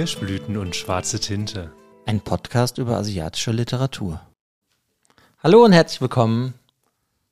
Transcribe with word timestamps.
Kirschblüten 0.00 0.56
und 0.56 0.74
schwarze 0.74 1.20
Tinte. 1.20 1.70
Ein 2.06 2.22
Podcast 2.22 2.78
über 2.78 2.96
asiatische 2.96 3.52
Literatur. 3.52 4.18
Hallo 5.42 5.62
und 5.62 5.72
herzlich 5.72 6.00
willkommen. 6.00 6.54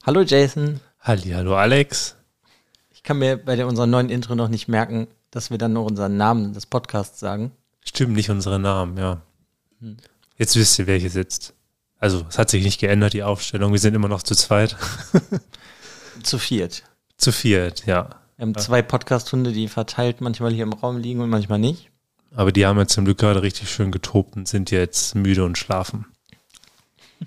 Hallo 0.05 0.21
Jason. 0.21 0.79
Halli, 1.01 1.31
hallo 1.31 1.57
Alex. 1.57 2.15
Ich 2.91 3.03
kann 3.03 3.21
mir 3.21 3.39
bei 3.39 3.65
unserem 3.65 3.89
neuen 3.89 4.11
Intro 4.11 4.35
noch 4.35 4.49
nicht 4.49 4.69
merken, 4.69 5.09
dass 5.31 5.51
wir 5.51 5.57
dann 5.57 5.73
noch 5.73 5.87
unseren 5.87 6.19
Namen 6.19 6.53
des 6.53 6.67
Podcasts 6.67 7.19
sagen. 7.19 7.53
Stimmt, 7.87 8.13
nicht 8.13 8.29
unsere 8.29 8.59
Namen, 8.59 8.99
ja. 8.99 9.23
Jetzt 10.37 10.55
wisst 10.55 10.79
ihr, 10.79 10.87
wer 10.87 10.99
hier 10.99 11.09
sitzt. 11.09 11.55
Also, 11.99 12.27
es 12.29 12.37
hat 12.37 12.51
sich 12.51 12.63
nicht 12.65 12.81
geändert, 12.81 13.15
die 13.15 13.23
Aufstellung. 13.23 13.73
Wir 13.73 13.81
sind 13.81 13.95
immer 13.95 14.09
noch 14.09 14.23
zu 14.23 14.35
zweit. 14.35 14.77
Zu 16.23 16.39
viert. 16.39 16.83
zu 17.17 17.33
viert, 17.33 17.87
ja. 17.87 18.11
Wir 18.37 18.43
haben 18.43 18.55
zwei 18.57 18.83
Podcast-Hunde, 18.83 19.53
die 19.53 19.69
verteilt 19.69 20.21
manchmal 20.21 20.53
hier 20.53 20.65
im 20.65 20.75
Raum 20.75 20.99
liegen 20.99 21.23
und 21.23 21.31
manchmal 21.31 21.61
nicht. 21.61 21.91
Aber 22.35 22.53
die 22.53 22.67
haben 22.67 22.79
jetzt 22.79 22.93
zum 22.93 23.05
Glück 23.05 23.19
gerade 23.19 23.43
richtig 23.43 23.71
schön 23.71 23.91
getobt 23.91 24.37
und 24.37 24.47
sind 24.47 24.71
jetzt 24.71 25.15
müde 25.15 25.45
und 25.45 25.59
schlafen. 25.59 26.07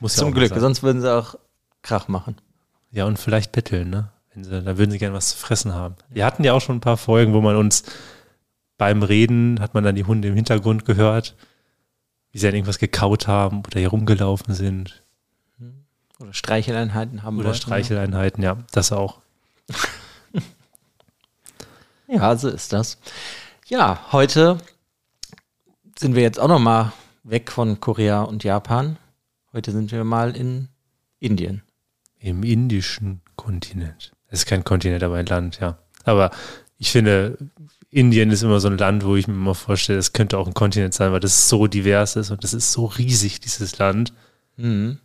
Muss 0.00 0.16
ja 0.16 0.20
Zum 0.20 0.30
mal 0.30 0.38
Glück, 0.38 0.50
sein. 0.50 0.60
sonst 0.60 0.82
würden 0.82 1.00
sie 1.00 1.12
auch 1.12 1.36
Krach 1.82 2.08
machen. 2.08 2.36
Ja, 2.90 3.06
und 3.06 3.18
vielleicht 3.18 3.52
betteln, 3.52 3.90
ne? 3.90 4.10
Sie, 4.34 4.62
da 4.62 4.78
würden 4.78 4.90
sie 4.90 4.98
gerne 4.98 5.14
was 5.14 5.30
zu 5.30 5.36
fressen 5.36 5.74
haben. 5.74 5.96
Wir 6.08 6.24
hatten 6.24 6.42
ja 6.44 6.54
auch 6.54 6.60
schon 6.60 6.76
ein 6.76 6.80
paar 6.80 6.96
Folgen, 6.96 7.34
wo 7.34 7.40
man 7.40 7.56
uns 7.56 7.84
beim 8.78 9.02
Reden, 9.02 9.60
hat 9.60 9.74
man 9.74 9.84
dann 9.84 9.94
die 9.94 10.04
Hunde 10.04 10.28
im 10.28 10.34
Hintergrund 10.34 10.84
gehört, 10.84 11.36
wie 12.30 12.38
sie 12.38 12.46
dann 12.46 12.54
irgendwas 12.54 12.78
gekaut 12.78 13.28
haben 13.28 13.62
oder 13.66 13.78
hier 13.78 13.88
rumgelaufen 13.90 14.54
sind. 14.54 15.02
Oder 16.18 16.32
Streicheleinheiten 16.32 17.22
haben 17.22 17.38
Oder 17.38 17.48
wollten. 17.48 17.60
Streicheleinheiten, 17.60 18.42
ja, 18.42 18.56
das 18.72 18.92
auch. 18.92 19.20
Ja, 22.12 22.36
so 22.36 22.50
ist 22.50 22.74
das. 22.74 22.98
Ja, 23.68 24.12
heute 24.12 24.58
sind 25.98 26.14
wir 26.14 26.20
jetzt 26.20 26.38
auch 26.38 26.48
noch 26.48 26.58
mal 26.58 26.92
weg 27.22 27.50
von 27.50 27.80
Korea 27.80 28.20
und 28.20 28.44
Japan. 28.44 28.98
Heute 29.54 29.72
sind 29.72 29.90
wir 29.92 30.04
mal 30.04 30.36
in 30.36 30.68
Indien. 31.20 31.62
Im 32.18 32.42
indischen 32.42 33.22
Kontinent. 33.36 34.12
Es 34.28 34.40
ist 34.40 34.46
kein 34.46 34.62
Kontinent, 34.62 35.02
aber 35.02 35.16
ein 35.16 35.24
Land, 35.24 35.58
ja. 35.60 35.78
Aber 36.04 36.30
ich 36.76 36.92
finde, 36.92 37.38
Indien 37.88 38.30
ist 38.30 38.42
immer 38.42 38.60
so 38.60 38.68
ein 38.68 38.76
Land, 38.76 39.06
wo 39.06 39.16
ich 39.16 39.26
mir 39.26 39.34
immer 39.34 39.54
vorstelle, 39.54 39.98
es 39.98 40.12
könnte 40.12 40.36
auch 40.36 40.46
ein 40.46 40.54
Kontinent 40.54 40.92
sein, 40.92 41.12
weil 41.12 41.20
das 41.20 41.48
so 41.48 41.66
divers 41.66 42.16
ist 42.16 42.30
und 42.30 42.44
das 42.44 42.52
ist 42.52 42.72
so 42.72 42.84
riesig, 42.84 43.40
dieses 43.40 43.78
Land. 43.78 44.12
Mhm. 44.58 44.98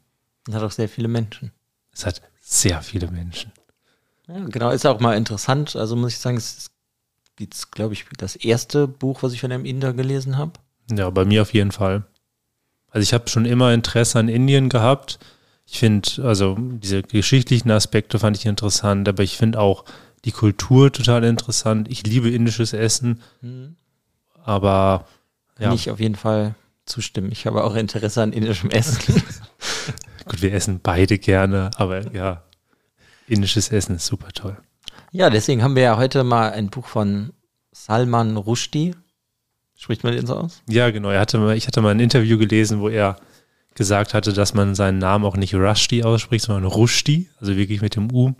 Und 0.46 0.54
hat 0.54 0.64
auch 0.64 0.72
sehr 0.72 0.90
viele 0.90 1.08
Menschen. 1.08 1.54
Es 1.94 2.06
hat 2.06 2.22
sehr 2.42 2.82
viele 2.82 3.10
Menschen. 3.10 3.54
Ja, 4.28 4.44
genau, 4.50 4.72
ist 4.72 4.86
auch 4.86 5.00
mal 5.00 5.16
interessant. 5.16 5.78
Also 5.78 5.96
muss 5.96 6.12
ich 6.12 6.20
sagen, 6.20 6.36
es 6.36 6.58
ist 6.58 6.72
jetzt, 7.40 7.72
glaube 7.72 7.94
ich, 7.94 8.06
das 8.18 8.36
erste 8.36 8.88
Buch, 8.88 9.24
was 9.24 9.34
ich 9.34 9.42
von 9.42 9.52
einem 9.52 9.66
Inder 9.66 9.94
gelesen 9.94 10.38
habe. 10.38 10.54
Ja, 10.92 11.10
bei 11.10 11.26
mir 11.26 11.42
auf 11.42 11.54
jeden 11.54 11.72
Fall. 11.72 12.04
Also 12.90 13.04
ich 13.04 13.14
habe 13.14 13.30
schon 13.30 13.46
immer 13.46 13.74
Interesse 13.74 14.20
an 14.20 14.30
Indien 14.30 14.70
gehabt. 14.70 15.20
Ich 15.66 15.80
finde, 15.80 16.10
also 16.24 16.56
diese 16.58 17.04
geschichtlichen 17.04 17.70
Aspekte 17.72 18.20
fand 18.20 18.38
ich 18.38 18.46
interessant, 18.46 19.08
aber 19.10 19.24
ich 19.24 19.38
finde 19.38 19.60
auch 19.60 19.84
die 20.24 20.32
Kultur 20.32 20.92
total 20.92 21.24
interessant. 21.26 21.90
Ich 21.92 22.06
liebe 22.06 22.30
indisches 22.30 22.74
Essen, 22.74 23.22
aber 24.44 25.06
Kann 25.56 25.66
ja, 25.66 25.74
ich 25.74 25.92
auf 25.92 26.00
jeden 26.00 26.16
Fall 26.16 26.56
zustimmen. 26.86 27.32
Ich 27.32 27.46
habe 27.46 27.64
auch 27.64 27.76
Interesse 27.76 28.22
an 28.24 28.32
indischem 28.32 28.70
Essen. 28.70 29.22
gut, 30.26 30.42
wir 30.42 30.54
essen 30.54 30.80
beide 30.82 31.20
gerne, 31.20 31.72
aber 31.76 32.14
ja, 32.14 32.44
indisches 33.28 33.70
Essen 33.70 33.98
ist 33.98 34.06
super 34.06 34.32
toll. 34.32 34.58
Ja, 35.12 35.30
deswegen 35.30 35.64
haben 35.64 35.76
wir 35.76 35.84
ja 35.84 35.98
heute 35.98 36.24
mal 36.24 36.52
ein 36.52 36.70
Buch 36.70 36.88
von 36.88 37.34
Salman 37.72 38.38
Rushdie. 38.38 38.96
Spricht 39.76 40.04
man 40.04 40.14
den 40.14 40.26
so 40.26 40.36
aus? 40.36 40.62
Ja, 40.68 40.90
genau. 40.90 41.10
Er 41.10 41.20
hatte 41.20 41.38
mal, 41.38 41.56
ich 41.56 41.68
hatte 41.68 41.82
mal 41.82 41.92
ein 41.92 42.00
Interview 42.00 42.38
gelesen, 42.38 42.80
wo 42.80 42.90
er 42.90 43.18
gesagt 43.76 44.16
hatte, 44.16 44.34
dass 44.34 44.56
man 44.56 44.74
seinen 44.74 44.98
Namen 44.98 45.24
auch 45.24 45.38
nicht 45.38 45.54
Rushdie 45.54 46.04
ausspricht, 46.04 46.46
sondern 46.46 46.66
Rushdie, 46.66 47.30
also 47.40 47.56
wirklich 47.56 47.82
mit 47.82 47.96
dem 47.96 48.12
U. 48.12 48.34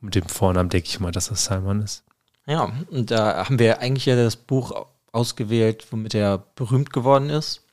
Mit 0.00 0.14
dem 0.14 0.26
Vornamen 0.26 0.68
denke 0.68 0.88
ich 0.88 1.00
mal, 1.00 1.12
dass 1.12 1.28
das 1.28 1.44
Salman 1.46 1.82
ist. 1.82 2.04
Ja, 2.46 2.72
und 2.90 3.10
da 3.10 3.44
haben 3.46 3.58
wir 3.58 3.80
eigentlich 3.80 4.06
ja 4.06 4.16
das 4.16 4.36
Buch 4.36 4.86
ausgewählt, 5.12 5.86
womit 5.90 6.14
er 6.14 6.38
berühmt 6.54 6.92
geworden 6.92 7.30
ist. 7.30 7.66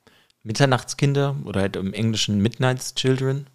Mitternachtskinder 0.43 1.35
oder 1.43 1.61
halt 1.61 1.75
im 1.75 1.93
Englischen 1.93 2.41
Midnight's 2.41 2.95
Children. 2.95 3.47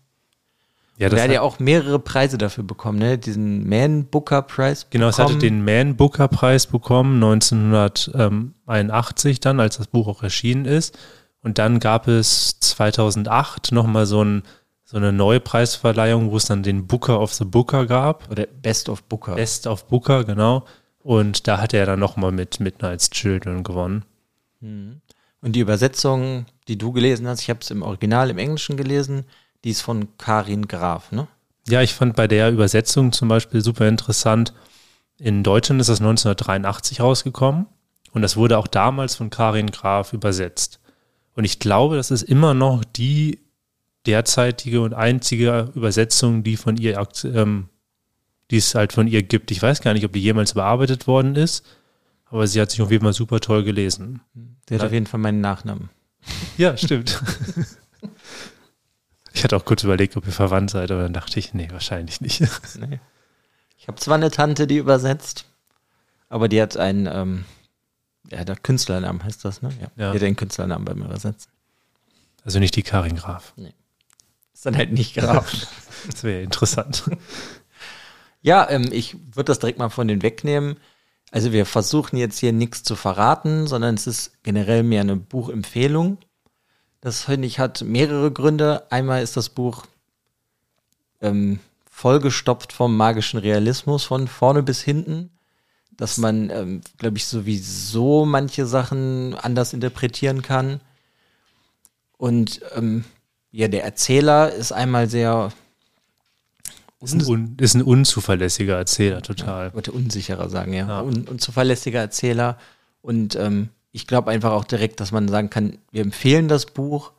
Ja, 0.99 1.09
Der 1.09 1.11
das 1.11 1.23
hat 1.23 1.31
ja 1.33 1.41
auch 1.41 1.59
mehrere 1.59 1.99
Preise 1.99 2.39
dafür 2.39 2.65
bekommen, 2.65 2.99
ne? 2.99 3.19
Diesen 3.19 3.69
Man 3.69 4.05
Booker 4.05 4.43
Prize. 4.43 4.85
genau, 4.91 5.09
es 5.09 5.19
hatte 5.19 5.39
den 5.39 5.65
Man 5.65 5.97
Booker 5.97 6.29
Preis 6.29 6.67
bekommen, 6.67 7.15
1981 7.23 9.41
dann, 9.41 9.59
als 9.59 9.79
das 9.79 9.87
Buch 9.87 10.07
auch 10.07 10.23
erschienen 10.23 10.67
ist. 10.67 10.97
Und 11.43 11.59
dann 11.59 11.81
gab 11.81 12.09
es 12.09 12.59
2008 12.61 13.73
nochmal 13.73 14.07
so, 14.07 14.23
ein, 14.23 14.43
so 14.85 14.97
eine 14.97 15.13
neue 15.13 15.41
Preisverleihung, 15.41 16.31
wo 16.31 16.37
es 16.37 16.45
dann 16.45 16.63
den 16.63 16.87
Booker 16.87 17.21
of 17.21 17.35
the 17.35 17.45
Booker 17.45 17.87
gab. 17.87 18.31
Oder 18.31 18.47
Best 18.47 18.89
of 18.89 19.03
Booker. 19.05 19.35
Best 19.35 19.67
of 19.67 19.87
Booker, 19.87 20.25
genau. 20.25 20.65
Und 21.01 21.49
da 21.49 21.61
hat 21.61 21.75
er 21.75 21.87
dann 21.87 21.99
nochmal 21.99 22.31
mit 22.31 22.61
Midnight's 22.61 23.11
Children 23.11 23.65
gewonnen. 23.65 24.05
Und 24.61 25.01
die 25.43 25.61
Übersetzung, 25.61 26.47
die 26.69 26.79
du 26.79 26.93
gelesen 26.93 27.27
hast, 27.27 27.41
ich 27.41 27.51
habe 27.51 27.59
es 27.61 27.71
im 27.73 27.83
Original 27.83 28.31
im 28.31 28.39
Englischen 28.39 28.77
gelesen, 28.77 29.25
die 29.65 29.71
ist 29.71 29.83
von 29.83 30.17
Karin 30.19 30.69
Graf, 30.69 31.13
ne? 31.13 31.29
Ja, 31.69 31.81
ich 31.83 31.95
fand 31.95 32.17
bei 32.17 32.27
der 32.27 32.51
Übersetzung 32.51 33.13
zum 33.13 33.29
Beispiel 33.29 33.61
super 33.61 33.87
interessant. 33.87 34.53
In 35.19 35.45
Deutschland 35.45 35.81
ist 35.81 35.89
das 35.89 36.01
1983 36.01 37.01
rausgekommen 37.01 37.67
und 38.13 38.23
das 38.23 38.37
wurde 38.37 38.59
auch 38.59 38.67
damals 38.67 39.15
von 39.15 39.31
Karin 39.31 39.71
Graf 39.71 40.13
übersetzt. 40.13 40.81
Und 41.35 41.45
ich 41.45 41.61
glaube, 41.61 41.97
das 41.97 42.11
ist 42.11 42.23
immer 42.23 42.55
noch 42.55 42.85
die 42.85 43.39
derzeitige 44.07 44.81
und 44.81 44.95
einzige 44.95 45.71
Übersetzung, 45.75 46.43
die 46.43 46.57
von 46.57 46.77
ihr, 46.77 47.01
ähm, 47.25 47.69
die 48.51 48.57
es 48.57 48.75
halt 48.75 48.93
von 48.93 49.07
ihr 49.07 49.23
gibt. 49.23 49.51
Ich 49.51 49.63
weiß 49.63 49.81
gar 49.81 49.95
nicht, 49.95 50.05
ob 50.05 50.13
die 50.13 50.21
jemals 50.21 50.53
überarbeitet 50.53 51.07
worden 51.07 51.37
ist, 51.37 51.65
aber 52.27 52.47
sie 52.47 52.61
hat 52.61 52.71
sich 52.71 52.83
auf 52.83 52.91
jeden 52.91 53.05
Fall 53.05 53.13
super 53.13 53.41
toll 53.41 53.63
gelesen. 53.63 54.21
Der 54.69 54.79
hat 54.79 54.87
auf 54.87 54.93
jeden 54.93 55.07
Fall 55.07 55.21
meinen 55.21 55.41
Nachnamen. 55.41 55.91
Ja, 56.59 56.77
stimmt. 56.77 57.23
Ich 59.35 59.45
hatte 59.45 59.57
auch 59.57 59.65
kurz 59.65 59.83
überlegt, 59.83 60.17
ob 60.17 60.27
ihr 60.27 60.33
verwandt 60.33 60.71
seid, 60.71 60.91
aber 60.91 61.03
dann 61.03 61.13
dachte 61.13 61.39
ich, 61.39 61.55
nee, 61.55 61.69
wahrscheinlich 61.71 62.21
nicht. 62.21 62.43
Nee. 62.79 63.01
Ich 63.79 63.89
habe 63.89 63.99
zwar 63.99 64.15
eine 64.15 64.31
Tante, 64.31 64.69
die 64.69 64.77
übersetzt, 64.77 65.47
aber 66.29 66.49
die 66.49 66.63
hat 66.63 66.77
einen, 66.77 67.07
ähm, 67.07 67.45
ja, 68.31 68.45
der 68.45 68.55
Künstlernamen 68.55 69.25
heißt 69.25 69.45
das, 69.45 69.61
ne? 69.61 69.71
Ja. 69.81 69.89
Ja. 69.97 70.13
Die 70.13 70.19
hat 70.19 70.25
einen 70.25 70.37
Künstlernamen 70.37 70.85
beim 70.85 71.03
Übersetzen. 71.03 71.51
Also 72.45 72.61
nicht 72.61 72.77
die 72.77 72.85
Karin 72.85 73.17
Graf. 73.17 73.55
Ist 74.53 74.67
dann 74.67 74.77
halt 74.77 74.93
nicht 74.93 75.15
Graf. 75.15 75.53
Das 76.07 76.25
wäre 76.25 76.43
interessant. 76.43 77.05
ja, 78.43 78.69
ähm, 78.69 78.89
ich 78.91 79.15
würde 79.15 79.45
das 79.45 79.61
direkt 79.61 79.79
mal 79.79 79.89
von 79.89 80.09
den 80.09 80.23
wegnehmen. 80.23 80.77
Also 81.31 81.53
wir 81.53 81.65
versuchen 81.65 82.17
jetzt 82.17 82.39
hier 82.39 82.53
nichts 82.53 82.83
zu 82.83 82.97
verraten, 82.97 83.69
sondern 83.69 83.95
es 83.95 84.09
ist 84.09 84.43
generell 84.43 84.83
mehr 84.83 85.03
eine 85.03 85.15
Buchempfehlung. 85.17 86.19
Das 87.03 87.25
finde 87.25 87.49
ich 87.49 87.59
hat 87.59 87.83
mehrere 87.83 88.31
Gründe. 88.31 88.85
Einmal 88.91 89.23
ist 89.23 89.37
das 89.37 89.49
Buch 89.49 89.85
ähm, 91.21 91.59
vollgestopft 91.91 92.73
vom 92.73 92.97
magischen 92.97 93.41
Realismus 93.41 94.05
von 94.05 94.29
vorne 94.29 94.63
bis 94.63 94.81
hinten, 94.83 95.31
dass 95.97 96.17
man, 96.17 96.49
ähm, 96.51 96.81
glaube 96.99 97.17
ich, 97.17 97.27
sowieso 97.27 98.25
manche 98.25 98.67
Sachen 98.67 99.35
anders 99.35 99.73
interpretieren 99.73 100.43
kann. 100.43 100.81
Und 102.19 102.61
ähm, 102.77 103.05
ja, 103.51 103.67
der 103.67 103.83
Erzähler 103.83 104.53
ist 104.53 104.73
einmal 104.73 105.11
sehr 105.11 105.53
Ist 107.01 107.15
ein, 107.15 107.27
un, 107.27 107.57
ist 107.59 107.75
ein 107.75 107.83
unzuverlässiger 107.83 108.77
Erzähler, 108.77 109.23
total. 109.23 109.69
Ich 109.69 109.75
wollte 109.75 109.91
unsicherer 109.91 110.49
sagen, 110.49 110.73
ja. 110.73 110.87
Ja. 110.87 111.03
Un, 111.03 111.27
unzuverlässiger 111.27 111.99
Erzähler. 111.99 112.59
Und 113.01 113.35
ähm, 113.35 113.71
ich 113.93 114.07
glaube 114.07 114.31
einfach 114.31 114.53
auch 114.53 114.65
direkt, 114.65 115.01
dass 115.01 115.13
man 115.13 115.29
sagen 115.29 115.51
kann, 115.51 115.79
wir 115.91 116.03
empfehlen 116.03 116.49
das 116.49 116.67
Buch 116.67 117.13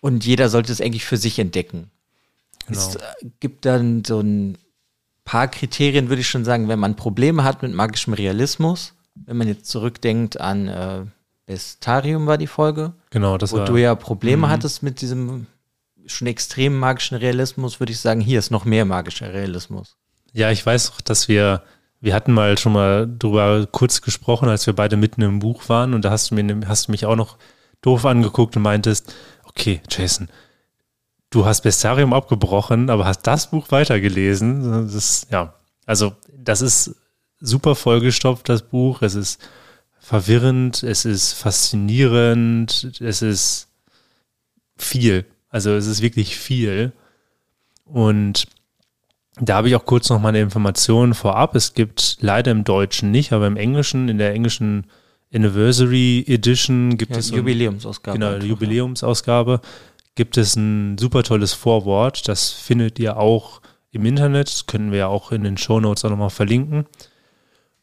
und 0.00 0.24
jeder 0.24 0.48
sollte 0.48 0.72
es 0.72 0.80
eigentlich 0.80 1.04
für 1.04 1.16
sich 1.16 1.38
entdecken. 1.38 1.90
Genau. 2.66 2.78
Es 2.78 2.96
äh, 2.96 3.00
gibt 3.40 3.64
dann 3.64 4.04
so 4.04 4.20
ein 4.20 4.58
paar 5.24 5.48
Kriterien, 5.48 6.08
würde 6.08 6.20
ich 6.20 6.28
schon 6.28 6.44
sagen, 6.44 6.68
wenn 6.68 6.78
man 6.78 6.96
Probleme 6.96 7.44
hat 7.44 7.62
mit 7.62 7.72
magischem 7.72 8.12
Realismus, 8.14 8.94
wenn 9.14 9.36
man 9.36 9.48
jetzt 9.48 9.66
zurückdenkt 9.66 10.40
an 10.40 10.68
äh, 10.68 11.04
Bestarium 11.46 12.26
war 12.26 12.38
die 12.38 12.46
Folge, 12.46 12.94
Genau, 13.10 13.38
das 13.38 13.52
wo 13.52 13.58
war. 13.58 13.66
du 13.66 13.76
ja 13.76 13.94
Probleme 13.94 14.46
Mhm. 14.46 14.50
hattest 14.50 14.82
mit 14.82 15.00
diesem 15.00 15.46
schon 16.06 16.26
extrem 16.26 16.78
magischen 16.78 17.16
Realismus, 17.16 17.80
würde 17.80 17.92
ich 17.92 18.00
sagen, 18.00 18.20
hier 18.20 18.38
ist 18.38 18.50
noch 18.50 18.66
mehr 18.66 18.84
magischer 18.84 19.32
Realismus. 19.32 19.96
Ja, 20.32 20.50
ich 20.50 20.64
weiß 20.64 20.90
auch, 20.92 21.00
dass 21.00 21.28
wir, 21.28 21.62
wir 22.04 22.14
hatten 22.14 22.32
mal 22.32 22.58
schon 22.58 22.74
mal 22.74 23.08
drüber 23.18 23.66
kurz 23.66 24.02
gesprochen, 24.02 24.50
als 24.50 24.66
wir 24.66 24.74
beide 24.74 24.98
mitten 24.98 25.22
im 25.22 25.38
Buch 25.38 25.70
waren 25.70 25.94
und 25.94 26.04
da 26.04 26.10
hast 26.10 26.30
du 26.30 26.34
mir, 26.34 26.68
hast 26.68 26.88
du 26.88 26.92
mich 26.92 27.06
auch 27.06 27.16
noch 27.16 27.38
doof 27.80 28.04
angeguckt 28.04 28.56
und 28.56 28.62
meintest, 28.62 29.14
okay, 29.44 29.80
Jason, 29.88 30.28
du 31.30 31.46
hast 31.46 31.62
Bestarium 31.62 32.12
abgebrochen, 32.12 32.90
aber 32.90 33.06
hast 33.06 33.22
das 33.22 33.50
Buch 33.50 33.70
weitergelesen. 33.70 34.84
Das 34.84 34.92
ist, 34.92 35.28
ja, 35.30 35.54
also 35.86 36.14
das 36.36 36.60
ist 36.60 36.94
super 37.40 37.74
vollgestopft, 37.74 38.50
das 38.50 38.60
Buch. 38.60 39.00
Es 39.00 39.14
ist 39.14 39.40
verwirrend, 39.98 40.82
es 40.82 41.06
ist 41.06 41.32
faszinierend, 41.32 43.00
es 43.00 43.22
ist 43.22 43.68
viel. 44.76 45.24
Also 45.48 45.70
es 45.70 45.86
ist 45.86 46.02
wirklich 46.02 46.36
viel. 46.36 46.92
Und 47.86 48.46
da 49.40 49.56
habe 49.56 49.68
ich 49.68 49.76
auch 49.76 49.84
kurz 49.84 50.08
noch 50.10 50.20
mal 50.20 50.28
eine 50.28 50.40
Information 50.40 51.14
vorab. 51.14 51.54
Es 51.54 51.74
gibt 51.74 52.18
leider 52.20 52.52
im 52.52 52.64
Deutschen 52.64 53.10
nicht, 53.10 53.32
aber 53.32 53.46
im 53.46 53.56
Englischen, 53.56 54.08
in 54.08 54.18
der 54.18 54.32
englischen 54.32 54.86
Anniversary 55.34 56.24
Edition 56.28 56.96
gibt 56.96 57.12
Ja, 57.12 57.18
es 57.18 57.30
Jubiläumsausgabe. 57.30 58.18
Genau, 58.18 58.36
Jubiläumsausgabe 58.36 59.60
gibt 60.14 60.36
es 60.36 60.54
ein 60.54 60.96
super 60.98 61.24
tolles 61.24 61.52
Vorwort. 61.52 62.28
Das 62.28 62.50
findet 62.50 62.98
ihr 63.00 63.16
auch 63.16 63.60
im 63.90 64.06
Internet. 64.06 64.48
Das 64.48 64.66
können 64.66 64.92
wir 64.92 64.98
ja 64.98 65.06
auch 65.08 65.32
in 65.32 65.42
den 65.42 65.56
Shownotes 65.56 66.04
auch 66.04 66.10
nochmal 66.10 66.30
verlinken. 66.30 66.86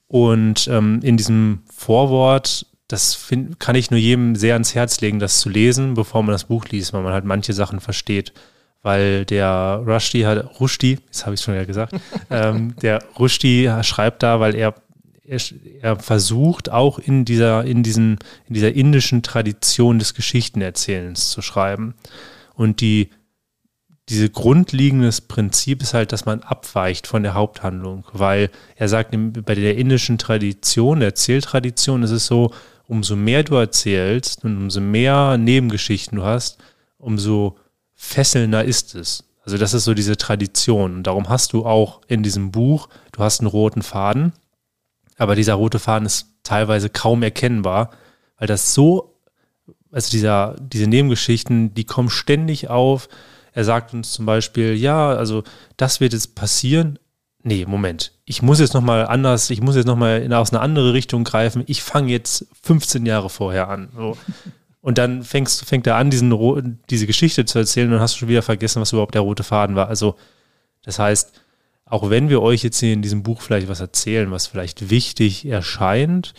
Und 0.07 0.68
ähm, 0.68 1.00
in 1.03 1.18
diesem 1.18 1.63
Vorwort, 1.74 2.65
das 2.88 3.13
find, 3.15 3.59
kann 3.59 3.75
ich 3.75 3.92
nur 3.92 4.00
jedem 4.00 4.36
sehr 4.36 4.53
ans 4.53 4.75
Herz 4.75 5.01
legen, 5.01 5.19
das 5.19 5.39
zu 5.39 5.50
lesen, 5.50 5.94
bevor 5.94 6.24
man 6.24 6.33
das 6.33 6.45
Buch 6.45 6.65
liest, 6.69 6.94
weil 6.94 7.03
man 7.03 7.13
halt 7.13 7.25
manche 7.25 7.53
Sachen 7.53 7.80
versteht. 7.81 8.33
Weil 8.83 9.25
der 9.25 9.83
Rushdie 9.85 10.25
hat, 10.25 10.59
Rushdie, 10.59 10.97
jetzt 11.05 11.25
habe 11.25 11.35
ich 11.35 11.41
schon 11.41 11.55
ja 11.55 11.65
gesagt, 11.65 11.93
ähm, 12.29 12.75
der 12.81 13.03
Rushdie 13.19 13.71
schreibt 13.83 14.23
da, 14.23 14.39
weil 14.39 14.55
er 14.55 14.73
er, 15.31 15.39
er 15.81 15.95
versucht 15.97 16.69
auch 16.69 16.99
in 16.99 17.23
dieser, 17.23 17.63
in 17.63 17.83
diesen, 17.83 18.19
in 18.47 18.53
dieser 18.53 18.73
indischen 18.73 19.23
Tradition 19.23 19.97
des 19.97 20.13
Geschichtenerzählens 20.13 21.29
zu 21.29 21.41
schreiben. 21.41 21.95
Und 22.53 22.81
die, 22.81 23.09
diese 24.09 24.29
grundlegendes 24.29 25.21
Prinzip 25.21 25.81
ist 25.81 25.93
halt, 25.93 26.11
dass 26.11 26.25
man 26.25 26.41
abweicht 26.41 27.07
von 27.07 27.23
der 27.23 27.33
Haupthandlung, 27.33 28.05
weil 28.11 28.49
er 28.75 28.89
sagt, 28.89 29.15
bei 29.45 29.55
der 29.55 29.77
indischen 29.77 30.17
Tradition, 30.17 30.99
der 30.99 31.09
Erzähltradition 31.09 32.03
ist 32.03 32.11
es 32.11 32.25
so, 32.25 32.53
umso 32.87 33.15
mehr 33.15 33.43
du 33.43 33.55
erzählst 33.55 34.43
und 34.43 34.57
umso 34.57 34.81
mehr 34.81 35.37
Nebengeschichten 35.37 36.17
du 36.17 36.25
hast, 36.25 36.57
umso 36.97 37.57
fesselnder 38.01 38.65
ist 38.65 38.95
es. 38.95 39.24
Also 39.44 39.57
das 39.57 39.74
ist 39.74 39.86
so 39.86 39.94
diese 39.94 40.18
Tradition. 40.18 40.95
Und 40.95 41.03
darum 41.03 41.30
hast 41.30 41.53
du 41.53 41.65
auch 41.65 42.01
in 42.07 42.24
diesem 42.24 42.51
Buch, 42.51 42.89
du 43.12 43.24
hast 43.24 43.39
einen 43.39 43.48
roten 43.48 43.83
Faden, 43.83 44.33
aber 45.18 45.36
dieser 45.36 45.53
rote 45.53 45.77
Faden 45.77 46.07
ist 46.07 46.27
teilweise 46.44 46.89
kaum 46.89 47.21
erkennbar, 47.21 47.92
weil 48.38 48.48
das 48.48 48.74
so, 48.74 49.15
also 49.92 50.09
dieser, 50.09 50.56
diese 50.59 50.88
Nebengeschichten, 50.88 51.75
die 51.75 51.86
kommen 51.86 52.09
ständig 52.09 52.69
auf. 52.69 53.07
Er 53.53 53.65
sagt 53.65 53.94
uns 53.94 54.13
zum 54.13 54.25
Beispiel, 54.25 54.74
ja, 54.74 55.09
also 55.09 55.44
das 55.77 56.00
wird 56.00 56.13
jetzt 56.13 56.33
passieren. 56.36 56.98
Nee, 57.44 57.65
Moment. 57.68 58.13
Ich 58.25 58.42
muss 58.42 58.59
jetzt 58.59 58.74
nochmal 58.74 59.06
anders, 59.06 59.51
ich 59.51 59.62
muss 59.62 59.75
jetzt 59.75 59.86
nochmal 59.86 60.27
aus 60.33 60.51
einer 60.51 60.62
andere 60.62 60.94
Richtung 60.94 61.24
greifen. 61.24 61.63
Ich 61.68 61.83
fange 61.83 62.12
jetzt 62.12 62.48
15 62.63 63.06
Jahre 63.06 63.30
vorher 63.30 63.69
an. 63.69 63.89
So. 63.95 64.18
Und 64.81 64.97
dann 64.97 65.23
fängst, 65.23 65.63
fängt 65.63 65.85
er 65.85 65.95
an, 65.95 66.09
diesen, 66.09 66.79
diese 66.89 67.05
Geschichte 67.07 67.45
zu 67.45 67.59
erzählen 67.59 67.87
und 67.87 67.93
dann 67.93 68.01
hast 68.01 68.15
du 68.15 68.19
schon 68.19 68.29
wieder 68.29 68.41
vergessen, 68.41 68.81
was 68.81 68.91
überhaupt 68.91 69.13
der 69.13 69.21
rote 69.21 69.43
Faden 69.43 69.75
war. 69.75 69.87
Also, 69.87 70.15
das 70.83 70.97
heißt, 70.97 71.39
auch 71.85 72.09
wenn 72.09 72.29
wir 72.29 72.41
euch 72.41 72.63
jetzt 72.63 72.79
hier 72.79 72.93
in 72.93 73.01
diesem 73.01 73.21
Buch 73.21 73.41
vielleicht 73.41 73.67
was 73.67 73.79
erzählen, 73.79 74.31
was 74.31 74.47
vielleicht 74.47 74.89
wichtig 74.89 75.45
erscheint 75.45 76.33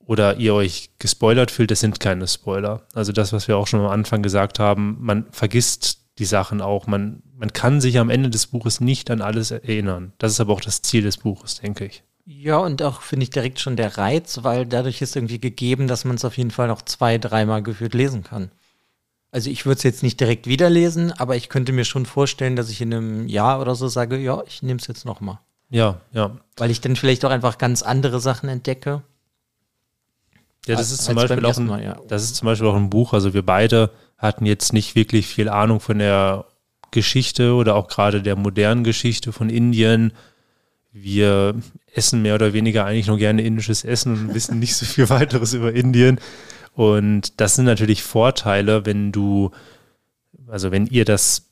oder 0.00 0.36
ihr 0.36 0.52
euch 0.52 0.90
gespoilert 0.98 1.50
fühlt, 1.50 1.70
das 1.70 1.80
sind 1.80 2.00
keine 2.00 2.26
Spoiler. 2.26 2.82
Also 2.92 3.12
das, 3.12 3.32
was 3.32 3.48
wir 3.48 3.56
auch 3.56 3.66
schon 3.66 3.80
am 3.80 3.86
Anfang 3.86 4.22
gesagt 4.22 4.58
haben, 4.58 4.98
man 5.00 5.26
vergisst 5.30 6.00
die 6.18 6.24
Sachen 6.24 6.60
auch. 6.60 6.86
Man, 6.86 7.22
man 7.36 7.52
kann 7.52 7.80
sich 7.80 7.98
am 7.98 8.10
Ende 8.10 8.30
des 8.30 8.48
Buches 8.48 8.80
nicht 8.80 9.10
an 9.10 9.20
alles 9.20 9.52
erinnern. 9.52 10.12
Das 10.18 10.32
ist 10.32 10.40
aber 10.40 10.52
auch 10.52 10.60
das 10.60 10.82
Ziel 10.82 11.02
des 11.02 11.18
Buches, 11.18 11.60
denke 11.60 11.86
ich. 11.86 12.02
Ja, 12.26 12.56
und 12.58 12.82
auch 12.82 13.02
finde 13.02 13.24
ich 13.24 13.30
direkt 13.30 13.60
schon 13.60 13.76
der 13.76 13.98
Reiz, 13.98 14.40
weil 14.42 14.64
dadurch 14.64 15.02
ist 15.02 15.14
irgendwie 15.14 15.38
gegeben, 15.40 15.88
dass 15.88 16.04
man 16.04 16.16
es 16.16 16.24
auf 16.24 16.38
jeden 16.38 16.50
Fall 16.50 16.68
noch 16.68 16.82
zwei, 16.82 17.18
dreimal 17.18 17.62
geführt 17.62 17.92
lesen 17.94 18.24
kann. 18.24 18.50
Also 19.30 19.50
ich 19.50 19.66
würde 19.66 19.78
es 19.78 19.82
jetzt 19.82 20.02
nicht 20.02 20.20
direkt 20.20 20.46
wieder 20.46 20.70
lesen, 20.70 21.12
aber 21.12 21.36
ich 21.36 21.48
könnte 21.48 21.72
mir 21.72 21.84
schon 21.84 22.06
vorstellen, 22.06 22.56
dass 22.56 22.70
ich 22.70 22.80
in 22.80 22.94
einem 22.94 23.28
Jahr 23.28 23.60
oder 23.60 23.74
so 23.74 23.88
sage, 23.88 24.16
ja, 24.16 24.42
ich 24.46 24.62
nehme 24.62 24.78
es 24.80 24.86
jetzt 24.86 25.04
nochmal. 25.04 25.38
Ja, 25.70 26.00
ja. 26.12 26.38
Weil 26.56 26.70
ich 26.70 26.80
dann 26.80 26.96
vielleicht 26.96 27.24
auch 27.24 27.30
einfach 27.30 27.58
ganz 27.58 27.82
andere 27.82 28.20
Sachen 28.20 28.48
entdecke. 28.48 29.02
Ja, 30.66 30.76
das 30.76 30.78
Als- 30.78 30.92
ist 30.92 31.04
zum 31.04 31.16
Beispiel 31.16 31.44
auch 31.44 31.56
ein, 31.58 31.66
Mal, 31.66 31.82
ja. 31.82 32.00
das 32.08 32.22
ist 32.22 32.36
zum 32.36 32.46
Beispiel 32.46 32.68
auch 32.68 32.76
ein 32.76 32.90
Buch. 32.90 33.12
Also 33.12 33.34
wir 33.34 33.44
beide 33.44 33.90
hatten 34.16 34.46
jetzt 34.46 34.72
nicht 34.72 34.94
wirklich 34.94 35.26
viel 35.26 35.48
Ahnung 35.48 35.80
von 35.80 35.98
der 35.98 36.46
Geschichte 36.90 37.54
oder 37.54 37.74
auch 37.74 37.88
gerade 37.88 38.22
der 38.22 38.36
modernen 38.36 38.84
Geschichte 38.84 39.32
von 39.32 39.50
Indien. 39.50 40.12
Wir 40.92 41.56
essen 41.94 42.22
mehr 42.22 42.34
oder 42.34 42.52
weniger 42.52 42.84
eigentlich 42.84 43.06
nur 43.06 43.18
gerne 43.18 43.42
indisches 43.42 43.84
Essen 43.84 44.12
und 44.12 44.34
wissen 44.34 44.58
nicht 44.58 44.74
so 44.74 44.86
viel 44.86 45.08
weiteres 45.10 45.54
über 45.54 45.72
Indien. 45.72 46.18
Und 46.72 47.40
das 47.40 47.54
sind 47.54 47.66
natürlich 47.66 48.02
Vorteile, 48.02 48.84
wenn 48.84 49.12
du, 49.12 49.50
also 50.48 50.72
wenn 50.72 50.86
ihr 50.86 51.04
das, 51.04 51.50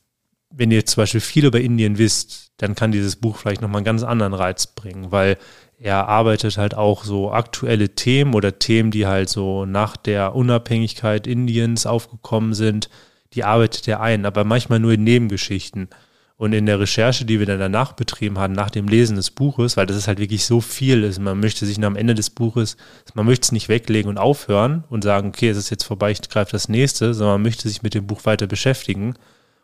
wenn 0.49 0.71
ihr 0.71 0.85
zum 0.85 1.01
Beispiel 1.01 1.21
viel 1.21 1.45
über 1.45 1.61
Indien 1.61 1.97
wisst, 1.97 2.51
dann 2.57 2.75
kann 2.75 2.91
dieses 2.91 3.15
Buch 3.15 3.37
vielleicht 3.37 3.61
nochmal 3.61 3.79
einen 3.79 3.85
ganz 3.85 4.03
anderen 4.03 4.33
Reiz 4.33 4.67
bringen, 4.67 5.11
weil 5.11 5.37
er 5.79 6.07
arbeitet 6.07 6.57
halt 6.57 6.75
auch 6.75 7.03
so 7.03 7.31
aktuelle 7.31 7.89
Themen 7.95 8.35
oder 8.35 8.59
Themen, 8.59 8.91
die 8.91 9.07
halt 9.07 9.29
so 9.29 9.65
nach 9.65 9.97
der 9.97 10.35
Unabhängigkeit 10.35 11.27
Indiens 11.27 11.85
aufgekommen 11.85 12.53
sind, 12.53 12.89
die 13.33 13.43
arbeitet 13.43 13.87
er 13.87 13.99
ein, 13.99 14.25
aber 14.25 14.43
manchmal 14.43 14.79
nur 14.79 14.93
in 14.93 15.03
Nebengeschichten. 15.03 15.89
Und 16.35 16.53
in 16.53 16.65
der 16.65 16.79
Recherche, 16.79 17.25
die 17.25 17.39
wir 17.39 17.45
dann 17.45 17.59
danach 17.59 17.93
betrieben 17.93 18.39
haben, 18.39 18.53
nach 18.53 18.71
dem 18.71 18.87
Lesen 18.87 19.15
des 19.15 19.31
Buches, 19.31 19.77
weil 19.77 19.85
das 19.85 19.95
ist 19.95 20.07
halt 20.07 20.19
wirklich 20.19 20.45
so 20.45 20.61
viel 20.61 21.03
ist, 21.03 21.19
man 21.19 21.39
möchte 21.39 21.65
sich 21.65 21.81
am 21.83 21.95
Ende 21.95 22.15
des 22.15 22.31
Buches, 22.31 22.75
man 23.13 23.25
möchte 23.25 23.45
es 23.45 23.51
nicht 23.51 23.69
weglegen 23.69 24.09
und 24.09 24.17
aufhören 24.17 24.83
und 24.89 25.03
sagen, 25.03 25.29
okay, 25.29 25.49
es 25.49 25.57
ist 25.57 25.69
jetzt 25.69 25.83
vorbei, 25.83 26.11
ich 26.11 26.27
greife 26.27 26.51
das 26.51 26.69
nächste, 26.69 27.13
sondern 27.13 27.35
man 27.35 27.43
möchte 27.43 27.69
sich 27.69 27.83
mit 27.83 27.93
dem 27.93 28.07
Buch 28.07 28.25
weiter 28.25 28.47
beschäftigen. 28.47 29.15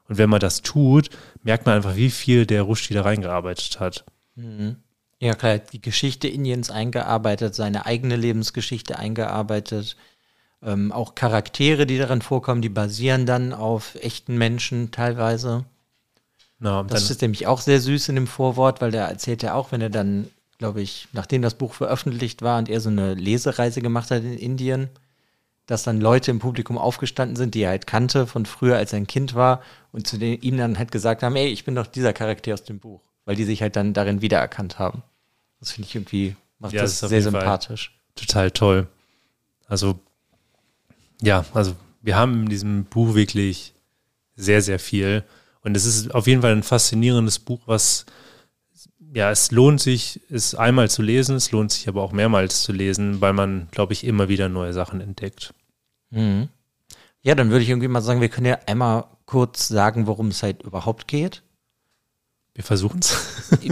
Und 0.08 0.18
wenn 0.18 0.30
man 0.30 0.40
das 0.40 0.62
tut, 0.62 1.10
merkt 1.44 1.66
man 1.66 1.76
einfach, 1.76 1.96
wie 1.96 2.10
viel 2.12 2.46
der 2.46 2.64
Rushdie 2.64 2.94
da 2.94 3.02
reingearbeitet 3.02 3.80
hat. 3.80 4.06
Ja, 5.20 5.34
klar, 5.34 5.58
die 5.58 5.82
Geschichte 5.82 6.28
Indiens 6.28 6.70
eingearbeitet, 6.70 7.54
seine 7.56 7.86
eigene 7.86 8.16
Lebensgeschichte 8.16 8.98
eingearbeitet. 8.98 9.98
Ähm, 10.64 10.92
auch 10.92 11.16
Charaktere, 11.16 11.86
die 11.86 11.98
darin 11.98 12.22
vorkommen, 12.22 12.62
die 12.62 12.70
basieren 12.70 13.26
dann 13.26 13.54
auf 13.54 13.96
echten 13.96 14.38
Menschen 14.38 14.92
teilweise. 14.92 15.66
Und 16.60 16.92
Das 16.92 17.10
ist 17.10 17.22
nämlich 17.22 17.48
auch 17.48 17.62
sehr 17.62 17.80
süß 17.80 18.10
in 18.10 18.16
dem 18.16 18.28
Vorwort, 18.28 18.82
weil 18.82 18.92
da 18.92 19.08
erzählt 19.08 19.44
er 19.44 19.56
auch, 19.56 19.72
wenn 19.72 19.82
er 19.82 19.90
dann, 19.90 20.28
glaube 20.58 20.82
ich, 20.82 21.08
nachdem 21.14 21.42
das 21.42 21.54
Buch 21.56 21.74
veröffentlicht 21.74 22.42
war 22.42 22.58
und 22.60 22.68
er 22.70 22.82
so 22.82 22.90
eine 22.90 23.14
Lesereise 23.14 23.82
gemacht 23.82 24.12
hat 24.12 24.24
in 24.24 24.38
Indien, 24.38 24.90
dass 25.68 25.84
dann 25.84 26.02
Leute 26.02 26.32
im 26.32 26.40
Publikum 26.40 26.78
aufgestanden 26.78 27.36
sind, 27.38 27.54
die 27.56 27.62
er 27.62 27.70
halt 27.70 27.88
kannte 27.88 28.28
von 28.28 28.46
früher, 28.46 28.76
als 28.76 28.92
er 28.92 28.98
ein 28.98 29.08
Kind 29.08 29.36
war 29.36 29.62
und 29.92 30.08
zu 30.08 30.18
denen 30.18 30.42
ihm 30.42 30.58
dann 30.58 30.78
halt 30.78 30.92
gesagt 30.92 31.24
haben, 31.24 31.36
ey, 31.36 31.48
ich 31.48 31.64
bin 31.64 31.76
doch 31.76 31.88
dieser 31.88 32.12
Charakter 32.12 32.54
aus 32.54 32.64
dem 32.64 32.80
Buch, 32.80 33.02
weil 33.26 33.36
die 33.36 33.44
sich 33.46 33.62
halt 33.62 33.76
dann 33.76 33.94
darin 33.94 34.22
wiedererkannt 34.22 34.80
haben. 34.80 35.04
Das 35.60 35.72
finde 35.72 35.88
ich 35.88 35.96
irgendwie, 35.96 36.36
macht 36.58 36.74
Ja, 36.74 36.82
das, 36.82 37.00
das 37.00 37.10
sehr 37.10 37.20
jeden 37.20 37.32
Fall- 37.32 37.42
sympathisch. 37.42 37.94
total 38.16 38.52
toll. 38.52 38.88
Also, 39.68 40.00
ja, 41.22 41.46
also 41.54 41.76
wir 42.02 42.16
haben 42.18 42.44
in 42.44 42.50
diesem 42.50 42.86
Buch 42.86 43.14
wirklich 43.14 43.74
sehr, 44.36 44.62
sehr 44.62 44.80
viel. 44.80 45.24
Und 45.62 45.76
es 45.76 45.86
ist 45.86 46.14
auf 46.16 46.28
jeden 46.28 46.42
Fall 46.42 46.54
ein 46.54 46.64
faszinierendes 46.64 47.40
Buch, 47.40 47.62
was, 47.66 48.06
ja, 49.14 49.30
es 49.32 49.52
lohnt 49.52 49.82
sich, 49.82 50.22
es 50.30 50.56
einmal 50.56 50.90
zu 50.90 51.02
lesen, 51.02 51.36
es 51.36 51.52
lohnt 51.52 51.72
sich 51.72 51.88
aber 51.88 52.02
auch 52.02 52.12
mehrmals 52.12 52.64
zu 52.64 52.72
lesen, 52.72 53.22
weil 53.22 53.34
man, 53.34 53.68
glaube 53.72 53.94
ich, 53.94 54.04
immer 54.06 54.30
wieder 54.30 54.48
neue 54.50 54.74
Sachen 54.74 55.02
entdeckt. 55.02 55.54
Mhm. 56.12 56.48
Ja, 57.22 57.36
dann 57.36 57.50
würde 57.50 57.64
ich 57.64 57.70
irgendwie 57.70 57.88
mal 57.90 58.02
sagen, 58.02 58.22
wir 58.22 58.30
können 58.30 58.48
ja 58.48 58.60
einmal 58.66 59.06
kurz 59.26 59.68
sagen, 59.68 60.08
worum 60.08 60.30
es 60.30 60.42
halt 60.42 60.64
überhaupt 60.64 61.08
geht. 61.08 61.44
Wir 62.54 62.64
versuchen 62.64 63.00
es. 63.00 63.18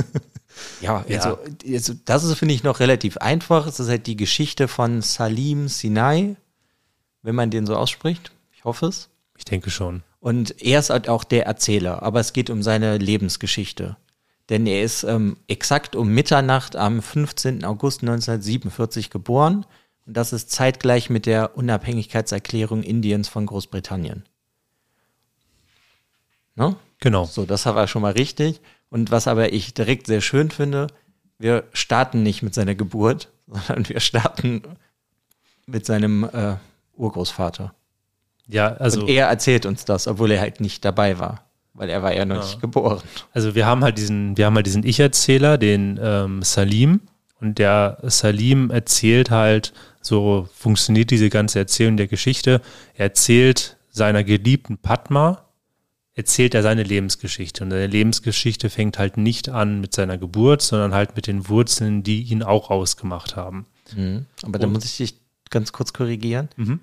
Ja, 0.81 1.05
Ja. 1.07 1.19
also, 1.19 1.37
also 1.67 1.93
das 2.05 2.23
ist, 2.23 2.35
finde 2.37 2.53
ich, 2.55 2.63
noch 2.63 2.79
relativ 2.79 3.17
einfach. 3.17 3.67
Es 3.67 3.79
ist 3.79 3.89
halt 3.89 4.07
die 4.07 4.15
Geschichte 4.15 4.67
von 4.67 5.03
Salim 5.03 5.67
Sinai, 5.67 6.35
wenn 7.21 7.35
man 7.35 7.51
den 7.51 7.67
so 7.67 7.75
ausspricht. 7.75 8.31
Ich 8.53 8.63
hoffe 8.63 8.87
es. 8.87 9.09
Ich 9.37 9.45
denke 9.45 9.69
schon. 9.69 10.01
Und 10.27 10.61
er 10.61 10.79
ist 10.79 10.89
halt 10.89 11.07
auch 11.07 11.23
der 11.23 11.45
Erzähler, 11.45 12.03
aber 12.03 12.19
es 12.19 12.33
geht 12.33 12.49
um 12.49 12.61
seine 12.61 12.97
Lebensgeschichte. 12.97 13.95
Denn 14.49 14.67
er 14.67 14.83
ist 14.83 15.03
ähm, 15.03 15.37
exakt 15.47 15.95
um 15.95 16.09
Mitternacht 16.09 16.75
am 16.75 17.01
15. 17.01 17.63
August 17.63 18.01
1947 18.01 19.09
geboren. 19.09 19.65
Und 20.05 20.17
das 20.17 20.33
ist 20.33 20.51
zeitgleich 20.51 21.09
mit 21.09 21.27
der 21.27 21.55
Unabhängigkeitserklärung 21.55 22.83
Indiens 22.83 23.29
von 23.29 23.45
Großbritannien. 23.45 24.25
Ne? 26.55 26.75
Genau. 26.99 27.23
So, 27.23 27.45
das 27.45 27.65
war 27.65 27.87
schon 27.87 28.01
mal 28.01 28.11
richtig. 28.11 28.59
Und 28.89 29.11
was 29.11 29.29
aber 29.29 29.53
ich 29.53 29.75
direkt 29.75 30.07
sehr 30.07 30.19
schön 30.19 30.51
finde, 30.51 30.87
wir 31.39 31.63
starten 31.71 32.21
nicht 32.21 32.43
mit 32.43 32.53
seiner 32.53 32.75
Geburt, 32.75 33.31
sondern 33.47 33.87
wir 33.87 34.01
starten 34.01 34.61
mit 35.67 35.85
seinem 35.85 36.25
äh, 36.25 36.57
Urgroßvater. 36.97 37.73
Ja, 38.47 38.73
also. 38.73 39.01
Und 39.01 39.09
er 39.09 39.27
erzählt 39.27 39.65
uns 39.65 39.85
das, 39.85 40.07
obwohl 40.07 40.31
er 40.31 40.41
halt 40.41 40.61
nicht 40.61 40.83
dabei 40.85 41.19
war, 41.19 41.43
weil 41.73 41.89
er 41.89 42.01
war 42.01 42.13
ja 42.15 42.25
noch 42.25 42.37
Ja. 42.37 42.41
nicht 42.43 42.61
geboren. 42.61 43.01
Also 43.33 43.55
wir 43.55 43.65
haben 43.65 43.83
halt 43.83 43.97
diesen, 43.97 44.37
wir 44.37 44.45
haben 44.45 44.55
halt 44.55 44.65
diesen 44.65 44.83
Ich-Erzähler, 44.85 45.57
den 45.57 45.99
ähm, 46.01 46.41
Salim, 46.43 47.01
Und 47.39 47.59
der 47.59 47.99
Salim 48.03 48.71
erzählt 48.71 49.29
halt, 49.29 49.73
so 50.01 50.47
funktioniert 50.53 51.11
diese 51.11 51.29
ganze 51.29 51.59
Erzählung 51.59 51.97
der 51.97 52.07
Geschichte. 52.07 52.61
Er 52.95 53.05
erzählt 53.07 53.77
seiner 53.91 54.23
geliebten 54.23 54.77
Padma, 54.77 55.43
erzählt 56.15 56.55
er 56.55 56.63
seine 56.63 56.81
Lebensgeschichte. 56.83 57.63
Und 57.63 57.69
seine 57.71 57.85
Lebensgeschichte 57.87 58.69
fängt 58.71 58.97
halt 58.97 59.17
nicht 59.17 59.49
an 59.49 59.81
mit 59.81 59.93
seiner 59.93 60.17
Geburt, 60.17 60.61
sondern 60.63 60.93
halt 60.95 61.15
mit 61.15 61.27
den 61.27 61.47
Wurzeln, 61.47 62.01
die 62.01 62.23
ihn 62.23 62.41
auch 62.41 62.71
ausgemacht 62.71 63.35
haben. 63.35 63.67
Mhm. 63.95 64.25
Aber 64.43 64.57
da 64.57 64.65
muss 64.65 64.85
ich 64.85 64.97
dich 64.97 65.19
ganz 65.51 65.71
kurz 65.73 65.93
korrigieren. 65.93 66.49
Mhm. 66.55 66.79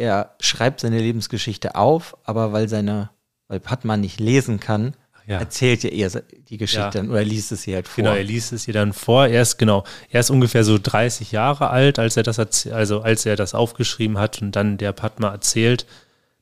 Er 0.00 0.34
schreibt 0.40 0.80
seine 0.80 0.98
Lebensgeschichte 0.98 1.74
auf, 1.74 2.16
aber 2.24 2.52
weil 2.52 2.68
seine, 2.68 3.10
weil 3.48 3.60
Padma 3.60 3.96
nicht 3.98 4.18
lesen 4.18 4.58
kann, 4.60 4.94
Ja. 5.26 5.38
erzählt 5.38 5.84
er 5.84 5.92
ihr 5.92 6.08
die 6.48 6.56
Geschichte 6.56 6.80
Ja. 6.84 6.90
dann 6.90 7.10
oder 7.10 7.22
liest 7.22 7.52
es 7.52 7.66
ihr 7.66 7.74
halt 7.76 7.86
vor. 7.86 7.96
Genau, 8.02 8.14
er 8.16 8.24
liest 8.24 8.52
es 8.52 8.66
ihr 8.66 8.74
dann 8.74 8.92
vor. 8.94 9.26
Er 9.26 9.42
ist 9.42 9.58
genau, 9.58 9.84
er 10.10 10.20
ist 10.20 10.30
ungefähr 10.30 10.64
so 10.64 10.78
30 10.82 11.32
Jahre 11.32 11.68
alt, 11.70 11.98
als 11.98 12.16
er 12.16 12.22
das 12.22 12.38
also 12.66 13.02
als 13.02 13.26
er 13.26 13.36
das 13.36 13.54
aufgeschrieben 13.54 14.16
hat 14.18 14.40
und 14.42 14.56
dann 14.56 14.78
der 14.78 14.92
Padma 14.92 15.28
erzählt. 15.30 15.86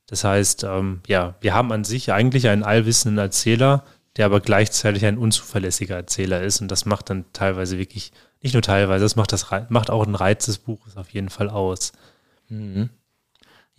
Das 0.07 0.23
heißt, 0.23 0.63
ähm, 0.63 1.01
ja, 1.07 1.35
wir 1.41 1.53
haben 1.53 1.71
an 1.73 1.83
sich 1.83 2.11
eigentlich 2.13 2.47
einen 2.47 2.63
allwissenden 2.63 3.17
Erzähler, 3.19 3.83
der 4.15 4.25
aber 4.25 4.39
gleichzeitig 4.39 5.05
ein 5.05 5.17
unzuverlässiger 5.17 5.95
Erzähler 5.97 6.41
ist 6.41 6.61
und 6.61 6.69
das 6.71 6.85
macht 6.85 7.09
dann 7.11 7.25
teilweise 7.33 7.77
wirklich, 7.77 8.11
nicht 8.41 8.53
nur 8.53 8.63
teilweise, 8.63 9.03
das 9.03 9.15
macht 9.17 9.33
das 9.33 9.45
macht 9.67 9.89
auch 9.91 10.03
einen 10.05 10.15
Reiz 10.15 10.45
des 10.45 10.57
Buches 10.59 10.95
auf 10.97 11.09
jeden 11.09 11.29
Fall 11.29 11.49
aus. 11.49 11.91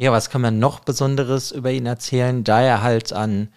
Ja, 0.01 0.13
was 0.13 0.31
kann 0.31 0.41
man 0.41 0.59
noch 0.59 0.81
Besonderes 0.81 1.53
über 1.53 1.71
ihn 1.71 1.85
erzählen? 1.85 2.43
Da 2.43 2.63
er 2.63 2.83
halt 2.83 3.13
an 3.13 3.49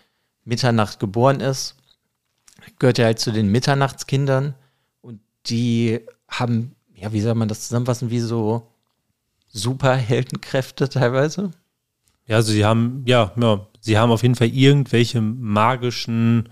Mitternacht 0.44 1.00
geboren 1.00 1.40
ist, 1.40 1.78
gehört 2.80 3.00
er 3.00 3.06
halt 3.06 3.20
zu 3.20 3.32
den 3.32 3.48
Mitternachtskindern 3.48 4.54
und 5.00 5.22
die 5.46 6.02
haben, 6.28 6.76
ja, 6.94 7.14
wie 7.14 7.22
soll 7.22 7.36
man 7.36 7.48
das 7.48 7.70
zusammenfassen, 7.70 8.10
wie 8.10 8.20
so 8.20 8.68
Superheldenkräfte 9.54 10.90
teilweise. 10.90 11.52
Ja, 12.26 12.36
also 12.36 12.52
sie 12.52 12.66
haben, 12.66 13.04
ja, 13.06 13.32
ja, 13.38 13.66
sie 13.80 13.98
haben 13.98 14.12
auf 14.12 14.24
jeden 14.24 14.36
Fall 14.36 14.50
irgendwelche 14.50 15.22
magischen 15.22 16.50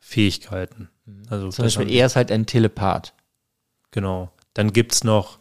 Fähigkeiten. 0.00 0.88
Also 1.30 1.50
Zum 1.50 1.66
Beispiel, 1.66 1.88
er 1.88 2.06
ist 2.06 2.16
halt 2.16 2.32
ein 2.32 2.46
Telepath. 2.46 3.12
Genau. 3.92 4.32
Dann 4.54 4.72
gibt's 4.72 5.04
noch, 5.04 5.38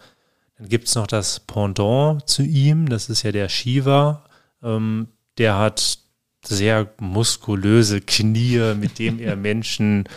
dann 0.63 0.70
gibt's 0.70 0.96
noch 0.96 1.08
das 1.08 1.41
Pendant 1.41 2.25
zu 2.25 2.41
ihm, 2.41 2.88
das 2.88 3.10
ist 3.10 3.24
ja 3.24 3.34
der 3.34 3.50
Shiva. 3.50 4.24
Ähm, 4.62 5.10
der 5.38 5.58
hat 5.58 6.00
sehr 6.46 6.89
muskulöse 7.01 8.00
Knie, 8.00 8.74
mit 8.75 8.98
dem 8.98 9.20
er 9.20 9.36
Menschen 9.36 10.08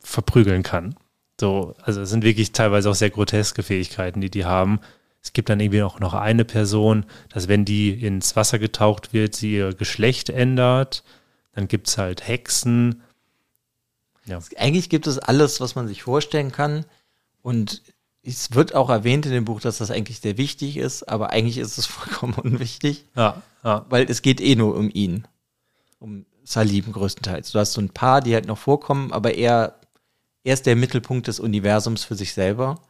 verprügeln 0.00 0.62
kann. 0.62 0.94
So, 1.40 1.74
also 1.82 2.02
es 2.02 2.10
sind 2.10 2.22
wirklich 2.22 2.52
teilweise 2.52 2.88
auch 2.88 2.94
sehr 2.94 3.10
groteske 3.10 3.64
Fähigkeiten, 3.64 4.20
die 4.20 4.30
die 4.30 4.44
haben. 4.44 4.78
Es 5.20 5.32
gibt 5.32 5.48
dann 5.48 5.58
irgendwie 5.58 5.82
auch 5.82 5.98
noch 5.98 6.14
eine 6.14 6.44
Person, 6.44 7.04
dass 7.28 7.48
wenn 7.48 7.64
die 7.64 7.90
ins 7.90 8.36
Wasser 8.36 8.60
getaucht 8.60 9.12
wird, 9.12 9.34
sie 9.34 9.54
ihr 9.54 9.74
Geschlecht 9.74 10.30
ändert. 10.30 11.02
Dann 11.52 11.66
gibt's 11.66 11.98
halt 11.98 12.28
Hexen. 12.28 13.02
Ja. 14.24 14.38
Eigentlich 14.56 14.88
gibt 14.88 15.08
es 15.08 15.18
alles, 15.18 15.60
was 15.60 15.74
man 15.74 15.88
sich 15.88 16.04
vorstellen 16.04 16.52
kann. 16.52 16.84
Und 17.42 17.82
es 18.28 18.54
wird 18.54 18.74
auch 18.74 18.90
erwähnt 18.90 19.26
in 19.26 19.32
dem 19.32 19.44
Buch, 19.44 19.60
dass 19.60 19.78
das 19.78 19.90
eigentlich 19.90 20.20
sehr 20.20 20.36
wichtig 20.36 20.76
ist, 20.76 21.04
aber 21.04 21.30
eigentlich 21.30 21.58
ist 21.58 21.78
es 21.78 21.86
vollkommen 21.86 22.34
unwichtig. 22.34 23.06
Ja, 23.16 23.42
ja. 23.64 23.86
weil 23.88 24.08
es 24.10 24.22
geht 24.22 24.40
eh 24.40 24.54
nur 24.54 24.76
um 24.76 24.90
ihn. 24.92 25.26
Um 25.98 26.26
Salim 26.44 26.92
größtenteils. 26.92 27.52
Du 27.52 27.58
hast 27.58 27.74
so 27.74 27.80
ein 27.80 27.90
paar, 27.90 28.20
die 28.20 28.34
halt 28.34 28.46
noch 28.46 28.58
vorkommen, 28.58 29.12
aber 29.12 29.34
er, 29.34 29.80
er 30.44 30.54
ist 30.54 30.66
der 30.66 30.76
Mittelpunkt 30.76 31.26
des 31.26 31.40
Universums 31.40 32.04
für 32.04 32.14
sich 32.14 32.32
selber. 32.32 32.80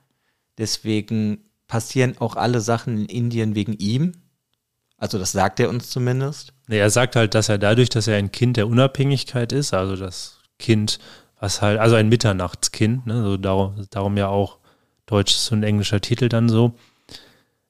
Deswegen 0.59 1.45
passieren 1.67 2.17
auch 2.19 2.37
alle 2.37 2.61
Sachen 2.61 2.99
in 2.99 3.07
Indien 3.07 3.55
wegen 3.55 3.73
ihm. 3.75 4.13
Also 4.97 5.19
das 5.19 5.33
sagt 5.33 5.59
er 5.61 5.71
uns 5.71 5.91
zumindest. 5.91 6.53
Nee, 6.69 6.79
er 6.79 6.91
sagt 6.91 7.17
halt, 7.17 7.35
dass 7.35 7.49
er 7.49 7.59
dadurch, 7.59 7.89
dass 7.89 8.07
er 8.07 8.17
ein 8.17 8.33
Kind 8.33 8.57
der 8.57 8.69
Unabhängigkeit 8.69 9.53
ist, 9.53 9.75
also 9.75 9.97
das 9.97 10.41
Kind, 10.59 10.99
was 11.41 11.63
halt, 11.63 11.79
also 11.79 11.97
ein 11.97 12.09
Mitternachtskind, 12.09 13.07
ne, 13.07 13.23
so 13.23 13.37
darum, 13.37 13.87
darum 13.91 14.17
ja 14.17 14.29
auch 14.29 14.59
deutsches 15.09 15.51
und 15.51 15.63
englischer 15.63 16.01
Titel 16.01 16.29
dann 16.29 16.49
so, 16.49 16.75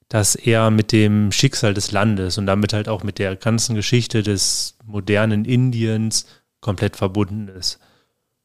dass 0.09 0.35
er 0.35 0.71
mit 0.71 0.93
dem 0.93 1.33
Schicksal 1.33 1.75
des 1.75 1.93
Landes 1.93 2.39
und 2.39 2.47
damit 2.47 2.73
halt 2.73 2.89
auch 2.89 3.03
mit 3.03 3.19
der 3.19 3.37
ganzen 3.37 3.75
Geschichte 3.75 4.23
des 4.23 4.77
modernen 4.85 5.45
Indiens 5.45 6.27
komplett 6.61 6.97
verbunden 6.97 7.49
ist. 7.49 7.79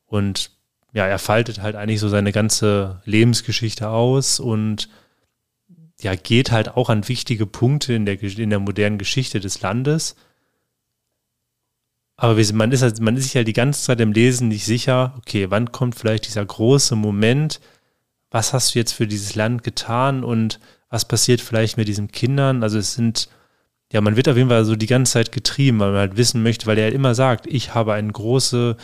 Und 0.05 0.51
ja, 0.93 1.07
er 1.07 1.19
faltet 1.19 1.61
halt 1.61 1.75
eigentlich 1.75 1.99
so 1.99 2.09
seine 2.09 2.31
ganze 2.31 3.01
Lebensgeschichte 3.05 3.89
aus 3.89 4.39
und 4.39 4.89
ja, 6.01 6.15
geht 6.15 6.51
halt 6.51 6.69
auch 6.75 6.89
an 6.89 7.07
wichtige 7.07 7.45
Punkte 7.45 7.93
in 7.93 8.05
der, 8.05 8.21
in 8.21 8.49
der 8.49 8.59
modernen 8.59 8.97
Geschichte 8.97 9.39
des 9.39 9.61
Landes. 9.61 10.15
Aber 12.15 12.39
man 12.53 12.71
ist, 12.71 12.83
halt, 12.83 12.99
man 12.99 13.17
ist 13.17 13.23
sich 13.23 13.35
halt 13.35 13.47
die 13.47 13.53
ganze 13.53 13.83
Zeit 13.83 13.99
im 14.01 14.11
Lesen 14.11 14.49
nicht 14.49 14.65
sicher, 14.65 15.15
okay, 15.17 15.49
wann 15.49 15.71
kommt 15.71 15.95
vielleicht 15.95 16.27
dieser 16.27 16.45
große 16.45 16.95
Moment, 16.95 17.59
was 18.33 18.51
hast 18.51 18.73
du 18.75 18.79
jetzt 18.79 18.91
für 18.93 19.07
dieses 19.07 19.35
Land 19.35 19.63
getan 19.63 20.23
und 20.25 20.59
was 20.89 21.07
passiert 21.07 21.39
vielleicht 21.39 21.77
mit 21.77 21.87
diesen 21.87 22.11
Kindern? 22.11 22.63
Also 22.63 22.77
es 22.79 22.93
sind, 22.95 23.29
ja, 23.91 24.01
man 24.01 24.15
wird 24.17 24.27
auf 24.27 24.35
jeden 24.35 24.49
Fall 24.49 24.65
so 24.65 24.75
die 24.75 24.87
ganze 24.87 25.13
Zeit 25.13 25.31
getrieben, 25.31 25.79
weil 25.79 25.91
man 25.91 25.99
halt 25.99 26.17
wissen 26.17 26.41
möchte, 26.43 26.65
weil 26.65 26.77
er 26.77 26.85
halt 26.85 26.93
immer 26.95 27.13
sagt, 27.15 27.45
ich 27.47 27.73
habe 27.75 27.93
eine 27.93 28.11
große, 28.11 28.75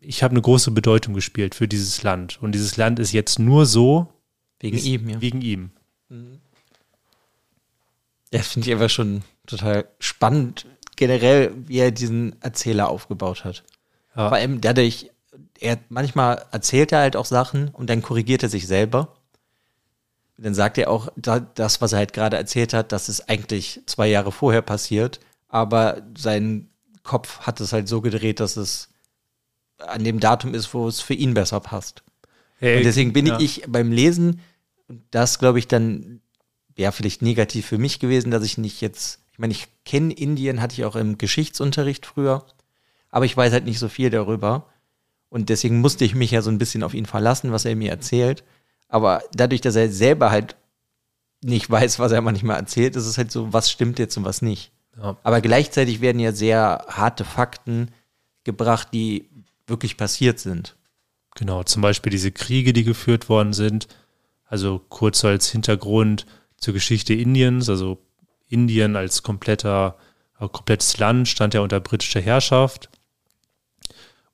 ich 0.00 0.22
habe 0.22 0.32
eine 0.32 0.42
große 0.42 0.70
Bedeutung 0.72 1.14
gespielt 1.14 1.54
für 1.54 1.66
dieses 1.68 2.02
Land. 2.02 2.38
Und 2.42 2.52
dieses 2.52 2.76
Land 2.76 2.98
ist 2.98 3.12
jetzt 3.12 3.38
nur 3.38 3.64
so 3.66 4.12
Wegen 4.60 4.76
ist- 4.76 4.84
ihm, 4.86 5.08
ja. 5.08 5.20
wegen 5.20 5.40
ihm. 5.40 5.70
Das 8.30 8.48
finde 8.48 8.68
ich 8.68 8.74
einfach 8.74 8.90
schon 8.90 9.22
total 9.46 9.86
spannend, 9.98 10.66
generell, 10.96 11.52
wie 11.66 11.78
er 11.78 11.90
diesen 11.90 12.40
Erzähler 12.42 12.88
aufgebaut 12.88 13.44
hat. 13.44 13.64
Ja. 14.14 14.28
Vor 14.28 14.36
allem 14.36 14.60
dadurch, 14.60 15.09
er 15.60 15.78
manchmal 15.88 16.44
erzählt 16.50 16.92
er 16.92 17.00
halt 17.00 17.16
auch 17.16 17.26
Sachen 17.26 17.68
und 17.68 17.90
dann 17.90 18.02
korrigiert 18.02 18.42
er 18.42 18.48
sich 18.48 18.66
selber. 18.66 19.16
Und 20.36 20.46
dann 20.46 20.54
sagt 20.54 20.78
er 20.78 20.90
auch, 20.90 21.12
da, 21.16 21.38
das, 21.38 21.80
was 21.80 21.92
er 21.92 21.98
halt 21.98 22.14
gerade 22.14 22.36
erzählt 22.36 22.72
hat, 22.72 22.92
das 22.92 23.08
ist 23.08 23.28
eigentlich 23.28 23.80
zwei 23.86 24.08
Jahre 24.08 24.32
vorher 24.32 24.62
passiert, 24.62 25.20
aber 25.48 26.02
sein 26.16 26.70
Kopf 27.02 27.40
hat 27.40 27.60
es 27.60 27.72
halt 27.72 27.88
so 27.88 28.00
gedreht, 28.00 28.40
dass 28.40 28.56
es 28.56 28.88
an 29.78 30.04
dem 30.04 30.18
Datum 30.18 30.54
ist, 30.54 30.72
wo 30.72 30.88
es 30.88 31.00
für 31.00 31.14
ihn 31.14 31.34
besser 31.34 31.60
passt. 31.60 32.02
Hey, 32.58 32.78
Und 32.78 32.84
deswegen 32.84 33.12
bin 33.12 33.26
ja. 33.26 33.38
ich 33.38 33.64
beim 33.68 33.92
Lesen, 33.92 34.40
und 34.88 35.02
das 35.10 35.38
glaube 35.38 35.58
ich 35.58 35.68
dann, 35.68 36.20
wäre 36.74 36.92
vielleicht 36.92 37.22
negativ 37.22 37.66
für 37.66 37.78
mich 37.78 38.00
gewesen, 38.00 38.30
dass 38.30 38.44
ich 38.44 38.58
nicht 38.58 38.80
jetzt, 38.80 39.20
ich 39.32 39.38
meine, 39.38 39.52
ich 39.52 39.68
kenne 39.84 40.12
Indien, 40.12 40.60
hatte 40.60 40.74
ich 40.74 40.84
auch 40.84 40.96
im 40.96 41.18
Geschichtsunterricht 41.18 42.06
früher, 42.06 42.46
aber 43.10 43.24
ich 43.24 43.36
weiß 43.36 43.52
halt 43.52 43.64
nicht 43.64 43.78
so 43.78 43.88
viel 43.88 44.08
darüber. 44.08 44.69
Und 45.30 45.48
deswegen 45.48 45.80
musste 45.80 46.04
ich 46.04 46.14
mich 46.14 46.32
ja 46.32 46.42
so 46.42 46.50
ein 46.50 46.58
bisschen 46.58 46.82
auf 46.82 46.92
ihn 46.92 47.06
verlassen, 47.06 47.52
was 47.52 47.64
er 47.64 47.76
mir 47.76 47.90
erzählt. 47.90 48.44
Aber 48.88 49.22
dadurch, 49.32 49.60
dass 49.60 49.76
er 49.76 49.90
selber 49.90 50.30
halt 50.30 50.56
nicht 51.42 51.70
weiß, 51.70 51.98
was 51.98 52.12
er 52.12 52.20
manchmal 52.20 52.56
erzählt, 52.56 52.96
ist 52.96 53.06
es 53.06 53.16
halt 53.16 53.32
so, 53.32 53.52
was 53.52 53.70
stimmt 53.70 53.98
jetzt 53.98 54.16
und 54.16 54.24
was 54.24 54.42
nicht. 54.42 54.72
Ja. 54.98 55.16
Aber 55.22 55.40
gleichzeitig 55.40 56.00
werden 56.00 56.20
ja 56.20 56.32
sehr 56.32 56.84
harte 56.88 57.24
Fakten 57.24 57.92
gebracht, 58.44 58.88
die 58.92 59.30
wirklich 59.66 59.96
passiert 59.96 60.38
sind. 60.38 60.76
Genau, 61.36 61.62
zum 61.62 61.80
Beispiel 61.80 62.10
diese 62.10 62.32
Kriege, 62.32 62.72
die 62.72 62.84
geführt 62.84 63.28
worden 63.28 63.52
sind. 63.52 63.86
Also 64.46 64.80
kurz 64.88 65.24
als 65.24 65.48
Hintergrund 65.48 66.26
zur 66.56 66.74
Geschichte 66.74 67.14
Indiens. 67.14 67.68
Also 67.70 67.98
Indien 68.48 68.96
als 68.96 69.22
kompletter, 69.22 69.96
äh, 70.40 70.48
komplettes 70.48 70.98
Land 70.98 71.28
stand 71.28 71.54
ja 71.54 71.60
unter 71.60 71.80
britischer 71.80 72.20
Herrschaft. 72.20 72.89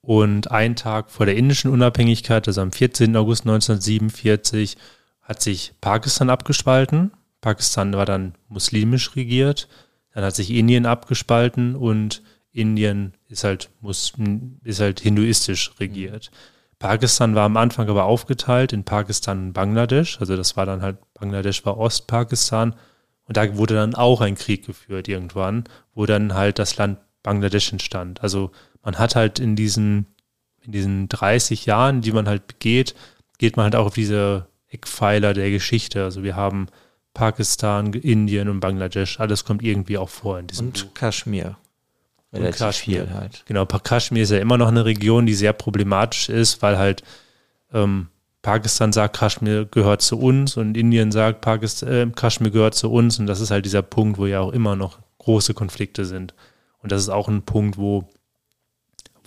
Und 0.06 0.52
ein 0.52 0.76
Tag 0.76 1.10
vor 1.10 1.26
der 1.26 1.34
indischen 1.34 1.68
Unabhängigkeit, 1.68 2.46
also 2.46 2.60
am 2.60 2.70
14. 2.70 3.16
August 3.16 3.42
1947, 3.42 4.76
hat 5.20 5.42
sich 5.42 5.72
Pakistan 5.80 6.30
abgespalten. 6.30 7.10
Pakistan 7.40 7.92
war 7.92 8.06
dann 8.06 8.36
muslimisch 8.48 9.16
regiert. 9.16 9.66
Dann 10.14 10.22
hat 10.22 10.36
sich 10.36 10.52
Indien 10.52 10.86
abgespalten 10.86 11.74
und 11.74 12.22
Indien 12.52 13.14
ist 13.26 13.42
halt, 13.42 13.68
mus, 13.80 14.12
ist 14.62 14.78
halt 14.78 15.00
hinduistisch 15.00 15.72
regiert. 15.80 16.30
Pakistan 16.78 17.34
war 17.34 17.42
am 17.42 17.56
Anfang 17.56 17.88
aber 17.88 18.04
aufgeteilt 18.04 18.72
in 18.72 18.84
Pakistan 18.84 19.46
und 19.46 19.52
Bangladesch. 19.54 20.20
Also 20.20 20.36
das 20.36 20.56
war 20.56 20.66
dann 20.66 20.82
halt, 20.82 20.98
Bangladesch 21.14 21.66
war 21.66 21.78
Ostpakistan. 21.78 22.76
Und 23.24 23.36
da 23.36 23.56
wurde 23.56 23.74
dann 23.74 23.96
auch 23.96 24.20
ein 24.20 24.36
Krieg 24.36 24.64
geführt 24.66 25.08
irgendwann, 25.08 25.64
wo 25.94 26.06
dann 26.06 26.34
halt 26.34 26.60
das 26.60 26.76
Land 26.76 27.00
Bangladesch 27.24 27.72
entstand. 27.72 28.22
Also 28.22 28.52
man 28.86 28.98
hat 28.98 29.16
halt 29.16 29.40
in 29.40 29.56
diesen, 29.56 30.06
in 30.62 30.70
diesen 30.70 31.08
30 31.08 31.66
Jahren, 31.66 32.02
die 32.02 32.12
man 32.12 32.28
halt 32.28 32.60
geht, 32.60 32.94
geht 33.36 33.56
man 33.56 33.64
halt 33.64 33.74
auch 33.74 33.86
auf 33.86 33.94
diese 33.94 34.46
Eckpfeiler 34.68 35.34
der 35.34 35.50
Geschichte. 35.50 36.04
Also 36.04 36.22
wir 36.22 36.36
haben 36.36 36.68
Pakistan, 37.12 37.92
Indien 37.92 38.48
und 38.48 38.60
Bangladesch. 38.60 39.18
Alles 39.18 39.44
kommt 39.44 39.64
irgendwie 39.64 39.98
auch 39.98 40.08
vor 40.08 40.38
in 40.38 40.46
diesem 40.46 40.70
Buch. 40.70 40.82
Und 40.82 40.94
Kaschmir. 40.94 41.56
Relativ 42.32 42.58
Kaschmir. 42.58 43.10
halt. 43.12 43.42
Genau, 43.46 43.66
Kaschmir 43.66 44.22
ist 44.22 44.30
ja 44.30 44.38
immer 44.38 44.56
noch 44.56 44.68
eine 44.68 44.84
Region, 44.84 45.26
die 45.26 45.34
sehr 45.34 45.52
problematisch 45.52 46.28
ist, 46.28 46.62
weil 46.62 46.78
halt 46.78 47.02
ähm, 47.72 48.06
Pakistan 48.42 48.92
sagt, 48.92 49.16
Kaschmir 49.16 49.64
gehört 49.64 50.00
zu 50.00 50.16
uns 50.16 50.56
und 50.56 50.76
Indien 50.76 51.10
sagt, 51.10 51.40
Pakistan, 51.40 51.88
äh, 51.88 52.06
Kaschmir 52.14 52.52
gehört 52.52 52.76
zu 52.76 52.92
uns. 52.92 53.18
Und 53.18 53.26
das 53.26 53.40
ist 53.40 53.50
halt 53.50 53.64
dieser 53.64 53.82
Punkt, 53.82 54.16
wo 54.18 54.26
ja 54.26 54.38
auch 54.38 54.52
immer 54.52 54.76
noch 54.76 55.00
große 55.18 55.54
Konflikte 55.54 56.04
sind. 56.04 56.34
Und 56.84 56.92
das 56.92 57.02
ist 57.02 57.08
auch 57.08 57.26
ein 57.26 57.42
Punkt, 57.42 57.78
wo, 57.78 58.08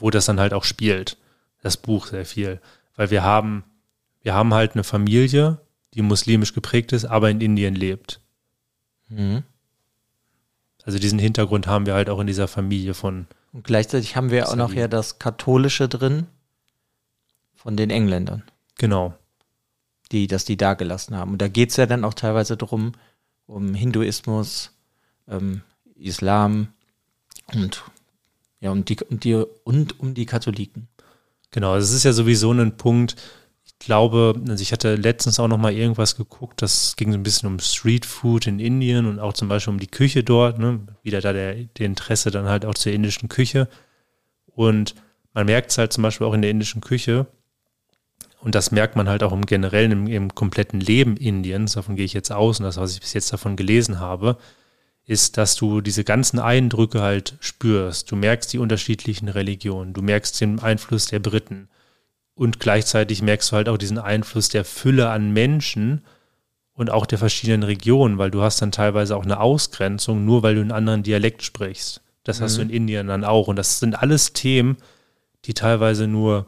wo 0.02 0.10
das 0.10 0.26
dann 0.26 0.40
halt 0.40 0.54
auch 0.54 0.64
spielt, 0.64 1.18
das 1.62 1.78
Buch 1.78 2.08
sehr 2.08 2.26
viel. 2.26 2.62
Weil 2.96 3.12
wir 3.12 3.24
haben, 3.24 3.64
wir 4.22 4.34
haben 4.34 4.54
halt 4.54 4.74
eine 4.74 4.84
Familie, 4.84 5.60
die 5.94 6.02
muslimisch 6.02 6.54
geprägt 6.54 6.92
ist, 6.92 7.06
aber 7.06 7.30
in 7.30 7.42
Indien 7.42 7.76
lebt. 7.76 8.20
Mhm. 9.10 9.44
Also 10.84 11.00
diesen 11.00 11.20
Hintergrund 11.20 11.68
haben 11.68 11.86
wir 11.86 11.94
halt 11.94 12.10
auch 12.10 12.20
in 12.20 12.28
dieser 12.28 12.48
Familie 12.48 12.94
von. 12.94 13.28
Und 13.52 13.64
gleichzeitig 13.64 14.16
haben 14.16 14.32
wir 14.32 14.50
auch 14.50 14.56
noch 14.56 14.74
ja 14.74 14.88
das 14.88 15.20
Katholische 15.20 15.88
drin 15.88 16.28
von 17.56 17.76
den 17.76 17.90
Engländern. 17.90 18.44
Genau. 18.78 19.14
Die, 20.12 20.28
dass 20.28 20.46
die 20.46 20.58
da 20.58 20.74
gelassen 20.74 21.16
haben. 21.16 21.34
Und 21.34 21.42
da 21.42 21.48
geht 21.48 21.70
es 21.70 21.78
ja 21.78 21.86
dann 21.86 22.06
auch 22.06 22.14
teilweise 22.14 22.58
darum, 22.58 22.94
um 23.46 23.74
Hinduismus, 23.74 24.72
ähm, 25.28 25.62
Islam 25.96 26.70
und 27.54 27.84
ja, 28.60 28.72
um 28.72 28.86
die, 28.86 28.98
um 29.10 29.20
die, 29.20 29.36
und 29.64 30.00
um 30.00 30.14
die 30.14 30.26
Katholiken. 30.26 30.88
Genau, 31.52 31.76
es 31.76 31.92
ist 31.92 32.04
ja 32.04 32.14
sowieso 32.14 32.52
ein 32.52 32.78
Punkt, 32.78 33.16
ich 33.66 33.80
glaube, 33.80 34.40
also 34.48 34.62
ich 34.62 34.72
hatte 34.72 34.96
letztens 34.96 35.40
auch 35.40 35.48
noch 35.48 35.58
mal 35.58 35.72
irgendwas 35.72 36.16
geguckt, 36.16 36.62
das 36.62 36.96
ging 36.96 37.12
so 37.12 37.18
ein 37.18 37.24
bisschen 37.24 37.48
um 37.48 37.60
Street 37.60 38.06
Food 38.06 38.48
in 38.48 38.60
Indien 38.60 39.06
und 39.06 39.20
auch 39.20 39.34
zum 39.34 39.48
Beispiel 39.48 39.74
um 39.74 39.80
die 39.80 39.88
Küche 39.88 40.24
dort, 40.24 40.60
ne? 40.60 40.82
wieder 41.02 41.22
da 41.22 41.34
der, 41.34 41.56
der 41.56 41.86
Interesse 41.86 42.30
dann 42.30 42.48
halt 42.48 42.66
auch 42.66 42.74
zur 42.74 42.92
indischen 42.92 43.30
Küche. 43.30 43.70
Und 44.48 44.96
man 45.34 45.46
merkt 45.46 45.72
es 45.72 45.78
halt 45.78 45.94
zum 45.94 46.02
Beispiel 46.02 46.28
auch 46.28 46.34
in 46.34 46.42
der 46.42 46.52
indischen 46.52 46.82
Küche, 46.82 47.28
und 48.42 48.56
das 48.56 48.72
merkt 48.72 48.96
man 48.96 49.10
halt 49.10 49.24
auch 49.24 49.34
im 49.34 49.46
generellen, 49.46 49.92
im, 49.92 50.08
im 50.08 50.36
kompletten 50.36 50.80
Leben 50.80 51.18
Indiens, 51.18 51.74
davon 51.74 51.96
gehe 51.96 52.06
ich 52.06 52.14
jetzt 52.14 52.32
aus 52.32 52.60
und 52.60 52.66
das, 52.66 52.78
was 52.78 52.94
ich 52.94 53.02
bis 53.02 53.14
jetzt 53.14 53.34
davon 53.34 53.56
gelesen 53.56 54.00
habe, 54.00 54.38
ist, 55.10 55.38
dass 55.38 55.56
du 55.56 55.82
diese 55.82 56.04
ganzen 56.04 56.38
Eindrücke 56.38 57.02
halt 57.02 57.34
spürst. 57.40 58.12
Du 58.12 58.16
merkst 58.16 58.54
die 58.54 58.60
unterschiedlichen 58.60 59.28
Religionen, 59.28 59.94
du 59.94 60.04
merkst 60.04 60.40
den 60.40 60.60
Einfluss 60.60 61.08
der 61.08 61.18
Briten 61.18 61.68
und 62.36 62.60
gleichzeitig 62.60 63.24
merkst 63.24 63.52
du 63.52 63.56
halt 63.56 63.70
auch 63.70 63.80
diesen 63.80 63.98
Einfluss 63.98 64.50
der 64.50 64.64
Fülle 64.64 65.10
an 65.10 65.32
Menschen 65.32 66.04
und 66.74 66.92
auch 66.92 67.08
der 67.08 67.18
verschiedenen 67.18 67.64
Regionen, 67.64 68.20
weil 68.20 68.30
du 68.30 68.44
hast 68.44 68.62
dann 68.62 68.72
teilweise 68.72 69.18
auch 69.18 69.24
eine 69.24 69.40
Ausgrenzung, 69.40 70.26
nur 70.26 70.44
weil 70.44 70.54
du 70.54 70.62
einen 70.62 70.72
anderen 70.72 71.02
Dialekt 71.02 71.42
sprichst. 71.42 72.02
Das 72.24 72.40
mhm. 72.40 72.44
hast 72.44 72.58
du 72.58 72.64
mhm. 72.64 72.70
in 72.70 72.76
Indien 72.76 73.08
dann 73.08 73.24
auch. 73.26 73.48
Und 73.48 73.56
das 73.56 73.80
sind 73.80 73.96
alles 73.96 74.34
Themen, 74.34 74.78
die 75.46 75.56
teilweise 75.56 76.06
nur 76.06 76.46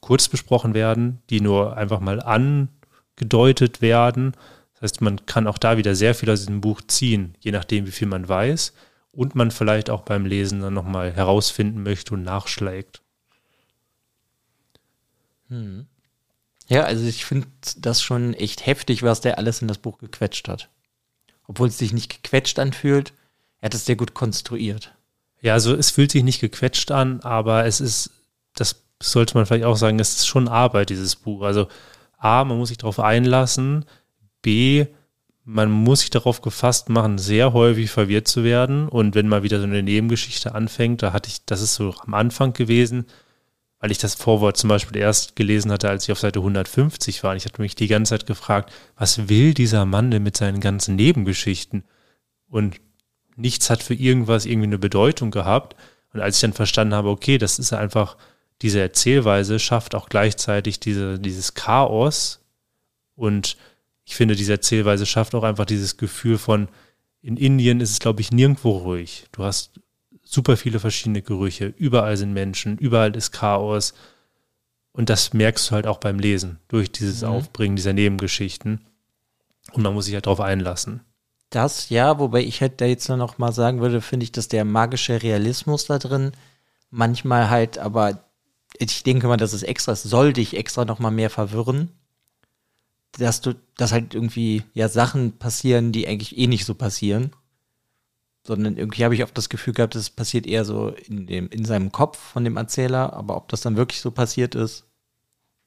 kurz 0.00 0.28
besprochen 0.28 0.72
werden, 0.72 1.18
die 1.28 1.42
nur 1.42 1.76
einfach 1.76 2.00
mal 2.00 2.22
angedeutet 2.22 3.82
werden. 3.82 4.32
Das 4.80 4.92
heißt, 4.92 5.00
man 5.00 5.26
kann 5.26 5.46
auch 5.46 5.58
da 5.58 5.76
wieder 5.76 5.94
sehr 5.94 6.14
viel 6.14 6.30
aus 6.30 6.40
diesem 6.40 6.60
Buch 6.60 6.80
ziehen, 6.86 7.34
je 7.40 7.50
nachdem, 7.50 7.86
wie 7.86 7.92
viel 7.92 8.08
man 8.08 8.28
weiß 8.28 8.72
und 9.10 9.34
man 9.34 9.50
vielleicht 9.50 9.90
auch 9.90 10.02
beim 10.02 10.26
Lesen 10.26 10.60
dann 10.60 10.74
nochmal 10.74 11.12
herausfinden 11.12 11.82
möchte 11.82 12.14
und 12.14 12.22
nachschlägt. 12.22 13.02
Hm. 15.48 15.86
Ja, 16.68 16.84
also 16.84 17.04
ich 17.06 17.24
finde 17.24 17.48
das 17.78 18.02
schon 18.02 18.34
echt 18.34 18.66
heftig, 18.66 19.02
was 19.02 19.20
der 19.20 19.38
alles 19.38 19.62
in 19.62 19.68
das 19.68 19.78
Buch 19.78 19.98
gequetscht 19.98 20.48
hat. 20.48 20.68
Obwohl 21.46 21.68
es 21.68 21.78
sich 21.78 21.92
nicht 21.92 22.22
gequetscht 22.22 22.58
anfühlt, 22.58 23.14
er 23.60 23.66
hat 23.66 23.74
es 23.74 23.86
sehr 23.86 23.96
gut 23.96 24.14
konstruiert. 24.14 24.94
Ja, 25.40 25.54
also 25.54 25.74
es 25.74 25.90
fühlt 25.90 26.12
sich 26.12 26.22
nicht 26.22 26.40
gequetscht 26.40 26.90
an, 26.90 27.20
aber 27.20 27.64
es 27.64 27.80
ist 27.80 28.10
das 28.54 28.82
sollte 29.00 29.34
man 29.34 29.46
vielleicht 29.46 29.64
auch 29.64 29.76
sagen, 29.76 29.98
es 30.00 30.16
ist 30.16 30.26
schon 30.26 30.48
Arbeit, 30.48 30.90
dieses 30.90 31.16
Buch. 31.16 31.42
Also 31.42 31.68
A, 32.18 32.44
man 32.44 32.58
muss 32.58 32.68
sich 32.68 32.78
darauf 32.78 32.98
einlassen, 32.98 33.84
B, 34.42 34.86
man 35.44 35.70
muss 35.70 36.00
sich 36.00 36.10
darauf 36.10 36.42
gefasst 36.42 36.90
machen, 36.90 37.16
sehr 37.16 37.52
häufig 37.54 37.90
verwirrt 37.90 38.28
zu 38.28 38.44
werden. 38.44 38.88
Und 38.88 39.14
wenn 39.14 39.28
mal 39.28 39.42
wieder 39.42 39.58
so 39.58 39.64
eine 39.64 39.82
Nebengeschichte 39.82 40.54
anfängt, 40.54 41.02
da 41.02 41.12
hatte 41.12 41.30
ich, 41.30 41.44
das 41.46 41.62
ist 41.62 41.74
so 41.74 41.94
am 42.04 42.14
Anfang 42.14 42.52
gewesen, 42.52 43.06
weil 43.80 43.90
ich 43.90 43.98
das 43.98 44.14
Vorwort 44.14 44.56
zum 44.56 44.68
Beispiel 44.68 44.98
erst 45.00 45.36
gelesen 45.36 45.72
hatte, 45.72 45.88
als 45.88 46.04
ich 46.04 46.12
auf 46.12 46.18
Seite 46.18 46.40
150 46.40 47.22
war. 47.22 47.30
Und 47.30 47.38
ich 47.38 47.46
hatte 47.46 47.62
mich 47.62 47.74
die 47.74 47.86
ganze 47.86 48.10
Zeit 48.10 48.26
gefragt, 48.26 48.72
was 48.96 49.28
will 49.28 49.54
dieser 49.54 49.86
Mann 49.86 50.10
denn 50.10 50.22
mit 50.22 50.36
seinen 50.36 50.60
ganzen 50.60 50.96
Nebengeschichten? 50.96 51.84
Und 52.48 52.80
nichts 53.36 53.70
hat 53.70 53.82
für 53.82 53.94
irgendwas 53.94 54.44
irgendwie 54.44 54.66
eine 54.66 54.78
Bedeutung 54.78 55.30
gehabt. 55.30 55.76
Und 56.12 56.20
als 56.20 56.36
ich 56.36 56.40
dann 56.42 56.52
verstanden 56.52 56.94
habe, 56.94 57.08
okay, 57.08 57.38
das 57.38 57.58
ist 57.58 57.72
einfach 57.72 58.16
diese 58.62 58.80
Erzählweise 58.80 59.58
schafft 59.58 59.94
auch 59.94 60.08
gleichzeitig 60.08 60.80
diese, 60.80 61.18
dieses 61.18 61.54
Chaos 61.54 62.44
und 63.14 63.56
ich 64.08 64.16
finde, 64.16 64.34
diese 64.34 64.52
Erzählweise 64.52 65.04
schafft 65.04 65.34
auch 65.34 65.42
einfach 65.42 65.66
dieses 65.66 65.98
Gefühl 65.98 66.38
von, 66.38 66.68
in 67.20 67.36
Indien 67.36 67.82
ist 67.82 67.90
es, 67.90 67.98
glaube 67.98 68.22
ich, 68.22 68.32
nirgendwo 68.32 68.70
ruhig. 68.70 69.26
Du 69.32 69.44
hast 69.44 69.80
super 70.24 70.56
viele 70.56 70.80
verschiedene 70.80 71.20
Gerüche, 71.20 71.66
überall 71.76 72.16
sind 72.16 72.32
Menschen, 72.32 72.78
überall 72.78 73.14
ist 73.14 73.32
Chaos. 73.32 73.92
Und 74.92 75.10
das 75.10 75.34
merkst 75.34 75.68
du 75.68 75.74
halt 75.74 75.86
auch 75.86 75.98
beim 75.98 76.18
Lesen, 76.18 76.58
durch 76.68 76.90
dieses 76.90 77.20
mhm. 77.20 77.28
Aufbringen 77.28 77.76
dieser 77.76 77.92
Nebengeschichten. 77.92 78.80
Und 79.72 79.82
man 79.82 79.92
muss 79.92 80.06
sich 80.06 80.14
halt 80.14 80.24
darauf 80.24 80.40
einlassen. 80.40 81.02
Das 81.50 81.90
ja, 81.90 82.18
wobei 82.18 82.40
ich 82.40 82.62
halt 82.62 82.80
da 82.80 82.86
jetzt 82.86 83.10
noch 83.10 83.36
mal 83.36 83.52
sagen 83.52 83.82
würde, 83.82 84.00
finde 84.00 84.24
ich, 84.24 84.32
dass 84.32 84.48
der 84.48 84.64
magische 84.64 85.22
Realismus 85.22 85.84
da 85.84 85.98
drin 85.98 86.32
manchmal 86.90 87.50
halt 87.50 87.76
aber 87.76 88.24
ich 88.78 89.02
denke 89.02 89.26
mal, 89.26 89.36
das 89.36 89.52
ist 89.52 89.64
extra, 89.64 89.92
es 89.92 90.02
soll 90.02 90.32
dich 90.32 90.56
extra 90.56 90.86
noch 90.86 90.98
mal 90.98 91.10
mehr 91.10 91.30
verwirren, 91.30 91.90
dass 93.12 93.40
du, 93.40 93.54
dass 93.76 93.92
halt 93.92 94.14
irgendwie 94.14 94.62
ja 94.74 94.88
Sachen 94.88 95.38
passieren, 95.38 95.92
die 95.92 96.06
eigentlich 96.06 96.36
eh 96.38 96.46
nicht 96.46 96.64
so 96.64 96.74
passieren, 96.74 97.32
sondern 98.46 98.76
irgendwie 98.76 99.04
habe 99.04 99.14
ich 99.14 99.22
oft 99.22 99.36
das 99.36 99.48
Gefühl 99.48 99.74
gehabt, 99.74 99.94
es 99.94 100.10
passiert 100.10 100.46
eher 100.46 100.64
so 100.64 100.88
in 100.88 101.26
dem 101.26 101.48
in 101.48 101.64
seinem 101.64 101.92
Kopf 101.92 102.18
von 102.18 102.44
dem 102.44 102.56
Erzähler, 102.56 103.12
aber 103.12 103.36
ob 103.36 103.48
das 103.48 103.60
dann 103.60 103.76
wirklich 103.76 104.00
so 104.00 104.10
passiert 104.10 104.54
ist, 104.54 104.84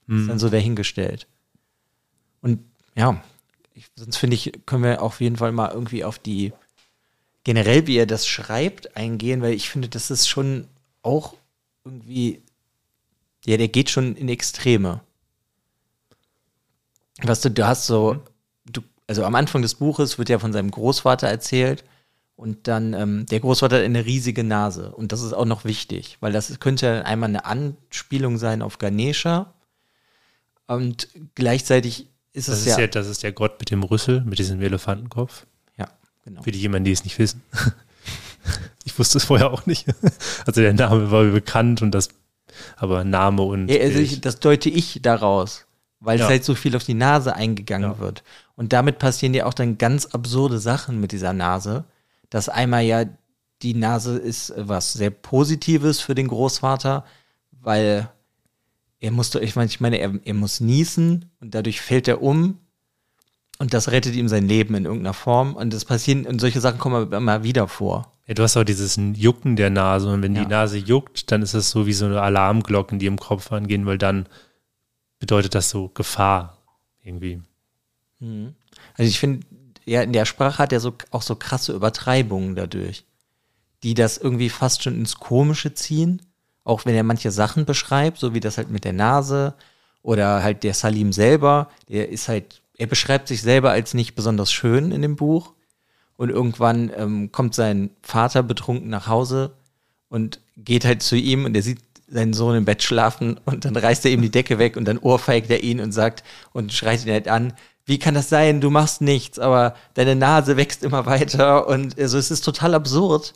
mhm. 0.08 0.21
ist 0.21 0.30
dann 0.30 0.39
so 0.39 0.49
dahingestellt. 0.49 1.27
Und 2.41 2.60
ja, 2.95 3.21
ich, 3.73 3.88
sonst 3.95 4.17
finde 4.17 4.36
ich, 4.36 4.51
können 4.65 4.84
wir 4.84 5.01
auf 5.01 5.21
jeden 5.21 5.38
Fall 5.38 5.51
mal 5.51 5.71
irgendwie 5.71 6.04
auf 6.04 6.19
die 6.19 6.54
generell, 7.43 7.88
wie 7.88 7.97
er 7.97 8.06
das 8.06 8.27
schreibt, 8.27 8.95
eingehen, 8.95 9.41
weil 9.41 9.54
ich 9.54 9.69
finde, 9.69 9.89
das 9.89 10.12
ist 10.12 10.27
schon 10.27 10.67
auch 11.01 11.36
irgendwie 11.84 12.41
ja, 13.45 13.58
der 13.58 13.67
geht 13.67 13.89
schon 13.89 14.15
in 14.15 14.30
Extreme. 14.30 15.01
Weißt 17.24 17.46
du, 17.46 17.50
du 17.50 17.68
hast 17.68 17.86
so, 17.86 18.18
du, 18.66 18.82
also 19.08 19.24
am 19.24 19.36
Anfang 19.36 19.62
des 19.62 19.76
Buches 19.76 20.18
wird 20.18 20.30
ja 20.30 20.40
von 20.40 20.54
seinem 20.54 20.72
Großvater 20.72 21.28
erzählt 21.28 21.84
und 22.36 22.68
dann, 22.68 22.94
ähm, 22.94 23.26
der 23.28 23.40
Großvater 23.40 23.78
hat 23.78 23.84
eine 23.84 24.06
riesige 24.06 24.44
Nase 24.44 24.92
und 24.92 25.12
das 25.12 25.22
ist 25.22 25.34
auch 25.34 25.46
noch 25.46 25.66
wichtig, 25.66 26.18
weil 26.20 26.32
das 26.32 26.60
könnte 26.60 27.06
einmal 27.06 27.30
eine 27.30 27.46
Anspielung 27.46 28.38
sein 28.38 28.62
auf 28.62 28.80
Ganesha 28.80 29.54
und 30.68 31.10
gleichzeitig 31.36 32.08
ist 32.34 32.48
das 32.48 32.60
es 32.60 32.68
ist 32.68 32.78
ja, 32.78 32.80
ja. 32.80 32.88
Das 32.88 33.08
ist 33.08 33.24
der 33.24 33.34
Gott 33.34 33.60
mit 33.60 33.72
dem 33.72 33.84
Rüssel, 33.84 34.22
mit 34.22 34.40
diesem 34.40 34.62
Elefantenkopf. 34.62 35.46
Ja, 35.78 35.90
genau. 36.24 36.42
Für 36.42 36.52
die 36.52 36.60
jemanden, 36.60 36.86
die 36.86 36.94
es 36.94 37.04
nicht 37.04 37.20
wissen. 37.20 37.42
ich 38.86 38.98
wusste 38.98 39.18
es 39.18 39.26
vorher 39.26 39.52
auch 39.52 39.66
nicht. 39.66 39.86
Also 40.46 40.62
der 40.62 40.74
Name 40.74 41.12
war 41.12 41.24
mir 41.24 41.34
bekannt 41.34 41.82
und 41.82 41.92
das 41.92 42.10
aber 42.78 43.04
Name 43.04 43.44
und. 43.44 43.70
Ja, 43.70 43.82
also 43.82 44.00
ich, 44.00 44.22
das 44.22 44.40
deute 44.40 44.70
ich 44.70 45.00
daraus, 45.02 45.66
weil 46.02 46.20
ja. 46.20 46.26
es 46.26 46.30
halt 46.30 46.44
so 46.44 46.56
viel 46.56 46.76
auf 46.76 46.84
die 46.84 46.96
Nase 46.96 47.36
eingegangen 47.36 47.92
ja. 47.92 48.00
wird. 48.00 48.24
Und 48.56 48.74
damit 48.74 49.00
passieren 49.00 49.34
ja 49.34 49.46
auch 49.46 49.54
dann 49.54 49.78
ganz 49.78 50.08
absurde 50.08 50.60
Sachen 50.60 51.00
mit 51.00 51.14
dieser 51.14 51.32
Nase. 51.32 51.86
Dass 52.30 52.50
einmal 52.50 52.84
ja 52.84 53.06
die 53.62 53.76
Nase 53.76 54.18
ist 54.18 54.54
was 54.58 54.94
sehr 54.94 55.12
Positives 55.12 56.02
für 56.02 56.16
den 56.16 56.28
Großvater, 56.28 57.06
weil 57.52 58.10
er 59.00 59.12
muss, 59.12 59.34
ich 59.36 59.56
meine, 59.56 59.70
ich 59.70 59.80
meine, 59.80 59.98
er, 59.98 60.14
er 60.24 60.34
muss 60.34 60.60
niesen 60.60 61.30
und 61.40 61.54
dadurch 61.54 61.82
fällt 61.82 62.08
er 62.08 62.22
um 62.22 62.58
und 63.60 63.74
das 63.74 63.92
rettet 63.92 64.16
ihm 64.16 64.28
sein 64.28 64.48
Leben 64.48 64.74
in 64.74 64.86
irgendeiner 64.86 65.14
Form. 65.14 65.56
Und 65.56 65.72
das 65.74 65.86
passieren, 65.86 66.26
und 66.26 66.42
solche 66.42 66.62
Sachen 66.62 66.80
kommen 66.80 67.12
immer 67.12 67.44
wieder 67.44 67.68
vor. 67.68 68.12
Ja, 68.26 68.34
du 68.34 68.44
hast 68.44 68.58
auch 68.58 68.64
dieses 68.64 69.00
Jucken 69.16 69.56
der 69.56 69.70
Nase 69.70 70.12
und 70.12 70.24
wenn 70.24 70.36
ja. 70.36 70.44
die 70.44 70.50
Nase 70.50 70.78
juckt, 70.78 71.32
dann 71.32 71.44
ist 71.44 71.54
das 71.54 71.70
so 71.70 71.86
wie 71.86 71.94
so 71.94 72.06
eine 72.06 72.22
Alarmglocken, 72.22 72.98
die 72.98 73.06
im 73.06 73.20
Kopf 73.20 73.52
angehen, 73.52 73.86
weil 73.86 74.00
dann 74.00 74.26
bedeutet 75.22 75.56
das 75.56 75.70
so 75.70 75.88
Gefahr 75.88 76.58
irgendwie. 77.04 77.42
Mhm. 78.20 78.56
Also 78.98 79.08
ich 79.08 79.20
finde, 79.20 79.46
ja, 79.86 80.02
in 80.02 80.12
der 80.12 80.26
Sprache 80.26 80.58
hat 80.58 80.74
er 80.74 80.82
so 80.82 80.94
auch 81.12 81.22
so 81.22 81.36
krasse 81.36 81.72
Übertreibungen 81.74 82.56
dadurch, 82.56 83.06
die 83.84 83.94
das 83.94 84.18
irgendwie 84.18 84.50
fast 84.50 84.84
schon 84.84 84.96
ins 84.96 85.16
Komische 85.16 85.74
ziehen, 85.74 86.22
auch 86.64 86.86
wenn 86.86 86.96
er 86.96 87.04
manche 87.04 87.32
Sachen 87.32 87.66
beschreibt, 87.66 88.18
so 88.18 88.34
wie 88.34 88.40
das 88.40 88.58
halt 88.58 88.70
mit 88.70 88.84
der 88.84 88.94
Nase 88.94 89.54
oder 90.02 90.44
halt 90.44 90.64
der 90.64 90.74
Salim 90.74 91.14
selber, 91.14 91.70
der 91.88 92.10
ist 92.10 92.28
halt, 92.28 92.62
er 92.78 92.88
beschreibt 92.88 93.28
sich 93.28 93.42
selber 93.44 93.72
als 93.72 93.94
nicht 93.94 94.16
besonders 94.16 94.52
schön 94.52 94.92
in 94.92 95.04
dem 95.04 95.16
Buch 95.16 95.54
und 96.18 96.30
irgendwann 96.30 96.92
ähm, 96.96 97.32
kommt 97.32 97.54
sein 97.54 97.92
Vater 98.02 98.42
betrunken 98.42 98.90
nach 98.90 99.08
Hause 99.08 99.54
und 100.10 100.40
geht 100.58 100.84
halt 100.84 101.04
zu 101.04 101.16
ihm 101.16 101.46
und 101.46 101.56
er 101.56 101.62
sieht 101.62 101.80
seinen 102.12 102.34
Sohn 102.34 102.56
im 102.56 102.65
Bett 102.65 102.84
schlafen 102.84 103.39
und 103.45 103.65
dann 103.65 103.76
reißt 103.76 104.06
er 104.06 104.12
ihm 104.12 104.21
die 104.21 104.32
Decke 104.32 104.60
weg 104.60 104.78
und 104.78 104.86
dann 104.86 104.97
ohrfeigt 104.97 105.50
er 105.50 105.63
ihn 105.63 105.80
und 105.80 105.91
sagt 105.91 106.24
und 106.54 106.74
schreit 106.74 107.06
ihn 107.06 107.12
halt 107.12 107.28
an, 107.28 107.54
wie 107.86 108.00
kann 108.00 108.13
das 108.13 108.30
sein? 108.30 108.62
Du 108.62 108.69
machst 108.69 109.02
nichts, 109.02 109.39
aber 109.39 109.76
deine 109.95 110.15
Nase 110.15 110.58
wächst 110.58 110.84
immer 110.84 111.06
weiter 111.06 111.67
und 111.67 111.97
also 112.00 112.17
es 112.17 112.32
ist 112.32 112.45
total 112.45 112.76
absurd. 112.76 113.34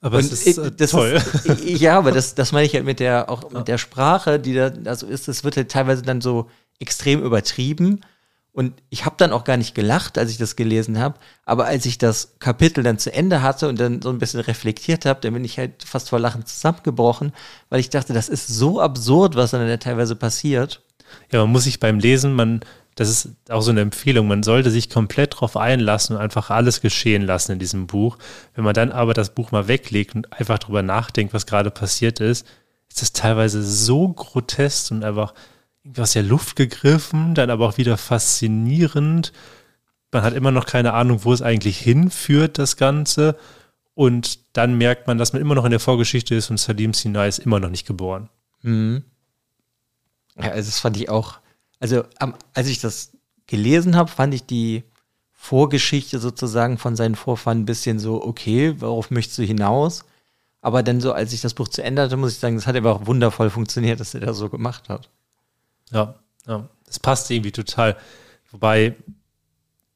Aber 0.00 0.18
und 0.18 0.24
es 0.24 0.46
ist 0.46 0.58
äh, 0.58 0.70
das 0.70 0.90
toll. 0.90 1.20
Ist, 1.44 1.64
ja, 1.64 1.96
aber 1.96 2.12
das, 2.12 2.34
das 2.34 2.52
meine 2.52 2.66
ich 2.66 2.74
halt 2.74 2.84
mit 2.84 3.00
der, 3.00 3.30
auch 3.30 3.50
mit 3.50 3.68
der 3.68 3.78
Sprache, 3.78 4.38
die 4.38 4.54
da, 4.54 4.70
also 4.84 5.06
ist, 5.06 5.28
es 5.28 5.44
wird 5.44 5.56
halt 5.56 5.70
teilweise 5.70 6.02
dann 6.02 6.20
so 6.20 6.50
extrem 6.78 7.22
übertrieben. 7.22 8.00
Und 8.54 8.72
ich 8.88 9.04
habe 9.04 9.16
dann 9.18 9.32
auch 9.32 9.42
gar 9.42 9.56
nicht 9.56 9.74
gelacht, 9.74 10.16
als 10.16 10.30
ich 10.30 10.38
das 10.38 10.54
gelesen 10.54 11.00
habe. 11.00 11.18
Aber 11.44 11.64
als 11.64 11.86
ich 11.86 11.98
das 11.98 12.36
Kapitel 12.38 12.84
dann 12.84 13.00
zu 13.00 13.12
Ende 13.12 13.42
hatte 13.42 13.68
und 13.68 13.80
dann 13.80 14.00
so 14.00 14.10
ein 14.10 14.20
bisschen 14.20 14.38
reflektiert 14.38 15.06
habe, 15.06 15.20
dann 15.20 15.34
bin 15.34 15.44
ich 15.44 15.58
halt 15.58 15.82
fast 15.82 16.10
vor 16.10 16.20
Lachen 16.20 16.46
zusammengebrochen, 16.46 17.32
weil 17.68 17.80
ich 17.80 17.90
dachte, 17.90 18.12
das 18.12 18.28
ist 18.28 18.46
so 18.46 18.80
absurd, 18.80 19.34
was 19.34 19.50
dann 19.50 19.66
da 19.66 19.76
teilweise 19.76 20.14
passiert. 20.14 20.82
Ja, 21.32 21.40
man 21.40 21.50
muss 21.50 21.64
sich 21.64 21.80
beim 21.80 21.98
Lesen, 21.98 22.32
man, 22.34 22.60
das 22.94 23.08
ist 23.08 23.30
auch 23.48 23.60
so 23.60 23.72
eine 23.72 23.80
Empfehlung, 23.80 24.28
man 24.28 24.44
sollte 24.44 24.70
sich 24.70 24.88
komplett 24.88 25.40
drauf 25.40 25.56
einlassen 25.56 26.14
und 26.14 26.22
einfach 26.22 26.50
alles 26.50 26.80
geschehen 26.80 27.22
lassen 27.22 27.50
in 27.50 27.58
diesem 27.58 27.88
Buch. 27.88 28.18
Wenn 28.54 28.62
man 28.62 28.74
dann 28.74 28.92
aber 28.92 29.14
das 29.14 29.34
Buch 29.34 29.50
mal 29.50 29.66
weglegt 29.66 30.14
und 30.14 30.32
einfach 30.32 30.60
drüber 30.60 30.82
nachdenkt, 30.82 31.34
was 31.34 31.46
gerade 31.46 31.72
passiert 31.72 32.20
ist, 32.20 32.46
ist 32.88 33.02
das 33.02 33.12
teilweise 33.12 33.64
so 33.64 34.10
grotesk 34.10 34.92
und 34.92 35.02
einfach 35.02 35.34
aus 35.98 36.12
der 36.12 36.22
Luft 36.22 36.56
gegriffen, 36.56 37.34
dann 37.34 37.50
aber 37.50 37.68
auch 37.68 37.76
wieder 37.76 37.96
faszinierend. 37.96 39.32
Man 40.12 40.22
hat 40.22 40.34
immer 40.34 40.50
noch 40.50 40.66
keine 40.66 40.92
Ahnung, 40.94 41.24
wo 41.24 41.32
es 41.32 41.42
eigentlich 41.42 41.78
hinführt, 41.78 42.58
das 42.58 42.76
Ganze. 42.76 43.36
Und 43.94 44.56
dann 44.56 44.78
merkt 44.78 45.06
man, 45.06 45.18
dass 45.18 45.32
man 45.32 45.42
immer 45.42 45.54
noch 45.54 45.64
in 45.64 45.70
der 45.70 45.80
Vorgeschichte 45.80 46.34
ist 46.34 46.50
und 46.50 46.58
Salim 46.58 46.94
Sinai 46.94 47.28
ist 47.28 47.38
immer 47.38 47.60
noch 47.60 47.70
nicht 47.70 47.86
geboren. 47.86 48.28
Mhm. 48.62 49.04
Ja, 50.36 50.50
also 50.50 50.68
das 50.68 50.80
fand 50.80 50.96
ich 50.96 51.08
auch, 51.08 51.38
also 51.78 52.04
als 52.54 52.68
ich 52.68 52.80
das 52.80 53.12
gelesen 53.46 53.94
habe, 53.94 54.10
fand 54.10 54.34
ich 54.34 54.46
die 54.46 54.84
Vorgeschichte 55.32 56.18
sozusagen 56.18 56.78
von 56.78 56.96
seinen 56.96 57.14
Vorfahren 57.14 57.60
ein 57.60 57.66
bisschen 57.66 57.98
so, 57.98 58.24
okay, 58.24 58.80
worauf 58.80 59.10
möchtest 59.10 59.38
du 59.38 59.42
hinaus? 59.42 60.04
Aber 60.60 60.82
dann 60.82 61.00
so, 61.00 61.12
als 61.12 61.32
ich 61.34 61.42
das 61.42 61.54
Buch 61.54 61.68
zu 61.68 61.84
Ende 61.84 62.02
hatte, 62.02 62.16
muss 62.16 62.32
ich 62.32 62.38
sagen, 62.38 62.56
das 62.56 62.66
hat 62.66 62.74
aber 62.74 62.94
auch 62.94 63.06
wundervoll 63.06 63.50
funktioniert, 63.50 64.00
dass 64.00 64.14
er 64.14 64.20
das 64.20 64.38
so 64.38 64.48
gemacht 64.48 64.88
hat. 64.88 65.10
Ja, 65.94 66.14
ja. 66.46 66.68
Das 66.86 66.98
passt 66.98 67.30
irgendwie 67.30 67.52
total. 67.52 67.96
Wobei, 68.50 68.94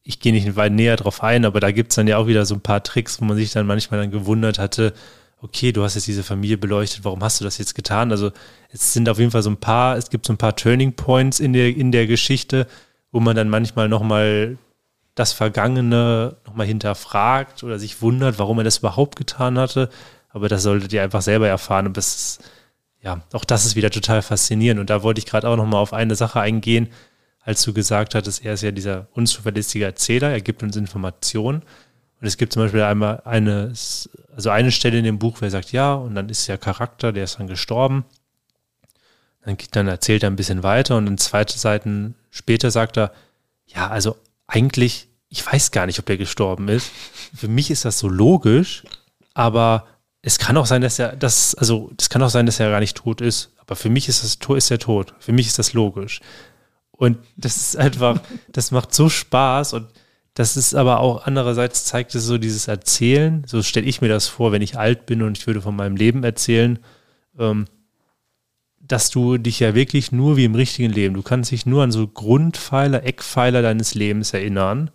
ich 0.02 0.20
gehe 0.20 0.32
nicht 0.32 0.56
weit 0.56 0.72
näher 0.72 0.96
drauf 0.96 1.22
ein, 1.22 1.44
aber 1.44 1.60
da 1.60 1.70
gibt 1.70 1.92
es 1.92 1.96
dann 1.96 2.08
ja 2.08 2.16
auch 2.16 2.26
wieder 2.26 2.46
so 2.46 2.54
ein 2.54 2.62
paar 2.62 2.82
Tricks, 2.82 3.20
wo 3.20 3.26
man 3.26 3.36
sich 3.36 3.52
dann 3.52 3.66
manchmal 3.66 4.00
dann 4.00 4.10
gewundert 4.10 4.58
hatte, 4.58 4.94
okay, 5.40 5.70
du 5.70 5.84
hast 5.84 5.94
jetzt 5.94 6.06
diese 6.06 6.24
Familie 6.24 6.58
beleuchtet, 6.58 7.04
warum 7.04 7.22
hast 7.22 7.40
du 7.40 7.44
das 7.44 7.58
jetzt 7.58 7.74
getan? 7.74 8.10
Also 8.10 8.32
es 8.70 8.92
sind 8.92 9.08
auf 9.08 9.18
jeden 9.18 9.30
Fall 9.30 9.42
so 9.42 9.50
ein 9.50 9.58
paar, 9.58 9.96
es 9.96 10.10
gibt 10.10 10.26
so 10.26 10.32
ein 10.32 10.38
paar 10.38 10.56
Turning 10.56 10.94
Points 10.94 11.38
in 11.40 11.52
der, 11.52 11.76
in 11.76 11.92
der 11.92 12.06
Geschichte, 12.06 12.66
wo 13.12 13.20
man 13.20 13.36
dann 13.36 13.48
manchmal 13.48 13.88
nochmal 13.88 14.58
das 15.14 15.32
Vergangene 15.32 16.36
nochmal 16.46 16.66
hinterfragt 16.66 17.62
oder 17.62 17.78
sich 17.78 18.02
wundert, 18.02 18.38
warum 18.38 18.58
er 18.58 18.64
das 18.64 18.78
überhaupt 18.78 19.16
getan 19.16 19.58
hatte. 19.58 19.90
Aber 20.30 20.48
das 20.48 20.62
solltet 20.62 20.92
ihr 20.92 21.02
einfach 21.02 21.22
selber 21.22 21.48
erfahren. 21.48 21.86
Und 21.86 21.96
das 21.96 22.14
ist 22.14 22.44
ja, 23.08 23.22
auch 23.32 23.46
das 23.46 23.64
ist 23.64 23.74
wieder 23.74 23.90
total 23.90 24.20
faszinierend. 24.20 24.80
Und 24.80 24.90
da 24.90 25.02
wollte 25.02 25.18
ich 25.18 25.24
gerade 25.24 25.48
auch 25.48 25.56
noch 25.56 25.64
mal 25.64 25.78
auf 25.78 25.94
eine 25.94 26.14
Sache 26.14 26.40
eingehen, 26.40 26.88
als 27.40 27.62
du 27.62 27.72
gesagt 27.72 28.14
hattest, 28.14 28.44
er 28.44 28.52
ist 28.52 28.62
ja 28.62 28.70
dieser 28.70 29.08
unzuverlässige 29.12 29.86
Erzähler, 29.86 30.30
er 30.30 30.42
gibt 30.42 30.62
uns 30.62 30.76
Informationen. 30.76 31.62
Und 32.20 32.26
es 32.26 32.36
gibt 32.36 32.52
zum 32.52 32.62
Beispiel 32.62 32.82
einmal 32.82 33.22
eine, 33.24 33.72
also 34.36 34.50
eine 34.50 34.70
Stelle 34.70 34.98
in 34.98 35.04
dem 35.04 35.18
Buch, 35.18 35.40
wo 35.40 35.46
er 35.46 35.50
sagt, 35.50 35.72
ja, 35.72 35.94
und 35.94 36.14
dann 36.14 36.28
ist 36.28 36.46
der 36.48 36.58
Charakter, 36.58 37.12
der 37.12 37.24
ist 37.24 37.38
dann 37.38 37.46
gestorben. 37.46 38.04
Dann, 39.42 39.56
dann 39.70 39.88
erzählt 39.88 40.22
er 40.22 40.30
ein 40.30 40.36
bisschen 40.36 40.62
weiter 40.62 40.98
und 40.98 41.06
dann 41.06 41.16
zweite 41.16 41.58
Seiten 41.58 42.14
später 42.30 42.70
sagt 42.70 42.98
er, 42.98 43.12
ja, 43.66 43.88
also 43.88 44.16
eigentlich, 44.46 45.08
ich 45.30 45.46
weiß 45.46 45.70
gar 45.70 45.86
nicht, 45.86 45.98
ob 45.98 46.10
er 46.10 46.18
gestorben 46.18 46.68
ist. 46.68 46.90
Für 47.34 47.48
mich 47.48 47.70
ist 47.70 47.86
das 47.86 47.98
so 47.98 48.08
logisch, 48.08 48.82
aber 49.32 49.86
es 50.28 50.38
kann 50.38 50.58
auch 50.58 50.66
sein, 50.66 50.82
dass 50.82 50.98
er 50.98 51.16
das, 51.16 51.54
also 51.54 51.90
es 51.98 52.10
kann 52.10 52.22
auch 52.22 52.28
sein, 52.28 52.44
dass 52.44 52.60
er 52.60 52.68
gar 52.68 52.80
nicht 52.80 52.98
tot 52.98 53.22
ist. 53.22 53.50
Aber 53.56 53.76
für 53.76 53.88
mich 53.88 54.10
ist 54.10 54.22
das 54.22 54.36
ist 54.56 54.70
er 54.70 54.78
tot. 54.78 55.14
Für 55.20 55.32
mich 55.32 55.46
ist 55.46 55.58
das 55.58 55.72
logisch. 55.72 56.20
Und 56.90 57.16
das 57.38 57.56
ist 57.56 57.78
einfach, 57.78 58.20
das 58.52 58.70
macht 58.70 58.92
so 58.92 59.08
Spaß 59.08 59.72
und 59.72 59.88
das 60.34 60.58
ist 60.58 60.74
aber 60.74 61.00
auch 61.00 61.24
andererseits 61.26 61.86
zeigt 61.86 62.14
es 62.14 62.24
so 62.24 62.36
dieses 62.36 62.68
Erzählen. 62.68 63.42
So 63.46 63.62
stelle 63.62 63.86
ich 63.86 64.02
mir 64.02 64.08
das 64.08 64.28
vor, 64.28 64.52
wenn 64.52 64.60
ich 64.60 64.78
alt 64.78 65.06
bin 65.06 65.22
und 65.22 65.38
ich 65.38 65.46
würde 65.46 65.62
von 65.62 65.74
meinem 65.74 65.96
Leben 65.96 66.22
erzählen, 66.22 66.78
ähm, 67.38 67.64
dass 68.80 69.08
du 69.08 69.38
dich 69.38 69.60
ja 69.60 69.74
wirklich 69.74 70.12
nur 70.12 70.36
wie 70.36 70.44
im 70.44 70.54
richtigen 70.54 70.92
Leben, 70.92 71.14
du 71.14 71.22
kannst 71.22 71.52
dich 71.52 71.64
nur 71.64 71.82
an 71.82 71.90
so 71.90 72.06
Grundpfeiler, 72.06 73.02
Eckpfeiler 73.02 73.62
deines 73.62 73.94
Lebens 73.94 74.34
erinnern 74.34 74.90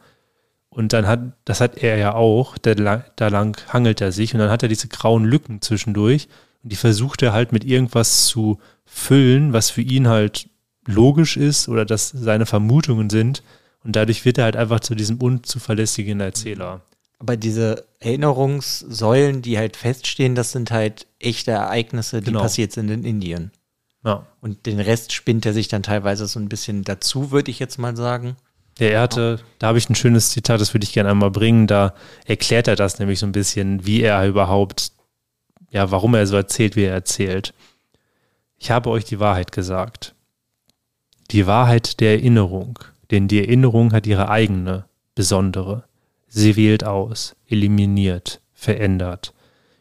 und 0.74 0.92
dann 0.92 1.08
hat, 1.08 1.20
das 1.46 1.62
hat 1.62 1.78
er 1.78 1.98
ja 1.98 2.16
auch, 2.16 2.58
da 2.58 2.74
lang, 2.74 3.04
da 3.16 3.28
lang 3.28 3.58
hangelt 3.72 4.02
er 4.02 4.12
sich 4.12 4.34
und 4.34 4.40
dann 4.40 4.50
hat 4.50 4.64
er 4.64 4.70
diese 4.70 4.88
grauen 4.88 5.24
Lücken 5.24 5.62
zwischendurch 5.62 6.28
und 6.64 6.72
die 6.72 6.76
versucht 6.76 7.22
er 7.22 7.32
halt 7.34 7.52
mit 7.52 7.64
irgendwas 7.64 8.26
zu 8.26 8.60
füllen, 8.86 9.54
was 9.54 9.70
für 9.70 9.82
ihn 9.82 10.08
halt 10.08 10.50
logisch 10.86 11.38
ist 11.38 11.70
oder 11.70 11.86
dass 11.86 12.10
seine 12.10 12.46
Vermutungen 12.46 13.10
sind 13.10 13.44
und 13.84 13.96
dadurch 13.96 14.26
wird 14.26 14.38
er 14.38 14.46
halt 14.46 14.56
einfach 14.56 14.80
zu 14.80 14.96
diesem 14.96 15.22
unzuverlässigen 15.22 16.20
Erzähler. 16.20 16.82
Aber 17.20 17.38
diese 17.38 17.86
Erinnerungssäulen, 18.00 19.42
die 19.42 19.58
halt 19.58 19.78
feststehen, 19.78 20.36
das 20.36 20.52
sind 20.52 20.72
halt 20.72 21.08
echte 21.20 21.52
Ereignisse, 21.52 22.20
die 22.20 22.32
genau. 22.32 22.42
passiert 22.42 22.72
sind 22.72 22.90
in 22.90 23.06
Indien. 23.06 23.52
Ja. 24.04 24.26
Und 24.42 24.66
den 24.66 24.80
Rest 24.80 25.14
spinnt 25.14 25.46
er 25.46 25.54
sich 25.54 25.68
dann 25.68 25.84
teilweise 25.84 26.28
so 26.28 26.40
ein 26.40 26.50
bisschen 26.50 26.84
dazu, 26.84 27.32
würde 27.32 27.52
ich 27.52 27.60
jetzt 27.60 27.78
mal 27.78 27.96
sagen. 27.96 28.36
Ja, 28.80 28.88
er 28.88 29.02
hatte, 29.02 29.40
da 29.60 29.68
habe 29.68 29.78
ich 29.78 29.90
ein 29.90 29.96
schönes 29.96 30.32
Zitat, 30.32 30.60
das 30.60 30.74
würde 30.74 30.84
ich 30.84 30.94
gerne 30.94 31.12
einmal 31.12 31.32
bringen. 31.32 31.68
Da 31.68 31.94
erklärt 32.26 32.68
er 32.68 32.76
das 32.76 33.00
nämlich 33.00 33.20
so 33.20 33.26
ein 33.26 33.32
bisschen, 33.32 33.86
wie 33.86 34.02
er 34.02 34.28
überhaupt, 34.28 34.92
ja, 35.70 35.92
warum 35.92 36.16
er 36.16 36.26
so 36.26 36.36
erzählt, 36.36 36.76
wie 36.76 36.84
er 36.84 36.94
erzählt. 36.94 37.54
Ich 38.58 38.72
habe 38.72 38.90
euch 38.90 39.06
die 39.06 39.20
Wahrheit 39.20 39.52
gesagt. 39.52 40.16
Die 41.32 41.46
Wahrheit 41.46 42.00
der 42.00 42.14
Erinnerung, 42.14 42.80
denn 43.12 43.28
die 43.28 43.40
Erinnerung 43.40 43.94
hat 43.94 44.08
ihre 44.08 44.30
eigene, 44.30 44.86
besondere. 45.16 45.84
Sie 46.28 46.56
wählt 46.56 46.84
aus, 46.84 47.36
eliminiert, 47.48 48.42
verändert, 48.54 49.34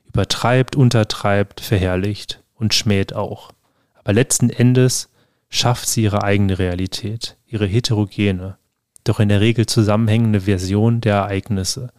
übertreibt, 0.07 0.77
untertreibt, 0.77 1.61
verherrlicht 1.61 2.43
und 2.55 2.75
schmäht 2.75 3.15
auch. 3.15 3.53
Aber 3.95 4.13
letzten 4.13 4.51
Endes 4.51 5.09
schafft 5.49 5.89
sie 5.89 6.03
ihre 6.03 6.23
eigene 6.23 6.59
Realität, 6.59 7.37
ihre 7.47 7.67
heterogene, 7.67 8.59
doch 9.05 9.21
in 9.21 9.29
der 9.29 9.41
Regel 9.41 9.67
zusammenhängende 9.67 10.43
Version 10.43 11.01
der 11.01 11.17
Ereignisse. 11.17 11.93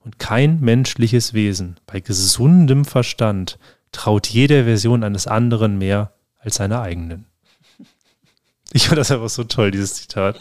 Und 0.00 0.18
kein 0.18 0.60
menschliches 0.60 1.34
Wesen 1.34 1.78
bei 1.86 2.00
gesundem 2.00 2.84
Verstand 2.84 3.58
traut 3.92 4.28
jeder 4.28 4.64
Version 4.64 5.04
eines 5.04 5.26
anderen 5.26 5.78
mehr 5.78 6.12
als 6.38 6.56
seiner 6.56 6.82
eigenen. 6.82 7.26
Ich 8.72 8.86
fand 8.86 8.98
das 8.98 9.10
einfach 9.10 9.28
so 9.28 9.42
toll, 9.42 9.72
dieses 9.72 9.94
Zitat. 9.94 10.40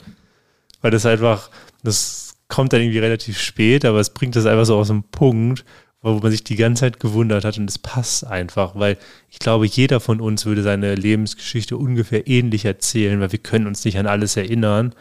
Weil 0.81 0.91
das 0.91 1.07
einfach, 1.07 1.49
das 1.81 2.35
kommt 2.47 2.73
dann 2.73 2.81
irgendwie 2.81 2.99
relativ 2.99 3.39
spät, 3.39 3.85
aber 3.85 3.99
es 3.99 4.11
bringt 4.11 4.35
das 4.35 4.45
einfach 4.45 4.65
so 4.65 4.77
aus 4.77 4.89
dem 4.89 5.01
Punkt, 5.03 5.65
wo 6.01 6.13
man 6.13 6.31
sich 6.31 6.43
die 6.43 6.55
ganze 6.55 6.81
Zeit 6.81 6.99
gewundert 6.99 7.43
hat 7.43 7.57
und 7.57 7.69
es 7.69 7.77
passt 7.77 8.25
einfach, 8.25 8.75
weil 8.75 8.97
ich 9.29 9.39
glaube, 9.39 9.65
jeder 9.65 9.99
von 9.99 10.21
uns 10.21 10.45
würde 10.45 10.63
seine 10.63 10.95
Lebensgeschichte 10.95 11.75
ungefähr 11.75 12.27
ähnlich 12.27 12.65
erzählen, 12.65 13.19
weil 13.19 13.31
wir 13.31 13.39
können 13.39 13.67
uns 13.67 13.83
nicht 13.83 13.97
an 13.97 14.07
alles 14.07 14.37
erinnern 14.37 14.93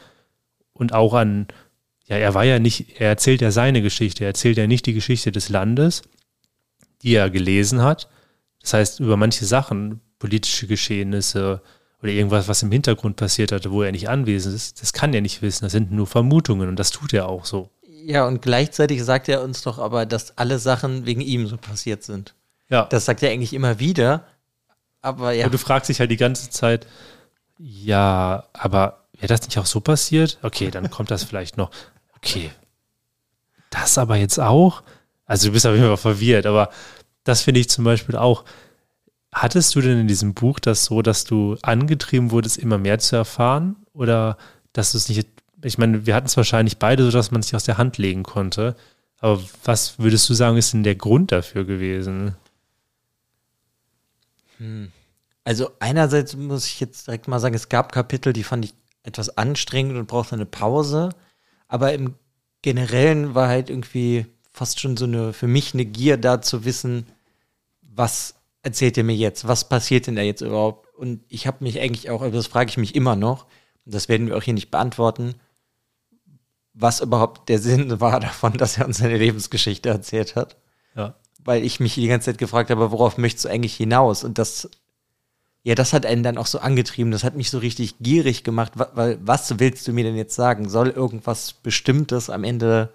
und 0.78 0.94
auch 0.94 1.14
an, 1.14 1.48
ja, 2.06 2.16
er 2.16 2.34
war 2.34 2.44
ja 2.44 2.58
nicht, 2.58 3.00
er 3.00 3.08
erzählt 3.08 3.40
ja 3.40 3.50
seine 3.50 3.82
Geschichte, 3.82 4.24
er 4.24 4.28
erzählt 4.28 4.56
ja 4.56 4.66
nicht 4.66 4.86
die 4.86 4.94
Geschichte 4.94 5.30
des 5.32 5.48
Landes, 5.48 6.02
die 7.02 7.14
er 7.14 7.30
gelesen 7.30 7.82
hat. 7.82 8.08
Das 8.62 8.72
heißt, 8.72 9.00
über 9.00 9.16
manche 9.16 9.44
Sachen, 9.44 10.00
politische 10.18 10.66
Geschehnisse 10.66 11.62
oder 12.02 12.12
irgendwas, 12.12 12.48
was 12.48 12.62
im 12.62 12.72
Hintergrund 12.72 13.16
passiert 13.16 13.52
hatte, 13.52 13.70
wo 13.70 13.82
er 13.82 13.92
nicht 13.92 14.08
anwesend 14.08 14.54
ist, 14.54 14.80
das 14.80 14.92
kann 14.92 15.12
er 15.12 15.20
nicht 15.20 15.42
wissen. 15.42 15.64
Das 15.64 15.72
sind 15.72 15.92
nur 15.92 16.06
Vermutungen 16.06 16.68
und 16.68 16.78
das 16.78 16.90
tut 16.90 17.12
er 17.12 17.28
auch 17.28 17.44
so. 17.44 17.70
Ja, 17.82 18.26
und 18.26 18.40
gleichzeitig 18.40 19.02
sagt 19.04 19.28
er 19.28 19.42
uns 19.42 19.62
doch 19.62 19.78
aber, 19.78 20.06
dass 20.06 20.38
alle 20.38 20.58
Sachen 20.58 21.04
wegen 21.04 21.20
ihm 21.20 21.46
so 21.46 21.56
passiert 21.56 22.04
sind. 22.04 22.34
Ja. 22.70 22.84
Das 22.84 23.04
sagt 23.04 23.22
er 23.22 23.30
eigentlich 23.30 23.52
immer 23.52 23.80
wieder. 23.80 24.24
Aber 25.02 25.32
ja. 25.32 25.46
Und 25.46 25.54
du 25.54 25.58
fragst 25.58 25.88
dich 25.88 26.00
halt 26.00 26.10
die 26.10 26.16
ganze 26.16 26.50
Zeit, 26.50 26.86
ja, 27.58 28.44
aber 28.52 29.07
Wäre 29.18 29.28
das 29.28 29.42
nicht 29.42 29.58
auch 29.58 29.66
so 29.66 29.80
passiert? 29.80 30.38
Okay, 30.42 30.70
dann 30.70 30.90
kommt 30.90 31.10
das 31.10 31.24
vielleicht 31.24 31.56
noch. 31.56 31.70
Okay. 32.16 32.50
Das 33.70 33.98
aber 33.98 34.16
jetzt 34.16 34.38
auch? 34.38 34.82
Also 35.26 35.48
du 35.48 35.52
bist 35.52 35.66
auf 35.66 35.74
jeden 35.74 35.86
Fall 35.86 35.96
verwirrt, 35.96 36.46
aber 36.46 36.70
das 37.24 37.42
finde 37.42 37.60
ich 37.60 37.68
zum 37.68 37.84
Beispiel 37.84 38.16
auch. 38.16 38.44
Hattest 39.30 39.74
du 39.74 39.82
denn 39.82 40.00
in 40.00 40.08
diesem 40.08 40.32
Buch 40.32 40.58
das 40.58 40.86
so, 40.86 41.02
dass 41.02 41.24
du 41.24 41.58
angetrieben 41.60 42.30
wurdest, 42.30 42.56
immer 42.56 42.78
mehr 42.78 42.98
zu 42.98 43.16
erfahren? 43.16 43.76
Oder 43.92 44.38
dass 44.72 44.92
du 44.92 44.98
es 44.98 45.08
nicht, 45.08 45.28
ich 45.62 45.76
meine, 45.76 46.06
wir 46.06 46.14
hatten 46.14 46.28
es 46.28 46.36
wahrscheinlich 46.36 46.78
beide 46.78 47.04
so, 47.04 47.10
dass 47.10 47.30
man 47.30 47.40
es 47.40 47.48
sich 47.48 47.56
aus 47.56 47.64
der 47.64 47.76
Hand 47.76 47.98
legen 47.98 48.22
konnte. 48.22 48.74
Aber 49.20 49.42
was 49.64 49.98
würdest 49.98 50.28
du 50.30 50.34
sagen, 50.34 50.56
ist 50.56 50.72
denn 50.72 50.82
der 50.82 50.94
Grund 50.94 51.30
dafür 51.30 51.64
gewesen? 51.64 52.36
Hm. 54.56 54.92
Also 55.44 55.70
einerseits 55.80 56.36
muss 56.36 56.66
ich 56.66 56.80
jetzt 56.80 57.06
direkt 57.06 57.28
mal 57.28 57.38
sagen, 57.38 57.54
es 57.54 57.68
gab 57.68 57.92
Kapitel, 57.92 58.32
die 58.32 58.44
fand 58.44 58.64
ich 58.64 58.74
etwas 59.02 59.36
anstrengend 59.36 59.96
und 59.96 60.06
brauchte 60.06 60.34
eine 60.34 60.46
Pause. 60.46 61.10
Aber 61.68 61.92
im 61.92 62.14
Generellen 62.62 63.34
war 63.34 63.48
halt 63.48 63.70
irgendwie 63.70 64.26
fast 64.52 64.80
schon 64.80 64.96
so 64.96 65.04
eine, 65.04 65.32
für 65.32 65.46
mich 65.46 65.74
eine 65.74 65.84
Gier 65.84 66.16
da 66.16 66.42
zu 66.42 66.64
wissen, 66.64 67.06
was 67.80 68.34
erzählt 68.62 68.96
ihr 68.96 69.04
mir 69.04 69.16
jetzt? 69.16 69.46
Was 69.46 69.68
passiert 69.68 70.06
denn 70.06 70.16
da 70.16 70.22
jetzt 70.22 70.40
überhaupt? 70.40 70.94
Und 70.94 71.22
ich 71.28 71.46
habe 71.46 71.64
mich 71.64 71.80
eigentlich 71.80 72.10
auch, 72.10 72.22
also 72.22 72.36
das 72.36 72.48
frage 72.48 72.70
ich 72.70 72.76
mich 72.76 72.94
immer 72.94 73.16
noch, 73.16 73.44
und 73.84 73.94
das 73.94 74.08
werden 74.08 74.26
wir 74.26 74.36
auch 74.36 74.42
hier 74.42 74.54
nicht 74.54 74.70
beantworten, 74.70 75.34
was 76.74 77.00
überhaupt 77.00 77.48
der 77.48 77.58
Sinn 77.58 78.00
war 78.00 78.20
davon, 78.20 78.54
dass 78.54 78.78
er 78.78 78.86
uns 78.86 78.98
seine 78.98 79.16
Lebensgeschichte 79.16 79.88
erzählt 79.88 80.36
hat. 80.36 80.56
Ja. 80.94 81.14
Weil 81.38 81.64
ich 81.64 81.80
mich 81.80 81.94
die 81.94 82.08
ganze 82.08 82.26
Zeit 82.26 82.38
gefragt 82.38 82.70
habe, 82.70 82.90
worauf 82.90 83.16
möchtest 83.16 83.44
du 83.44 83.48
eigentlich 83.48 83.76
hinaus? 83.76 84.24
Und 84.24 84.38
das, 84.38 84.68
ja, 85.62 85.74
das 85.74 85.92
hat 85.92 86.06
einen 86.06 86.22
dann 86.22 86.38
auch 86.38 86.46
so 86.46 86.60
angetrieben. 86.60 87.10
Das 87.10 87.24
hat 87.24 87.36
mich 87.36 87.50
so 87.50 87.58
richtig 87.58 87.98
gierig 88.00 88.44
gemacht, 88.44 88.72
weil 88.76 89.18
was 89.20 89.58
willst 89.58 89.86
du 89.86 89.92
mir 89.92 90.04
denn 90.04 90.16
jetzt 90.16 90.34
sagen? 90.34 90.68
Soll 90.68 90.88
irgendwas 90.88 91.52
Bestimmtes 91.52 92.30
am 92.30 92.44
Ende 92.44 92.90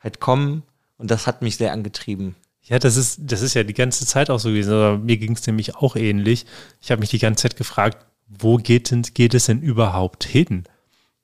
halt 0.00 0.20
kommen? 0.20 0.62
Und 0.98 1.10
das 1.10 1.26
hat 1.26 1.42
mich 1.42 1.56
sehr 1.56 1.72
angetrieben. 1.72 2.34
Ja, 2.62 2.78
das 2.78 2.96
ist, 2.96 3.20
das 3.22 3.42
ist 3.42 3.54
ja 3.54 3.62
die 3.62 3.74
ganze 3.74 4.06
Zeit 4.06 4.30
auch 4.30 4.40
so 4.40 4.48
gewesen. 4.48 4.72
Aber 4.72 4.98
mir 4.98 5.18
ging 5.18 5.32
es 5.32 5.46
nämlich 5.46 5.76
auch 5.76 5.94
ähnlich. 5.94 6.46
Ich 6.80 6.90
habe 6.90 7.00
mich 7.00 7.10
die 7.10 7.18
ganze 7.18 7.42
Zeit 7.42 7.56
gefragt, 7.56 8.06
wo 8.26 8.56
geht, 8.56 8.90
denn, 8.90 9.02
geht 9.02 9.34
es 9.34 9.46
denn 9.46 9.60
überhaupt 9.60 10.24
hin? 10.24 10.64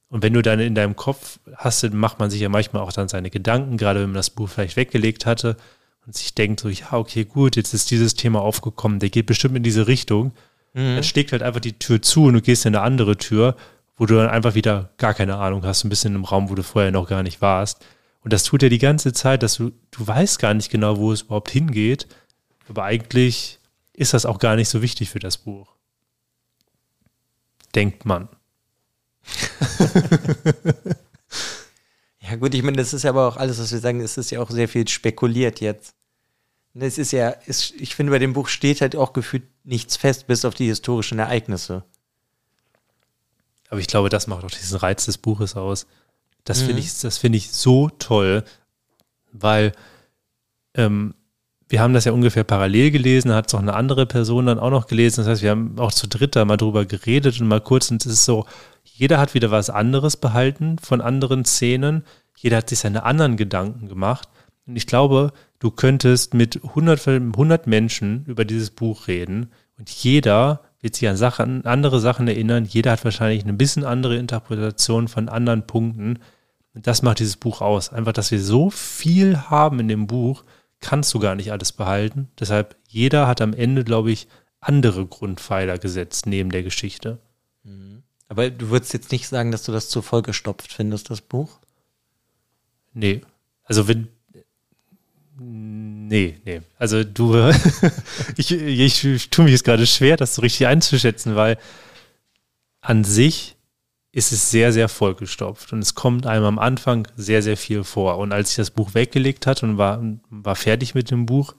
Und 0.09 0.23
wenn 0.23 0.35
du 0.35 0.43
dann 0.43 0.61
in 0.61 0.75
deinem 0.75 0.95
Kopf 0.95 1.41
hast, 1.57 1.83
dann 1.83 1.97
macht 1.97 2.19
man 2.21 2.31
sich 2.31 2.41
ja 2.41 2.51
manchmal 2.51 2.83
auch 2.83 2.93
dann 2.93 3.09
seine 3.09 3.31
Gedanken, 3.31 3.79
gerade 3.79 4.01
wenn 4.01 4.11
man 4.11 4.17
das 4.17 4.31
Buch 4.31 4.49
vielleicht 4.49 4.77
weggelegt 4.77 5.27
hatte 5.27 5.57
und 6.07 6.15
sich 6.15 6.35
denkt 6.35 6.61
so, 6.61 6.69
ja, 6.69 6.93
okay, 6.93 7.25
gut, 7.25 7.57
jetzt 7.57 7.75
ist 7.75 7.91
dieses 7.91 8.15
Thema 8.15 8.41
aufgekommen, 8.41 8.99
der 8.99 9.11
geht 9.11 9.27
bestimmt 9.27 9.57
in 9.57 9.63
diese 9.63 9.87
Richtung. 9.87 10.33
Mhm. 10.75 10.97
Dann 10.97 11.05
schlägt 11.05 11.33
halt 11.33 11.43
einfach 11.43 11.61
die 11.61 11.79
Tür 11.79 12.03
zu 12.03 12.25
und 12.25 12.35
du 12.35 12.41
gehst 12.41 12.67
in 12.67 12.75
eine 12.75 12.85
andere 12.85 13.17
Tür, 13.17 13.57
wo 13.97 14.07
du 14.07 14.17
dann 14.17 14.29
einfach 14.29 14.55
wieder 14.55 14.91
gar 14.97 15.15
keine 15.15 15.37
Ahnung 15.37 15.65
hast, 15.65 15.85
ein 15.85 15.89
bisschen 15.89 16.15
im 16.15 16.25
Raum, 16.25 16.51
wo 16.51 16.55
du 16.55 16.63
vorher 16.63 16.91
noch 16.91 17.09
gar 17.09 17.23
nicht 17.23 17.41
warst. 17.41 17.85
Und 18.25 18.33
das 18.33 18.45
tut 18.45 18.63
ja 18.63 18.69
die 18.69 18.79
ganze 18.79 19.13
Zeit, 19.13 19.43
dass 19.43 19.57
du, 19.57 19.73
du 19.91 20.07
weißt 20.07 20.39
gar 20.39 20.55
nicht 20.55 20.71
genau, 20.71 20.99
wo 20.99 21.13
es 21.13 21.23
überhaupt 21.23 21.51
hingeht. 21.51 22.07
Aber 22.69 22.85
eigentlich 22.85 23.59
ist 23.93 24.15
das 24.15 24.27
auch 24.27 24.39
gar 24.39 24.57
nicht 24.57 24.69
so 24.69 24.81
wichtig 24.83 25.11
für 25.11 25.19
das 25.19 25.39
Buch. 25.39 25.75
Denkt 27.75 28.05
man. 28.05 28.29
ja, 32.33 32.39
gut, 32.39 32.55
ich 32.55 32.63
meine, 32.63 32.79
das 32.79 32.95
ist 32.95 33.03
ja 33.03 33.11
aber 33.11 33.29
auch 33.29 33.37
alles, 33.37 33.61
was 33.61 33.73
wir 33.73 33.79
sagen, 33.79 34.01
es 34.01 34.17
ist 34.17 34.31
ja 34.31 34.41
auch 34.41 34.49
sehr 34.49 34.67
viel 34.67 34.89
spekuliert 34.89 35.61
jetzt. 35.61 35.95
Es 36.73 36.97
ist 36.97 37.13
ja, 37.13 37.29
ist, 37.29 37.75
ich 37.79 37.95
finde, 37.95 38.11
bei 38.11 38.19
dem 38.19 38.33
Buch 38.33 38.49
steht 38.49 38.81
halt 38.81 38.97
auch 38.97 39.13
gefühlt 39.13 39.43
nichts 39.65 39.99
fest, 39.99 40.27
bis 40.27 40.47
auf 40.47 40.55
die 40.55 40.67
historischen 40.67 41.19
Ereignisse. 41.19 41.85
Aber 43.69 43.81
ich 43.81 43.87
glaube, 43.87 44.09
das 44.09 44.29
macht 44.29 44.45
auch 44.45 44.51
diesen 44.51 44.79
Reiz 44.79 45.05
des 45.05 45.19
Buches 45.19 45.57
aus. 45.57 45.87
Das 46.45 46.63
mhm. 46.63 46.67
finde 46.67 46.81
ich, 46.81 47.01
das 47.01 47.19
finde 47.19 47.37
ich 47.37 47.53
so 47.53 47.91
toll, 47.91 48.45
weil 49.33 49.73
ähm, 50.75 51.13
wir 51.69 51.83
haben 51.83 51.93
das 51.93 52.07
ja 52.07 52.13
ungefähr 52.13 52.45
parallel 52.45 52.93
gelesen, 52.93 53.35
hat 53.35 53.49
es 53.49 53.55
auch 53.55 53.59
eine 53.59 53.75
andere 53.75 54.07
Person 54.07 54.47
dann 54.47 54.59
auch 54.59 54.71
noch 54.71 54.87
gelesen. 54.87 55.21
Das 55.21 55.29
heißt, 55.29 55.43
wir 55.43 55.51
haben 55.51 55.79
auch 55.79 55.93
zu 55.93 56.09
dritt 56.09 56.35
da 56.35 56.47
mal 56.47 56.57
drüber 56.57 56.87
geredet 56.87 57.39
und 57.43 57.49
mal 57.49 57.61
kurz, 57.61 57.91
und 57.91 58.07
es 58.07 58.11
ist 58.11 58.25
so, 58.25 58.47
jeder 58.85 59.19
hat 59.19 59.35
wieder 59.35 59.51
was 59.51 59.71
anderes 59.71 60.17
behalten 60.17 60.79
von 60.79 61.01
anderen 61.01 61.45
Szenen. 61.45 62.05
Jeder 62.43 62.57
hat 62.57 62.69
sich 62.69 62.81
seine 62.81 63.05
anderen 63.05 63.37
Gedanken 63.37 63.89
gemacht. 63.89 64.29
Und 64.67 64.75
ich 64.75 64.89
glaube, 64.89 65.33
du 65.61 65.71
könntest 65.71 66.35
mit 66.35 66.63
100, 66.63 67.07
100 67.07 67.67
Menschen 67.69 68.25
über 68.27 68.45
dieses 68.45 68.71
Buch 68.71 69.07
reden 69.07 69.53
und 69.79 69.89
jeder 69.91 70.61
wird 70.81 70.97
sich 70.97 71.09
an 71.09 71.17
Sachen, 71.17 71.65
andere 71.65 72.01
Sachen 72.01 72.27
erinnern. 72.27 72.65
Jeder 72.65 72.91
hat 72.91 73.05
wahrscheinlich 73.05 73.45
eine 73.45 73.53
bisschen 73.53 73.85
andere 73.85 74.17
Interpretation 74.17 75.07
von 75.07 75.29
anderen 75.29 75.67
Punkten. 75.67 76.19
Und 76.75 76.87
das 76.87 77.03
macht 77.03 77.21
dieses 77.21 77.37
Buch 77.37 77.61
aus. 77.61 77.93
Einfach, 77.93 78.13
dass 78.13 78.33
wir 78.33 78.41
so 78.41 78.71
viel 78.71 79.39
haben 79.39 79.79
in 79.79 79.89
dem 79.89 80.09
Buch, 80.09 80.45
kannst 80.81 81.15
du 81.15 81.21
gar 81.21 81.37
nicht 81.37 81.53
alles 81.53 81.71
behalten. 81.71 82.29
Deshalb, 82.39 82.77
jeder 82.89 83.29
hat 83.29 83.41
am 83.41 83.55
Ende, 83.55 83.85
glaube 83.85 84.11
ich, 84.11 84.27
andere 84.61 85.07
Grundpfeiler 85.07 85.79
gesetzt 85.79 86.27
neben 86.27 86.51
der 86.51 86.65
Geschichte. 86.65 87.19
Mhm. 87.63 88.03
Aber 88.29 88.51
du 88.51 88.71
würdest 88.71 88.93
jetzt 88.93 89.13
nicht 89.13 89.29
sagen, 89.29 89.53
dass 89.53 89.63
du 89.63 89.73
das 89.73 89.89
zu 89.89 90.03
vollgestopft 90.03 90.73
findest, 90.73 91.11
das 91.11 91.21
Buch? 91.21 91.61
Nee. 92.95 93.23
Also 93.65 93.89
wenn, 93.89 94.09
Nee, 95.45 96.39
nee. 96.45 96.61
Also 96.79 97.05
du, 97.05 97.51
ich, 98.37 98.53
ich, 98.53 99.05
ich 99.05 99.31
tue 99.31 99.45
mich 99.45 99.53
jetzt 99.53 99.65
gerade 99.65 99.87
schwer, 99.87 100.17
das 100.17 100.35
so 100.35 100.43
richtig 100.43 100.67
einzuschätzen, 100.67 101.37
weil 101.37 101.59
an 102.81 103.03
sich 103.03 103.57
ist 104.13 104.31
es 104.31 104.51
sehr, 104.51 104.73
sehr 104.73 104.89
vollgestopft 104.89 105.73
und 105.73 105.79
es 105.79 105.95
kommt 105.95 106.27
einem 106.27 106.45
am 106.45 106.59
Anfang 106.59 107.09
sehr, 107.17 107.43
sehr 107.43 107.57
viel 107.57 107.83
vor. 107.83 108.19
Und 108.19 108.33
als 108.33 108.51
ich 108.51 108.57
das 108.57 108.71
Buch 108.71 108.95
weggelegt 108.95 109.47
hatte 109.47 109.65
und 109.65 109.79
war, 109.79 110.03
war 110.29 110.55
fertig 110.55 110.95
mit 110.95 111.11
dem 111.11 111.25
Buch, 111.25 111.55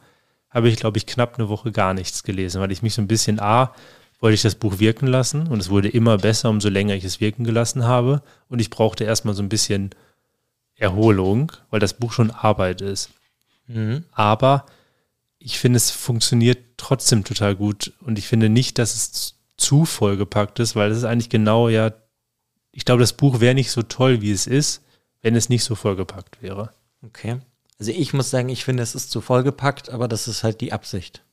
habe 0.51 0.69
ich, 0.69 0.75
glaube 0.75 0.99
ich, 0.99 1.07
knapp 1.07 1.39
eine 1.39 1.49
Woche 1.49 1.71
gar 1.71 1.95
nichts 1.95 2.21
gelesen, 2.21 2.61
weil 2.61 2.71
ich 2.71 2.83
mich 2.83 2.93
so 2.93 3.01
ein 3.01 3.07
bisschen, 3.07 3.39
A, 3.39 3.73
wollte 4.19 4.35
ich 4.35 4.43
das 4.43 4.55
Buch 4.55 4.77
wirken 4.77 5.07
lassen 5.07 5.47
und 5.47 5.59
es 5.59 5.71
wurde 5.71 5.89
immer 5.89 6.19
besser, 6.19 6.51
umso 6.51 6.69
länger 6.69 6.93
ich 6.93 7.03
es 7.03 7.19
wirken 7.19 7.43
gelassen 7.43 7.85
habe. 7.85 8.21
Und 8.49 8.59
ich 8.59 8.69
brauchte 8.69 9.03
erstmal 9.03 9.33
so 9.33 9.41
ein 9.41 9.49
bisschen 9.49 9.89
Erholung, 10.75 11.51
weil 11.69 11.79
das 11.79 11.93
Buch 11.93 12.11
schon 12.11 12.31
Arbeit 12.31 12.81
ist. 12.81 13.09
Mhm. 13.67 14.05
Aber 14.11 14.65
ich 15.39 15.59
finde, 15.59 15.77
es 15.77 15.91
funktioniert 15.91 16.59
trotzdem 16.77 17.23
total 17.23 17.55
gut. 17.55 17.93
Und 18.01 18.17
ich 18.17 18.27
finde 18.27 18.49
nicht, 18.49 18.79
dass 18.79 18.95
es 18.95 19.35
zu 19.57 19.85
vollgepackt 19.85 20.59
ist, 20.59 20.75
weil 20.75 20.91
es 20.91 20.99
ist 20.99 21.03
eigentlich 21.03 21.29
genau 21.29 21.69
ja, 21.69 21.91
ich 22.71 22.85
glaube, 22.85 23.01
das 23.01 23.13
Buch 23.13 23.39
wäre 23.39 23.53
nicht 23.53 23.71
so 23.71 23.83
toll, 23.83 24.21
wie 24.21 24.31
es 24.31 24.47
ist, 24.47 24.81
wenn 25.21 25.35
es 25.35 25.49
nicht 25.49 25.63
so 25.63 25.75
vollgepackt 25.75 26.41
wäre. 26.41 26.71
Okay. 27.05 27.39
Also 27.79 27.91
ich 27.91 28.13
muss 28.13 28.29
sagen, 28.29 28.49
ich 28.49 28.63
finde, 28.63 28.83
es 28.83 28.95
ist 28.95 29.11
zu 29.11 29.21
vollgepackt, 29.21 29.89
aber 29.89 30.07
das 30.07 30.27
ist 30.27 30.43
halt 30.43 30.61
die 30.61 30.73
Absicht. 30.73 31.23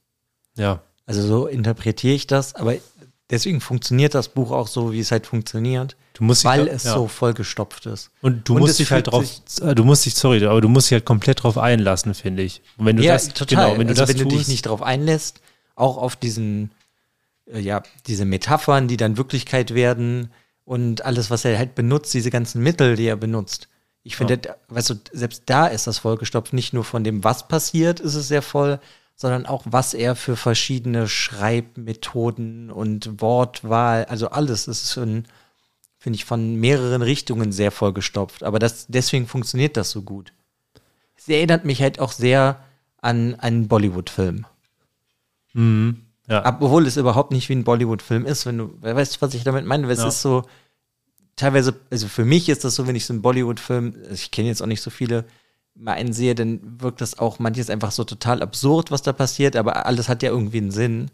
Ja. 0.57 0.83
Also 1.07 1.27
so 1.27 1.47
interpretiere 1.47 2.15
ich 2.15 2.27
das, 2.27 2.55
aber 2.55 2.75
deswegen 3.31 3.61
funktioniert 3.61 4.15
das 4.15 4.29
Buch 4.29 4.51
auch 4.51 4.69
so, 4.69 4.93
wie 4.93 5.01
es 5.01 5.13
halt 5.13 5.27
funktioniert. 5.27 5.97
Du 6.15 6.25
musst 6.25 6.45
weil 6.45 6.65
dich, 6.65 6.75
es 6.75 6.85
ja. 6.85 6.95
so 6.95 7.09
vollgestopft 7.09 7.87
ist. 7.87 8.11
Und 8.21 8.49
du 8.49 8.55
und 8.55 8.61
musst 8.61 8.79
dich 8.79 8.91
halt 8.91 9.07
drauf, 9.07 9.25
äh, 9.63 9.75
du 9.75 9.85
musst 9.85 10.05
dich, 10.05 10.15
sorry, 10.15 10.45
aber 10.45 10.61
du 10.61 10.69
musst 10.69 10.89
dich 10.89 10.95
halt 10.95 11.05
komplett 11.05 11.43
drauf 11.43 11.57
einlassen, 11.57 12.15
finde 12.15 12.43
ich. 12.43 12.63
Und 12.77 12.87
wenn 12.87 12.97
du 12.97 13.03
ja, 13.03 13.15
das, 13.15 13.29
total. 13.29 13.67
Genau, 13.67 13.79
wenn 13.79 13.87
du 13.87 13.93
also 13.93 14.03
das 14.03 14.09
wenn 14.11 14.17
tust, 14.17 14.33
du 14.33 14.39
dich 14.39 14.49
nicht 14.49 14.67
drauf 14.67 14.83
einlässt, 14.83 15.41
auch 15.77 15.97
auf 15.97 16.17
diesen, 16.17 16.73
äh, 17.53 17.61
ja, 17.61 17.83
diese 18.07 18.25
Metaphern, 18.25 18.89
die 18.89 18.97
dann 18.97 19.17
Wirklichkeit 19.17 19.75
werden 19.75 20.31
und 20.65 21.05
alles, 21.05 21.31
was 21.31 21.45
er 21.45 21.59
halt 21.59 21.75
benutzt, 21.75 22.13
diese 22.13 22.31
ganzen 22.31 22.63
Mittel, 22.63 22.97
die 22.97 23.07
er 23.07 23.17
benutzt. 23.17 23.69
Ich 24.03 24.17
finde, 24.17 24.41
ja. 24.45 24.57
weißt 24.69 24.91
du, 24.91 24.95
selbst 25.13 25.43
da 25.47 25.67
ist 25.67 25.87
das 25.87 25.99
vollgestopft. 25.99 26.53
Nicht 26.53 26.73
nur 26.73 26.85
von 26.85 27.05
dem, 27.05 27.23
was 27.23 27.49
passiert, 27.49 28.01
ist 28.01 28.15
es 28.15 28.29
sehr 28.29 28.43
voll, 28.43 28.81
sondern 29.15 29.45
auch, 29.45 29.65
was 29.67 29.93
er 29.93 30.17
für 30.17 30.37
verschiedene 30.37 31.07
Schreibmethoden 31.07 32.71
und 32.71 33.21
Wortwahl, 33.21 34.07
also 34.07 34.31
alles 34.31 34.67
ist 34.67 34.97
ein 34.97 35.27
finde 36.01 36.17
ich, 36.17 36.25
von 36.25 36.57
mehreren 36.57 37.03
Richtungen 37.03 37.53
sehr 37.53 37.71
vollgestopft. 37.71 38.43
Aber 38.43 38.59
das, 38.59 38.87
deswegen 38.89 39.27
funktioniert 39.27 39.77
das 39.77 39.91
so 39.91 40.01
gut. 40.01 40.33
Es 41.15 41.29
erinnert 41.29 41.67
mich 41.67 41.83
halt 41.83 42.01
auch 42.01 42.11
sehr 42.11 42.65
an 43.03 43.35
einen 43.35 43.69
Bollywood-Film. 43.69 44.47
Mhm. 45.53 46.01
Ja. 46.27 46.47
Obwohl 46.47 46.87
es 46.87 46.97
überhaupt 46.97 47.33
nicht 47.33 47.51
wie 47.51 47.55
ein 47.55 47.65
Bollywood-Film 47.65 48.25
ist, 48.25 48.47
wenn 48.47 48.57
du, 48.57 48.73
weißt 48.81 49.17
du, 49.17 49.21
was 49.21 49.35
ich 49.35 49.45
damit 49.45 49.67
meine? 49.67 49.91
Es 49.91 49.99
ja. 49.99 50.09
ist 50.09 50.23
so, 50.23 50.45
teilweise, 51.37 51.79
also 51.91 52.09
für 52.09 52.25
mich 52.25 52.49
ist 52.49 52.65
das 52.65 52.77
so, 52.77 52.87
wenn 52.87 52.97
ich 52.97 53.05
so 53.05 53.13
einen 53.13 53.23
Bollywood-Film, 53.23 53.95
also 54.03 54.15
ich 54.15 54.31
kenne 54.31 54.49
jetzt 54.49 54.63
auch 54.63 54.67
nicht 54.67 54.83
so 54.83 54.89
viele, 54.91 55.27
mal 55.75 55.93
einen 55.93 56.15
sehe, 56.15 56.35
dann 56.35 56.81
wirkt 56.81 57.03
das 57.03 57.19
auch 57.19 57.39
manches 57.39 57.69
einfach 57.69 57.91
so 57.91 58.05
total 58.05 58.43
absurd, 58.43 58.91
was 58.91 59.03
da 59.03 59.13
passiert, 59.13 59.55
aber 59.55 59.85
alles 59.85 60.09
hat 60.09 60.23
ja 60.23 60.31
irgendwie 60.31 60.59
einen 60.59 60.71
Sinn 60.71 61.11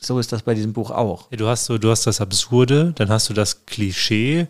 so 0.00 0.18
ist 0.18 0.32
das 0.32 0.42
bei 0.42 0.54
diesem 0.54 0.72
Buch 0.72 0.90
auch. 0.90 1.28
Du 1.30 1.46
hast 1.46 1.64
so, 1.66 1.78
du 1.78 1.90
hast 1.90 2.06
das 2.06 2.20
Absurde, 2.20 2.92
dann 2.94 3.08
hast 3.08 3.28
du 3.28 3.34
das 3.34 3.66
Klischee 3.66 4.46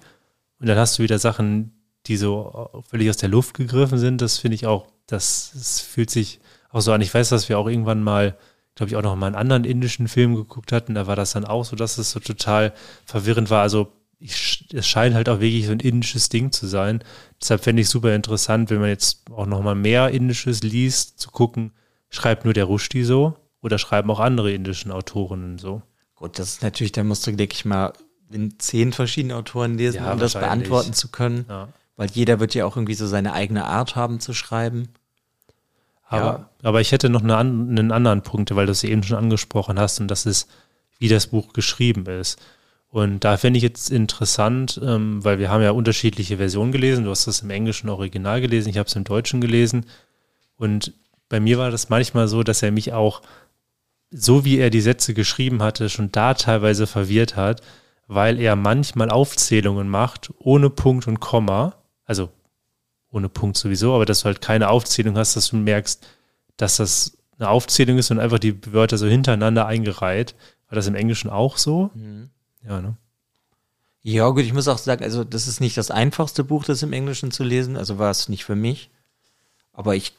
und 0.60 0.68
dann 0.68 0.78
hast 0.78 0.98
du 0.98 1.02
wieder 1.02 1.18
Sachen, 1.18 1.72
die 2.06 2.16
so 2.16 2.70
völlig 2.88 3.08
aus 3.10 3.16
der 3.16 3.28
Luft 3.28 3.54
gegriffen 3.54 3.98
sind. 3.98 4.20
Das 4.20 4.38
finde 4.38 4.56
ich 4.56 4.66
auch, 4.66 4.86
das, 5.06 5.50
das 5.54 5.80
fühlt 5.80 6.10
sich 6.10 6.40
auch 6.70 6.80
so 6.80 6.92
an. 6.92 7.00
Ich 7.00 7.12
weiß, 7.12 7.30
dass 7.30 7.48
wir 7.48 7.58
auch 7.58 7.66
irgendwann 7.66 8.02
mal, 8.02 8.36
glaube 8.74 8.90
ich, 8.90 8.96
auch 8.96 9.02
noch 9.02 9.16
mal 9.16 9.26
einen 9.26 9.36
anderen 9.36 9.64
indischen 9.64 10.08
Film 10.08 10.34
geguckt 10.34 10.72
hatten. 10.72 10.94
Da 10.94 11.06
war 11.06 11.16
das 11.16 11.32
dann 11.32 11.44
auch 11.44 11.64
so, 11.64 11.76
dass 11.76 11.96
es 11.96 12.10
so 12.10 12.20
total 12.20 12.74
verwirrend 13.06 13.48
war. 13.48 13.62
Also 13.62 13.92
ich, 14.20 14.66
es 14.72 14.86
scheint 14.86 15.14
halt 15.14 15.28
auch 15.28 15.40
wirklich 15.40 15.66
so 15.66 15.72
ein 15.72 15.80
indisches 15.80 16.28
Ding 16.28 16.52
zu 16.52 16.66
sein. 16.66 17.02
Deshalb 17.40 17.62
fände 17.62 17.82
ich 17.82 17.88
super 17.88 18.14
interessant, 18.14 18.68
wenn 18.68 18.80
man 18.80 18.90
jetzt 18.90 19.30
auch 19.30 19.46
noch 19.46 19.62
mal 19.62 19.74
mehr 19.74 20.10
Indisches 20.10 20.62
liest, 20.62 21.18
zu 21.20 21.30
gucken, 21.30 21.72
schreibt 22.10 22.44
nur 22.44 22.54
der 22.54 22.64
Rushdie 22.64 23.04
so 23.04 23.36
oder 23.62 23.78
schreiben 23.78 24.10
auch 24.10 24.20
andere 24.20 24.52
indischen 24.52 24.90
Autorinnen 24.90 25.58
so? 25.58 25.82
Gut, 26.14 26.38
das 26.38 26.48
ist 26.50 26.62
natürlich, 26.62 26.92
da 26.92 27.04
musst 27.04 27.26
du, 27.26 27.32
denke 27.32 27.54
ich 27.54 27.64
mal, 27.64 27.92
in 28.30 28.58
zehn 28.58 28.92
verschiedene 28.92 29.36
Autoren 29.36 29.78
lesen, 29.78 30.04
ja, 30.04 30.12
um 30.12 30.18
das 30.18 30.34
beantworten 30.34 30.92
zu 30.92 31.08
können. 31.08 31.46
Ja. 31.48 31.68
Weil 31.96 32.10
jeder 32.10 32.40
wird 32.40 32.54
ja 32.54 32.64
auch 32.64 32.76
irgendwie 32.76 32.94
so 32.94 33.06
seine 33.06 33.32
eigene 33.32 33.64
Art 33.64 33.96
haben 33.96 34.20
zu 34.20 34.32
schreiben. 34.32 34.88
Aber, 36.04 36.24
ja. 36.24 36.50
aber 36.62 36.80
ich 36.80 36.92
hätte 36.92 37.08
noch 37.08 37.22
eine, 37.22 37.36
einen 37.36 37.92
anderen 37.92 38.22
Punkt, 38.22 38.54
weil 38.54 38.66
du 38.66 38.72
es 38.72 38.84
eben 38.84 39.02
schon 39.02 39.18
angesprochen 39.18 39.78
hast, 39.78 40.00
und 40.00 40.08
das 40.08 40.26
ist, 40.26 40.48
wie 40.98 41.08
das 41.08 41.28
Buch 41.28 41.52
geschrieben 41.52 42.06
ist. 42.06 42.40
Und 42.90 43.24
da 43.24 43.36
fände 43.36 43.58
ich 43.58 43.62
jetzt 43.62 43.90
interessant, 43.90 44.80
ähm, 44.82 45.22
weil 45.22 45.38
wir 45.38 45.50
haben 45.50 45.62
ja 45.62 45.72
unterschiedliche 45.72 46.38
Versionen 46.38 46.72
gelesen. 46.72 47.04
Du 47.04 47.10
hast 47.10 47.26
das 47.26 47.40
im 47.40 47.50
englischen 47.50 47.90
Original 47.90 48.40
gelesen, 48.40 48.70
ich 48.70 48.78
habe 48.78 48.88
es 48.88 48.96
im 48.96 49.04
Deutschen 49.04 49.40
gelesen. 49.40 49.84
Und 50.56 50.94
bei 51.28 51.38
mir 51.40 51.58
war 51.58 51.70
das 51.70 51.90
manchmal 51.90 52.28
so, 52.28 52.42
dass 52.42 52.62
er 52.62 52.72
mich 52.72 52.92
auch, 52.94 53.20
so 54.10 54.44
wie 54.44 54.58
er 54.58 54.70
die 54.70 54.80
Sätze 54.80 55.14
geschrieben 55.14 55.62
hatte, 55.62 55.88
schon 55.88 56.12
da 56.12 56.34
teilweise 56.34 56.86
verwirrt 56.86 57.36
hat, 57.36 57.62
weil 58.06 58.40
er 58.40 58.56
manchmal 58.56 59.10
Aufzählungen 59.10 59.88
macht 59.88 60.32
ohne 60.38 60.70
Punkt 60.70 61.06
und 61.06 61.20
Komma. 61.20 61.74
Also 62.04 62.30
ohne 63.10 63.28
Punkt 63.28 63.56
sowieso, 63.56 63.94
aber 63.94 64.06
dass 64.06 64.20
du 64.20 64.26
halt 64.26 64.40
keine 64.40 64.68
Aufzählung 64.68 65.16
hast, 65.16 65.36
dass 65.36 65.48
du 65.48 65.56
merkst, 65.56 66.06
dass 66.56 66.76
das 66.76 67.18
eine 67.38 67.48
Aufzählung 67.48 67.98
ist 67.98 68.10
und 68.10 68.18
einfach 68.18 68.38
die 68.38 68.72
Wörter 68.72 68.98
so 68.98 69.06
hintereinander 69.06 69.66
eingereiht. 69.66 70.34
War 70.68 70.76
das 70.76 70.86
im 70.86 70.94
Englischen 70.94 71.30
auch 71.30 71.56
so? 71.56 71.90
Mhm. 71.94 72.30
Ja, 72.66 72.80
ne? 72.80 72.96
Ja, 74.02 74.28
gut, 74.30 74.42
ich 74.42 74.52
muss 74.52 74.68
auch 74.68 74.78
sagen, 74.78 75.04
also 75.04 75.24
das 75.24 75.48
ist 75.48 75.60
nicht 75.60 75.76
das 75.76 75.90
einfachste 75.90 76.44
Buch, 76.44 76.64
das 76.64 76.82
im 76.82 76.92
Englischen 76.92 77.30
zu 77.30 77.44
lesen, 77.44 77.76
also 77.76 77.98
war 77.98 78.10
es 78.10 78.28
nicht 78.28 78.44
für 78.44 78.56
mich. 78.56 78.90
Aber 79.72 79.96
ich 79.96 80.14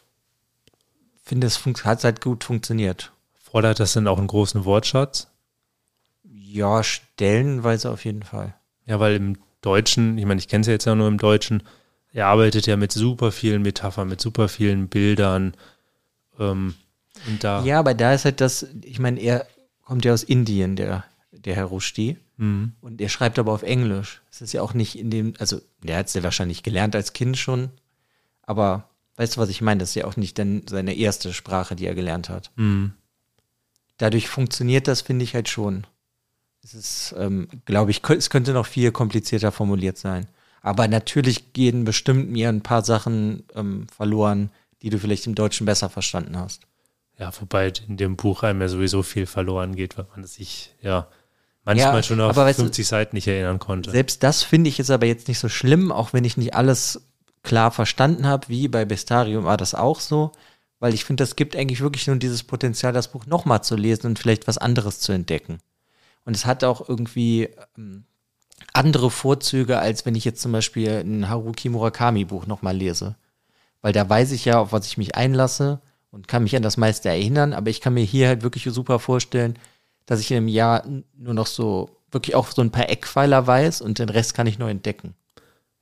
finde, 1.23 1.47
es 1.47 1.63
hat 1.65 2.03
halt 2.03 2.21
gut 2.21 2.43
funktioniert. 2.43 3.11
Fordert 3.51 3.79
das 3.79 3.93
denn 3.93 4.07
auch 4.07 4.17
einen 4.17 4.27
großen 4.27 4.65
Wortschatz? 4.65 5.27
Ja, 6.23 6.83
stellenweise 6.83 7.89
auf 7.89 8.05
jeden 8.05 8.23
Fall. 8.23 8.53
Ja, 8.85 8.99
weil 8.99 9.15
im 9.15 9.37
Deutschen, 9.61 10.17
ich 10.17 10.25
meine, 10.25 10.39
ich 10.39 10.47
kenne 10.47 10.61
es 10.61 10.67
ja 10.67 10.73
jetzt 10.73 10.85
ja 10.85 10.95
nur 10.95 11.07
im 11.07 11.17
Deutschen, 11.17 11.63
er 12.11 12.27
arbeitet 12.27 12.65
ja 12.65 12.75
mit 12.75 12.91
super 12.91 13.31
vielen 13.31 13.61
Metaphern, 13.61 14.07
mit 14.07 14.21
super 14.21 14.49
vielen 14.49 14.87
Bildern. 14.87 15.53
Ähm, 16.39 16.75
und 17.27 17.43
da 17.43 17.63
ja, 17.63 17.79
aber 17.79 17.93
da 17.93 18.13
ist 18.13 18.25
halt 18.25 18.41
das, 18.41 18.67
ich 18.83 18.99
meine, 18.99 19.19
er 19.19 19.45
kommt 19.83 20.05
ja 20.05 20.13
aus 20.13 20.23
Indien, 20.23 20.75
der, 20.75 21.03
der 21.31 21.55
Herr 21.55 21.65
Rushdie. 21.65 22.17
Mhm. 22.37 22.73
Und 22.81 23.01
er 23.01 23.09
schreibt 23.09 23.37
aber 23.37 23.51
auf 23.51 23.63
Englisch. 23.63 24.21
Es 24.31 24.41
ist 24.41 24.53
ja 24.53 24.61
auch 24.61 24.73
nicht 24.73 24.97
in 24.97 25.09
dem, 25.11 25.33
also 25.39 25.61
der 25.83 25.97
hat 25.97 26.07
es 26.07 26.13
ja 26.13 26.23
wahrscheinlich 26.23 26.63
gelernt 26.63 26.95
als 26.95 27.13
Kind 27.13 27.37
schon, 27.37 27.69
aber 28.43 28.89
weißt 29.17 29.35
du, 29.35 29.41
was 29.41 29.49
ich 29.49 29.61
meine? 29.61 29.79
Das 29.79 29.89
ist 29.89 29.95
ja 29.95 30.05
auch 30.05 30.15
nicht 30.15 30.39
dann 30.39 30.63
seine 30.67 30.95
erste 30.95 31.33
Sprache, 31.33 31.75
die 31.75 31.85
er 31.85 31.95
gelernt 31.95 32.29
hat. 32.29 32.51
Mhm. 32.55 32.93
Dadurch 33.99 34.27
funktioniert 34.27 34.87
das, 34.87 35.01
finde 35.01 35.23
ich 35.23 35.35
halt 35.35 35.49
schon. 35.49 35.85
Es 36.63 36.73
ist, 36.73 37.15
ähm, 37.17 37.47
glaube 37.65 37.91
ich, 37.91 38.01
es 38.09 38.29
könnte 38.29 38.53
noch 38.53 38.65
viel 38.65 38.91
komplizierter 38.91 39.51
formuliert 39.51 39.97
sein. 39.97 40.27
Aber 40.61 40.87
natürlich 40.87 41.53
gehen 41.53 41.85
bestimmt 41.85 42.31
mir 42.31 42.49
ein 42.49 42.61
paar 42.61 42.83
Sachen 42.83 43.43
ähm, 43.55 43.87
verloren, 43.95 44.51
die 44.81 44.89
du 44.89 44.97
vielleicht 44.97 45.27
im 45.27 45.35
Deutschen 45.35 45.65
besser 45.65 45.89
verstanden 45.89 46.37
hast. 46.37 46.63
Ja, 47.17 47.31
wobei 47.39 47.71
in 47.87 47.97
dem 47.97 48.15
Buch 48.15 48.43
einem 48.43 48.61
ja 48.61 48.69
sowieso 48.69 49.03
viel 49.03 49.25
verloren 49.25 49.75
geht, 49.75 49.97
weil 49.97 50.07
man 50.15 50.25
sich 50.25 50.73
ja 50.81 51.07
manchmal 51.65 51.95
ja, 51.95 52.03
schon 52.03 52.21
auf 52.21 52.35
50 52.35 52.85
du, 52.85 52.89
Seiten 52.89 53.15
nicht 53.15 53.27
erinnern 53.27 53.59
konnte. 53.59 53.91
Selbst 53.91 54.23
das 54.23 54.43
finde 54.43 54.69
ich 54.69 54.79
ist 54.79 54.89
aber 54.89 55.05
jetzt 55.05 55.27
nicht 55.27 55.39
so 55.39 55.49
schlimm, 55.49 55.91
auch 55.91 56.13
wenn 56.13 56.23
ich 56.23 56.37
nicht 56.37 56.53
alles 56.55 57.01
klar 57.43 57.71
verstanden 57.71 58.25
habe, 58.25 58.47
wie 58.47 58.67
bei 58.67 58.85
Bestarium 58.85 59.43
war 59.43 59.57
das 59.57 59.75
auch 59.75 59.99
so, 59.99 60.31
weil 60.79 60.93
ich 60.93 61.05
finde, 61.05 61.23
das 61.23 61.35
gibt 61.35 61.55
eigentlich 61.55 61.81
wirklich 61.81 62.07
nur 62.07 62.15
dieses 62.15 62.43
Potenzial, 62.43 62.93
das 62.93 63.11
Buch 63.11 63.25
nochmal 63.25 63.63
zu 63.63 63.75
lesen 63.75 64.07
und 64.07 64.19
vielleicht 64.19 64.47
was 64.47 64.57
anderes 64.57 64.99
zu 64.99 65.11
entdecken. 65.11 65.59
Und 66.25 66.35
es 66.35 66.45
hat 66.45 66.63
auch 66.63 66.87
irgendwie 66.87 67.49
ähm, 67.77 68.05
andere 68.73 69.11
Vorzüge, 69.11 69.79
als 69.79 70.05
wenn 70.05 70.15
ich 70.15 70.25
jetzt 70.25 70.41
zum 70.41 70.51
Beispiel 70.51 71.03
ein 71.03 71.29
Haruki 71.29 71.69
Murakami 71.69 72.25
Buch 72.25 72.45
nochmal 72.45 72.75
lese. 72.75 73.15
Weil 73.81 73.93
da 73.93 74.07
weiß 74.07 74.31
ich 74.31 74.45
ja, 74.45 74.59
auf 74.59 74.71
was 74.71 74.87
ich 74.87 74.97
mich 74.97 75.15
einlasse 75.15 75.81
und 76.11 76.27
kann 76.27 76.43
mich 76.43 76.55
an 76.55 76.61
das 76.61 76.77
meiste 76.77 77.09
erinnern, 77.09 77.53
aber 77.53 77.69
ich 77.69 77.81
kann 77.81 77.93
mir 77.93 78.03
hier 78.03 78.27
halt 78.27 78.43
wirklich 78.43 78.63
super 78.65 78.99
vorstellen, 78.99 79.57
dass 80.05 80.19
ich 80.19 80.31
in 80.31 80.37
einem 80.37 80.47
Jahr 80.47 80.83
nur 81.17 81.33
noch 81.33 81.47
so 81.47 81.89
wirklich 82.11 82.35
auch 82.35 82.51
so 82.51 82.61
ein 82.61 82.71
paar 82.71 82.89
Eckpfeiler 82.89 83.45
weiß 83.45 83.81
und 83.81 83.99
den 83.99 84.09
Rest 84.09 84.33
kann 84.33 84.47
ich 84.47 84.59
nur 84.59 84.69
entdecken. 84.69 85.13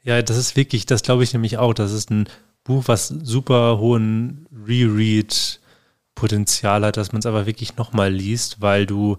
Ja, 0.03 0.21
das 0.21 0.37
ist 0.37 0.55
wirklich, 0.55 0.85
das 0.85 1.03
glaube 1.03 1.23
ich 1.23 1.33
nämlich 1.33 1.57
auch. 1.57 1.73
Das 1.73 1.91
ist 1.91 2.11
ein 2.11 2.29
Buch, 2.67 2.83
was 2.87 3.07
super 3.07 3.79
hohen 3.79 4.45
Reread-Potenzial 4.67 6.85
hat, 6.85 6.97
dass 6.97 7.13
man 7.13 7.19
es 7.19 7.25
aber 7.25 7.45
wirklich 7.45 7.77
nochmal 7.77 8.13
liest, 8.13 8.61
weil 8.61 8.85
du, 8.85 9.17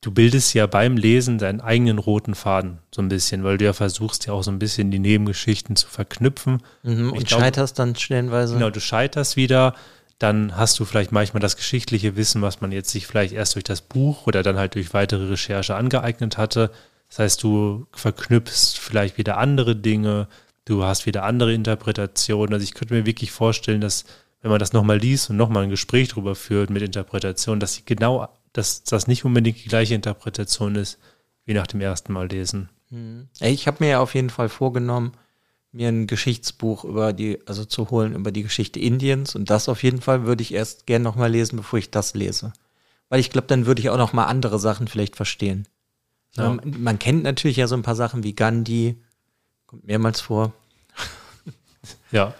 du 0.00 0.10
bildest 0.10 0.52
ja 0.52 0.66
beim 0.66 0.96
Lesen 0.96 1.38
deinen 1.38 1.60
eigenen 1.60 1.98
roten 1.98 2.34
Faden 2.34 2.78
so 2.92 3.00
ein 3.00 3.08
bisschen, 3.08 3.44
weil 3.44 3.58
du 3.58 3.64
ja 3.64 3.72
versuchst 3.72 4.26
ja 4.26 4.32
auch 4.32 4.42
so 4.42 4.50
ein 4.50 4.58
bisschen 4.58 4.90
die 4.90 4.98
Nebengeschichten 4.98 5.76
zu 5.76 5.86
verknüpfen. 5.86 6.64
Mhm, 6.82 7.12
und 7.12 7.26
glaub, 7.26 7.40
scheiterst 7.40 7.78
dann 7.78 7.94
stellenweise. 7.94 8.54
Genau, 8.54 8.70
du 8.70 8.80
scheiterst 8.80 9.36
wieder, 9.36 9.74
dann 10.18 10.56
hast 10.56 10.80
du 10.80 10.84
vielleicht 10.84 11.12
manchmal 11.12 11.40
das 11.40 11.56
geschichtliche 11.56 12.16
Wissen, 12.16 12.42
was 12.42 12.60
man 12.60 12.72
jetzt 12.72 12.90
sich 12.90 13.06
vielleicht 13.06 13.32
erst 13.32 13.54
durch 13.54 13.64
das 13.64 13.82
Buch 13.82 14.26
oder 14.26 14.42
dann 14.42 14.58
halt 14.58 14.74
durch 14.74 14.92
weitere 14.94 15.28
Recherche 15.28 15.76
angeeignet 15.76 16.38
hatte. 16.38 16.72
Das 17.08 17.20
heißt, 17.20 17.42
du 17.42 17.86
verknüpfst 17.92 18.78
vielleicht 18.78 19.18
wieder 19.18 19.38
andere 19.38 19.76
Dinge, 19.76 20.26
du 20.64 20.84
hast 20.84 21.06
wieder 21.06 21.24
andere 21.24 21.52
Interpretationen. 21.52 22.54
Also 22.54 22.64
ich 22.64 22.74
könnte 22.74 22.94
mir 22.94 23.06
wirklich 23.06 23.32
vorstellen, 23.32 23.80
dass 23.80 24.04
wenn 24.40 24.50
man 24.50 24.60
das 24.60 24.72
nochmal 24.72 24.98
liest 24.98 25.30
und 25.30 25.36
nochmal 25.36 25.64
ein 25.64 25.70
Gespräch 25.70 26.08
darüber 26.08 26.34
führt 26.34 26.70
mit 26.70 26.82
Interpretation, 26.82 27.60
dass 27.60 27.74
sie 27.74 27.82
genau, 27.84 28.28
dass 28.52 28.82
das 28.82 29.06
nicht 29.06 29.24
unbedingt 29.24 29.64
die 29.64 29.68
gleiche 29.68 29.94
Interpretation 29.94 30.74
ist 30.74 30.98
wie 31.44 31.54
nach 31.54 31.66
dem 31.66 31.80
ersten 31.80 32.12
Mal 32.12 32.28
lesen. 32.28 32.68
Hm. 32.90 33.28
Ich 33.40 33.66
habe 33.66 33.78
mir 33.80 33.90
ja 33.90 34.00
auf 34.00 34.14
jeden 34.14 34.30
Fall 34.30 34.48
vorgenommen, 34.48 35.12
mir 35.72 35.88
ein 35.88 36.06
Geschichtsbuch 36.06 36.84
über 36.84 37.12
die, 37.12 37.38
also 37.46 37.64
zu 37.64 37.90
holen 37.90 38.14
über 38.14 38.30
die 38.30 38.42
Geschichte 38.42 38.78
Indiens 38.78 39.34
und 39.34 39.48
das 39.48 39.68
auf 39.68 39.82
jeden 39.82 40.02
Fall 40.02 40.26
würde 40.26 40.42
ich 40.42 40.52
erst 40.52 40.86
gern 40.86 41.02
nochmal 41.02 41.30
lesen, 41.30 41.56
bevor 41.56 41.78
ich 41.78 41.90
das 41.90 42.14
lese. 42.14 42.52
Weil 43.08 43.20
ich 43.20 43.30
glaube, 43.30 43.46
dann 43.46 43.66
würde 43.66 43.80
ich 43.80 43.90
auch 43.90 43.96
nochmal 43.96 44.26
andere 44.26 44.58
Sachen 44.58 44.88
vielleicht 44.88 45.16
verstehen. 45.16 45.66
Ja. 46.36 46.48
Man, 46.48 46.82
man, 46.82 46.98
kennt 46.98 47.22
natürlich 47.22 47.58
ja 47.58 47.66
so 47.66 47.74
ein 47.74 47.82
paar 47.82 47.96
Sachen 47.96 48.22
wie 48.22 48.34
Gandhi, 48.34 49.02
kommt 49.72 49.86
mehrmals 49.86 50.20
vor. 50.20 50.52
ja. 52.12 52.34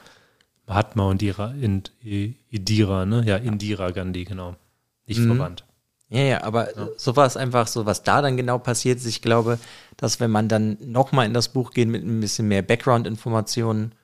Mahatma 0.67 1.05
und 1.05 1.23
Indira, 1.23 1.55
Indira, 2.51 3.07
ne? 3.07 3.25
Ja, 3.27 3.37
Indira 3.37 3.91
Gandhi, 3.91 4.25
genau. 4.25 4.55
Nicht 5.07 5.21
mhm. 5.21 5.37
verwandt. 5.37 5.65
Ja, 6.11 6.21
ja, 6.21 6.45
aber 6.45 6.77
ja. 6.77 6.89
so 6.99 7.17
war 7.17 7.27
es 7.27 7.39
einfach 7.39 7.67
so, 7.67 7.87
was 7.87 8.03
da 8.03 8.21
dann 8.21 8.37
genau 8.37 8.59
passiert 8.59 8.99
ist. 8.99 9.07
Ich 9.07 9.23
glaube, 9.23 9.59
dass 9.97 10.21
wenn 10.21 10.31
man 10.31 10.49
dann 10.49 10.77
nochmal 10.85 11.25
in 11.25 11.33
das 11.33 11.49
Buch 11.49 11.71
geht 11.71 11.89
mit 11.89 12.05
ein 12.05 12.21
bisschen 12.21 12.49
mehr 12.49 12.61
Background-Informationen, 12.61 13.95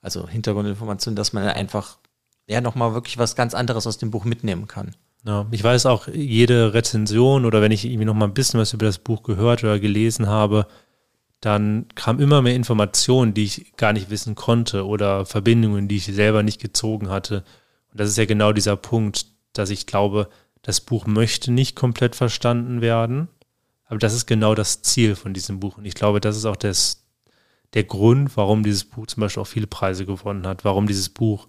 also 0.00 0.28
Hintergrundinformationen, 0.28 1.16
dass 1.16 1.32
man 1.32 1.48
einfach 1.48 1.98
ja 2.46 2.60
nochmal 2.60 2.94
wirklich 2.94 3.18
was 3.18 3.34
ganz 3.34 3.52
anderes 3.52 3.88
aus 3.88 3.98
dem 3.98 4.12
Buch 4.12 4.24
mitnehmen 4.24 4.68
kann. 4.68 4.94
Ja, 5.24 5.44
ich 5.50 5.64
weiß 5.64 5.86
auch, 5.86 6.06
jede 6.06 6.72
Rezension 6.72 7.44
oder 7.44 7.60
wenn 7.60 7.72
ich 7.72 7.84
irgendwie 7.84 8.04
nochmal 8.04 8.28
ein 8.28 8.34
bisschen 8.34 8.60
was 8.60 8.72
über 8.72 8.86
das 8.86 8.98
Buch 8.98 9.24
gehört 9.24 9.64
oder 9.64 9.80
gelesen 9.80 10.28
habe, 10.28 10.68
dann 11.40 11.86
kam 11.94 12.18
immer 12.18 12.42
mehr 12.42 12.54
Informationen, 12.54 13.34
die 13.34 13.44
ich 13.44 13.76
gar 13.76 13.92
nicht 13.92 14.10
wissen 14.10 14.34
konnte 14.34 14.86
oder 14.86 15.26
Verbindungen, 15.26 15.88
die 15.88 15.96
ich 15.96 16.06
selber 16.06 16.42
nicht 16.42 16.60
gezogen 16.60 17.10
hatte. 17.10 17.44
Und 17.90 18.00
das 18.00 18.08
ist 18.08 18.18
ja 18.18 18.24
genau 18.24 18.52
dieser 18.52 18.76
Punkt, 18.76 19.26
dass 19.52 19.70
ich 19.70 19.86
glaube, 19.86 20.28
das 20.62 20.80
Buch 20.80 21.06
möchte 21.06 21.52
nicht 21.52 21.76
komplett 21.76 22.16
verstanden 22.16 22.80
werden, 22.80 23.28
aber 23.84 23.98
das 23.98 24.14
ist 24.14 24.26
genau 24.26 24.54
das 24.54 24.82
Ziel 24.82 25.14
von 25.14 25.32
diesem 25.32 25.60
Buch. 25.60 25.78
Und 25.78 25.84
ich 25.84 25.94
glaube, 25.94 26.20
das 26.20 26.36
ist 26.36 26.44
auch 26.44 26.56
das, 26.56 27.04
der 27.74 27.84
Grund, 27.84 28.36
warum 28.36 28.64
dieses 28.64 28.84
Buch 28.84 29.06
zum 29.06 29.20
Beispiel 29.20 29.42
auch 29.42 29.46
viele 29.46 29.68
Preise 29.68 30.06
gewonnen 30.06 30.46
hat, 30.46 30.64
warum 30.64 30.86
dieses 30.86 31.08
Buch 31.08 31.46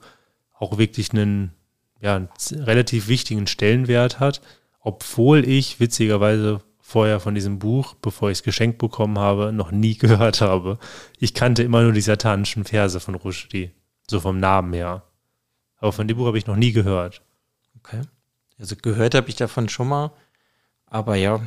auch 0.54 0.78
wirklich 0.78 1.12
einen, 1.13 1.54
ja, 2.02 2.15
einen 2.15 2.30
relativ 2.63 3.08
wichtigen 3.08 3.47
Stellenwert 3.47 4.19
hat, 4.19 4.41
obwohl 4.82 5.47
ich 5.47 5.80
witzigerweise 5.80 6.62
vorher 6.88 7.19
von 7.19 7.36
diesem 7.36 7.60
Buch, 7.60 7.96
bevor 7.96 8.31
ich 8.31 8.38
es 8.38 8.44
geschenkt 8.44 8.77
bekommen 8.77 9.19
habe, 9.19 9.52
noch 9.52 9.71
nie 9.71 9.96
gehört 9.98 10.40
habe. 10.40 10.79
Ich 11.19 11.33
kannte 11.33 11.62
immer 11.62 11.83
nur 11.83 11.92
die 11.92 12.00
satanischen 12.00 12.63
Verse 12.63 13.02
von 13.02 13.15
Rushdie, 13.15 13.71
so 14.10 14.21
vom 14.21 14.40
Namen 14.40 14.71
her. 14.71 15.04
Aber 15.79 15.92
von 15.92 16.08
dem 16.08 16.15
Buch 16.15 16.27
habe 16.27 16.38
ich 16.38 16.48
noch 16.48 16.56
nie 16.56 16.71
gehört. 16.71 17.21
Okay. 17.79 18.04
Also 18.58 18.77
gehört 18.77 19.15
habe 19.15 19.27
ich 19.27 19.35
davon 19.35 19.67
schon 19.67 19.90
mal, 19.90 20.13
aber 20.85 21.15
ja, 21.15 21.42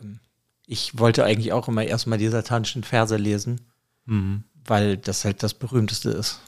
ähm, 0.00 0.20
ich 0.66 0.98
wollte 0.98 1.24
eigentlich 1.26 1.52
auch 1.52 1.68
immer 1.68 1.84
erstmal 1.84 2.16
die 2.16 2.28
satanischen 2.28 2.82
Verse 2.82 3.16
lesen, 3.16 3.60
mhm. 4.06 4.44
weil 4.64 4.96
das 4.96 5.26
halt 5.26 5.42
das 5.42 5.52
berühmteste 5.52 6.10
ist. 6.10 6.40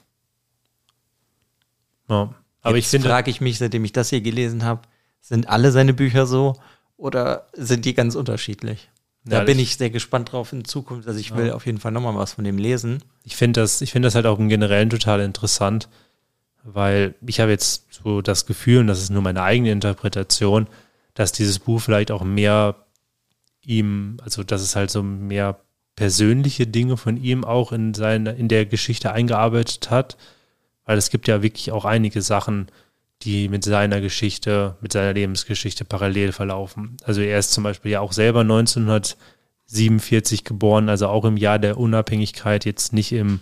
Ja, 2.09 2.35
aber 2.63 2.77
Jetzt 2.77 2.87
ich 2.87 2.91
finde, 2.91 3.09
frage 3.09 3.31
ich 3.31 3.43
mich, 3.43 3.59
seitdem 3.59 3.85
ich 3.85 3.93
das 3.93 4.09
hier 4.09 4.23
gelesen 4.23 4.65
habe, 4.65 4.81
sind 5.21 5.51
alle 5.51 5.73
seine 5.73 5.93
Bücher 5.93 6.27
so 6.27 6.57
oder 6.97 7.47
sind 7.53 7.85
die 7.85 7.95
ganz 7.95 8.15
unterschiedlich? 8.15 8.89
Da 9.25 9.39
ja, 9.39 9.45
bin 9.45 9.59
ich 9.59 9.77
sehr 9.77 9.91
gespannt 9.91 10.33
drauf 10.33 10.53
in 10.53 10.65
Zukunft. 10.65 11.09
Also 11.09 11.19
ich 11.19 11.31
ja. 11.31 11.37
will 11.37 11.53
auf 11.53 11.65
jeden 11.65 11.79
Fall 11.79 11.93
nochmal 11.93 12.15
was 12.15 12.35
von 12.35 12.45
dem 12.45 12.59
lesen. 12.59 13.03
Ich 13.25 13.37
finde 13.37 13.61
das, 13.61 13.81
ich 13.81 13.91
finde 13.91 14.07
das 14.07 14.15
halt 14.15 14.27
auch 14.27 14.39
im 14.39 14.49
Generellen 14.51 14.91
total 14.91 15.21
interessant, 15.21 15.89
weil 16.63 17.15
ich 17.27 17.41
habe 17.41 17.51
jetzt 17.51 17.87
so 17.91 18.21
das 18.21 18.45
Gefühl, 18.45 18.81
und 18.81 18.87
das 18.87 19.03
ist 19.03 19.11
nur 19.11 19.23
meine 19.23 19.43
eigene 19.43 19.73
Interpretation, 19.73 20.67
dass 21.15 21.33
dieses 21.33 21.59
Buch 21.59 21.81
vielleicht 21.81 22.11
auch 22.11 22.23
mehr 22.23 22.77
ihm, 23.63 24.19
also 24.23 24.43
dass 24.43 24.61
es 24.61 24.77
halt 24.77 24.91
so 24.91 25.03
mehr 25.03 25.59
persönliche 25.97 26.67
Dinge 26.67 26.97
von 26.97 27.17
ihm 27.17 27.45
auch 27.45 27.73
in 27.73 27.95
seine, 27.95 28.33
in 28.33 28.49
der 28.49 28.67
Geschichte 28.67 29.13
eingearbeitet 29.13 29.91
hat, 29.91 30.19
weil 30.85 30.99
es 30.99 31.09
gibt 31.09 31.29
ja 31.29 31.43
wirklich 31.43 31.73
auch 31.73 31.87
einige 31.87 32.21
Sachen, 32.21 32.69
die 33.25 33.49
mit 33.49 33.65
seiner 33.65 34.01
Geschichte, 34.01 34.77
mit 34.81 34.93
seiner 34.93 35.13
Lebensgeschichte 35.13 35.85
parallel 35.85 36.33
verlaufen. 36.33 36.97
Also 37.05 37.23
er 37.23 37.39
ist 37.39 37.53
zum 37.53 37.65
Beispiel 37.65 37.93
ja 37.93 38.01
auch 38.01 38.13
selber 38.13 38.41
1947 38.41 40.45
geboren, 40.45 40.89
also 40.89 41.09
auch 41.09 41.25
im 41.25 41.37
Jahr 41.37 41.59
der 41.59 41.79
Unabhängigkeit, 41.79 42.65
jetzt 42.65 42.93
nicht 42.93 43.13
im, 43.13 43.41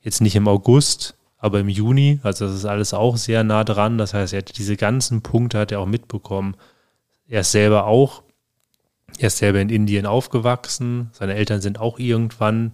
jetzt 0.00 0.20
nicht 0.20 0.36
im 0.36 0.48
August, 0.48 1.14
aber 1.38 1.60
im 1.60 1.68
Juni. 1.68 2.20
Also 2.22 2.46
das 2.46 2.54
ist 2.54 2.64
alles 2.64 2.94
auch 2.94 3.16
sehr 3.16 3.44
nah 3.44 3.64
dran. 3.64 3.98
Das 3.98 4.14
heißt, 4.14 4.32
er 4.32 4.38
hat 4.38 4.58
diese 4.58 4.76
ganzen 4.76 5.22
Punkte 5.22 5.58
hat 5.58 5.72
er 5.72 5.80
auch 5.80 5.86
mitbekommen. 5.86 6.56
Er 7.28 7.40
ist 7.40 7.52
selber 7.52 7.86
auch, 7.86 8.22
er 9.18 9.28
ist 9.28 9.38
selber 9.38 9.60
in 9.60 9.68
Indien 9.68 10.06
aufgewachsen. 10.06 11.10
Seine 11.12 11.34
Eltern 11.34 11.60
sind 11.60 11.80
auch 11.80 11.98
irgendwann, 11.98 12.72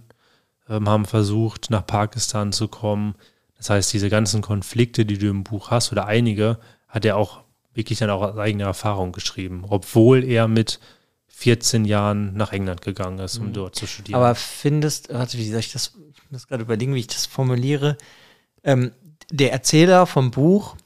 ähm, 0.69 0.89
haben 0.89 1.05
versucht, 1.05 1.69
nach 1.69 1.85
Pakistan 1.85 2.51
zu 2.51 2.67
kommen. 2.67 3.15
Das 3.59 3.69
heißt, 3.69 3.91
diese 3.91 4.09
ganzen 4.09 4.41
Konflikte, 4.41 5.05
die 5.05 5.17
du 5.17 5.27
im 5.27 5.43
Buch 5.43 5.69
hast, 5.69 5.91
oder 5.91 6.07
einige, 6.07 6.59
hat 6.87 7.03
er 7.03 7.17
auch 7.17 7.41
wirklich 7.73 7.99
dann 7.99 8.09
auch 8.09 8.21
aus 8.21 8.37
eigener 8.37 8.65
Erfahrung 8.65 9.11
geschrieben, 9.11 9.65
obwohl 9.67 10.23
er 10.23 10.47
mit 10.47 10.79
14 11.27 11.83
Jahren 11.83 12.35
nach 12.35 12.53
England 12.53 12.81
gegangen 12.81 13.19
ist, 13.19 13.37
um 13.37 13.47
mhm. 13.47 13.53
dort 13.53 13.75
zu 13.75 13.85
studieren. 13.85 14.17
Aber 14.17 14.33
findest, 14.33 15.13
warte, 15.13 15.37
wie 15.37 15.49
soll 15.49 15.59
ich 15.59 15.73
das, 15.73 15.93
ich 16.13 16.31
muss 16.31 16.47
gerade 16.47 16.63
überlegen, 16.63 16.95
wie 16.95 17.01
ich 17.01 17.07
das 17.07 17.25
formuliere. 17.25 17.97
Ähm, 18.63 18.91
der 19.29 19.51
Erzähler 19.51 20.05
vom 20.05 20.31
Buch, 20.31 20.77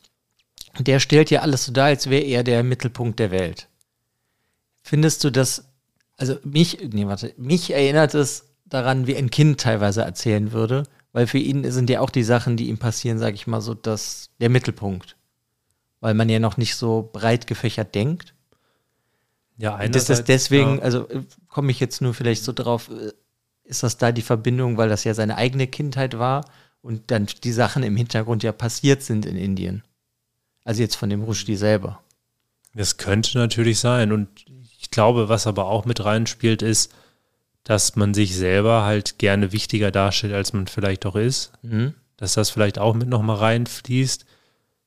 der 0.80 1.00
stellt 1.00 1.30
ja 1.30 1.42
alles 1.42 1.66
so 1.66 1.72
dar, 1.72 1.86
als 1.86 2.10
wäre 2.10 2.24
er 2.24 2.44
der 2.44 2.64
Mittelpunkt 2.64 3.20
der 3.20 3.30
Welt. 3.30 3.68
Findest 4.82 5.24
du 5.24 5.30
das, 5.30 5.66
also 6.18 6.38
mich, 6.44 6.80
nee, 6.92 7.06
warte, 7.06 7.36
mich 7.38 7.72
erinnert 7.72 8.16
es 8.16 8.50
daran, 8.66 9.06
wie 9.06 9.16
ein 9.16 9.30
Kind 9.30 9.62
teilweise 9.62 10.02
erzählen 10.02 10.52
würde 10.52 10.86
weil 11.14 11.28
für 11.28 11.38
ihn 11.38 11.72
sind 11.72 11.90
ja 11.90 12.02
auch 12.02 12.10
die 12.10 12.24
Sachen, 12.24 12.58
die 12.58 12.68
ihm 12.70 12.80
passieren, 12.80 13.20
sage 13.20 13.36
ich 13.36 13.48
mal 13.48 13.62
so, 13.62 13.74
das, 13.74 14.32
der 14.42 14.50
Mittelpunkt. 14.50 15.16
Weil 16.02 16.16
man 16.16 16.28
ja 16.28 16.40
noch 16.40 16.58
nicht 16.58 16.76
so 16.76 17.10
breit 17.14 17.48
gefächert 17.48 17.96
denkt. 17.96 18.34
Ja, 19.58 19.76
einerseits. 19.76 20.08
Das 20.08 20.20
ist 20.20 20.28
deswegen, 20.28 20.78
ja. 20.78 20.82
also 20.82 21.08
äh, 21.10 21.22
komme 21.48 21.72
ich 21.72 21.80
jetzt 21.80 22.02
nur 22.02 22.14
vielleicht 22.14 22.44
so 22.44 22.52
drauf, 22.52 22.90
äh, 22.90 23.12
ist 23.64 23.84
das 23.84 23.98
da 23.98 24.12
die 24.12 24.24
Verbindung, 24.24 24.78
weil 24.78 24.90
das 24.90 25.04
ja 25.04 25.14
seine 25.14 25.38
eigene 25.38 25.68
Kindheit 25.68 26.18
war 26.18 26.46
und 26.82 27.12
dann 27.12 27.28
die 27.44 27.52
Sachen 27.52 27.84
im 27.84 27.96
Hintergrund 27.96 28.44
ja 28.44 28.52
passiert 28.52 29.04
sind 29.04 29.26
in 29.26 29.38
Indien. 29.38 29.84
Also 30.66 30.82
jetzt 30.82 30.96
von 30.96 31.10
dem 31.10 31.24
Rushdie 31.24 31.56
selber. 31.56 32.02
Das 32.74 32.98
könnte 32.98 33.38
natürlich 33.38 33.80
sein. 33.80 34.12
Und 34.12 34.46
ich 34.80 34.90
glaube, 34.90 35.30
was 35.30 35.46
aber 35.46 35.68
auch 35.68 35.86
mit 35.86 36.04
reinspielt, 36.04 36.62
ist, 36.64 36.94
dass 37.64 37.96
man 37.96 38.14
sich 38.14 38.36
selber 38.36 38.84
halt 38.84 39.20
gerne 39.20 39.52
wichtiger 39.52 39.92
darstellt, 39.92 40.34
als 40.34 40.54
man 40.54 40.68
vielleicht 40.68 41.06
auch 41.06 41.16
ist. 41.16 41.52
Mhm. 41.62 41.94
Dass 42.18 42.34
das 42.34 42.50
vielleicht 42.50 42.78
auch 42.80 42.94
mit 42.94 43.08
nochmal 43.08 43.38
reinfließt. 43.38 44.26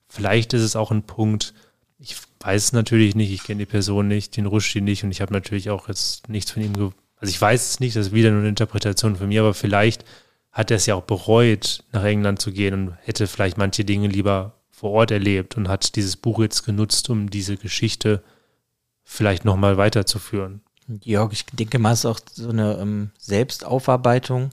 Vielleicht 0.09 0.53
ist 0.53 0.63
es 0.63 0.77
auch 0.77 0.91
ein 0.91 1.03
Punkt, 1.03 1.55
ich 1.99 2.17
weiß 2.41 2.65
es 2.65 2.73
natürlich 2.73 3.15
nicht, 3.15 3.33
ich 3.33 3.45
kenne 3.45 3.61
die 3.61 3.67
Person 3.67 4.09
nicht, 4.09 4.37
den 4.37 4.47
Rushdie 4.47 4.81
nicht 4.81 5.03
und 5.03 5.11
ich 5.11 5.21
habe 5.21 5.33
natürlich 5.33 5.71
auch 5.71 5.89
jetzt 5.89 6.29
nichts 6.29 6.51
von 6.51 6.63
ihm, 6.63 6.75
also 7.17 7.31
ich 7.31 7.41
weiß 7.41 7.71
es 7.71 7.81
nicht, 7.81 7.97
das 7.97 8.09
ist 8.09 8.13
wieder 8.13 8.31
nur 8.31 8.41
eine 8.41 8.51
Interpretation 8.51 9.17
von 9.17 9.29
mir, 9.29 9.41
aber 9.41 9.55
vielleicht 9.55 10.05
hat 10.53 10.71
er 10.71 10.77
es 10.77 10.87
ja 10.87 10.95
auch 10.95 11.03
bereut, 11.03 11.83
nach 11.93 12.05
England 12.05 12.41
zu 12.41 12.53
gehen 12.53 12.75
und 12.75 12.97
hätte 13.03 13.27
vielleicht 13.27 13.59
manche 13.59 13.85
Dinge 13.85 14.09
lieber 14.09 14.55
vor 14.71 14.93
Ort 14.93 15.11
erlebt 15.11 15.57
und 15.57 15.69
hat 15.69 15.97
dieses 15.97 16.17
Buch 16.17 16.41
jetzt 16.41 16.65
genutzt, 16.65 17.09
um 17.09 17.31
diese 17.31 17.57
Geschichte 17.57 18.23
vielleicht 19.03 19.45
nochmal 19.45 19.77
weiterzuführen. 19.77 20.61
Jörg, 21.03 21.33
ich 21.33 21.47
denke 21.47 21.79
mal, 21.79 21.93
es 21.93 22.01
ist 22.01 22.07
auch 22.07 22.21
so 22.33 22.49
eine 22.49 22.75
ähm, 22.79 23.11
Selbstaufarbeitung 23.19 24.51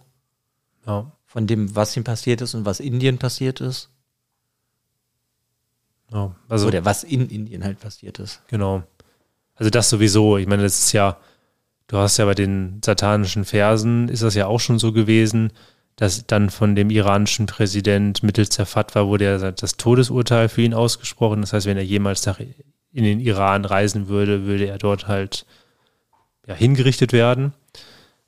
ja. 0.86 1.12
von 1.26 1.48
dem, 1.48 1.76
was 1.76 1.96
ihm 1.96 2.04
passiert 2.04 2.42
ist 2.42 2.54
und 2.56 2.66
was 2.66 2.80
Indien 2.80 3.18
passiert 3.18 3.62
ist. 3.62 3.90
Ja, 6.12 6.36
also, 6.50 6.68
Oder 6.68 6.86
was 6.86 7.04
in 7.04 7.30
Indien 7.30 7.64
halt 7.64 7.80
passiert 7.80 8.20
ist. 8.20 8.42
Genau. 8.48 8.84
Also 9.56 9.70
das 9.70 9.90
sowieso. 9.90 10.38
Ich 10.38 10.48
meine, 10.48 10.64
das 10.64 10.80
ist 10.80 10.92
ja, 10.92 11.18
du 11.88 11.98
hast 11.98 12.18
ja 12.18 12.26
bei 12.26 12.36
den 12.36 12.82
satanischen 12.84 13.46
Versen, 13.46 14.10
ist 14.10 14.24
das 14.24 14.36
ja 14.36 14.48
auch 14.48 14.60
schon 14.60 14.80
so 14.80 14.92
gewesen, 14.92 15.52
dass 15.96 16.26
dann 16.26 16.50
von 16.50 16.76
dem 16.76 16.90
iranischen 16.90 17.46
Präsident 17.46 18.24
mittels 18.24 18.50
der 18.50 18.66
Fatwa 18.66 19.06
wurde 19.06 19.26
ja 19.26 19.52
das 19.52 19.78
Todesurteil 19.78 20.50
für 20.50 20.64
ihn 20.64 20.74
ausgesprochen. 20.74 21.42
Das 21.42 21.54
heißt, 21.54 21.68
wenn 21.68 21.78
er 21.78 21.84
jemals 21.84 22.26
nach 22.26 22.40
in 22.40 23.04
den 23.04 23.20
Iran 23.20 23.66
reisen 23.66 24.08
würde, 24.08 24.46
würde 24.46 24.68
er 24.68 24.78
dort 24.78 25.08
halt 25.08 25.46
ja, 26.48 26.56
hingerichtet 26.56 27.14
werden. 27.14 27.54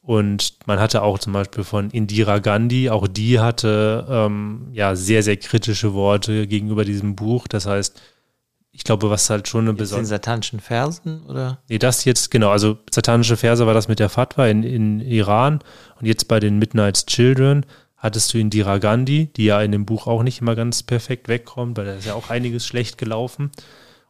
Und 0.02 0.58
man 0.68 0.80
hatte 0.80 1.02
auch 1.02 1.18
zum 1.18 1.34
Beispiel 1.34 1.64
von 1.64 1.90
Indira 1.90 2.38
Gandhi, 2.38 2.92
auch 2.92 3.08
die 3.08 3.40
hatte 3.40 4.06
ähm, 4.08 4.68
ja 4.72 4.96
sehr, 4.96 5.24
sehr 5.24 5.38
kritische 5.38 5.94
Worte 5.96 6.46
gegenüber 6.46 6.86
diesem 6.86 7.16
Buch. 7.16 7.48
Das 7.48 7.66
heißt, 7.66 8.00
ich 8.72 8.84
glaube, 8.84 9.10
was 9.10 9.30
halt 9.30 9.48
schon 9.48 9.62
eine 9.62 9.74
besondere. 9.74 10.04
Den 10.04 10.10
satanischen 10.10 10.60
Versen 10.60 11.24
oder? 11.24 11.60
Nee, 11.70 11.80
das 11.80 12.06
jetzt, 12.06 12.30
genau. 12.30 12.50
Also 12.50 12.78
satanische 12.92 13.38
Verse 13.38 13.66
war 13.66 13.74
das 13.74 13.88
mit 13.88 14.00
der 14.00 14.10
Fatwa 14.10 14.46
in, 14.48 14.64
in 14.64 15.00
Iran. 15.00 15.62
Und 16.00 16.06
jetzt 16.06 16.28
bei 16.28 16.40
den 16.40 16.60
Midnight's 16.60 17.06
Children 17.06 17.66
hattest 17.96 18.34
du 18.34 18.38
Indira 18.38 18.78
Gandhi, 18.78 19.32
die 19.36 19.46
ja 19.46 19.62
in 19.62 19.72
dem 19.72 19.86
Buch 19.86 20.06
auch 20.06 20.22
nicht 20.22 20.42
immer 20.42 20.56
ganz 20.56 20.84
perfekt 20.84 21.30
wegkommt, 21.30 21.78
weil 21.78 21.86
da 21.86 21.94
ist 21.94 22.06
ja 22.06 22.14
auch 22.14 22.30
einiges 22.30 22.68
schlecht 22.68 22.98
gelaufen. 22.98 23.50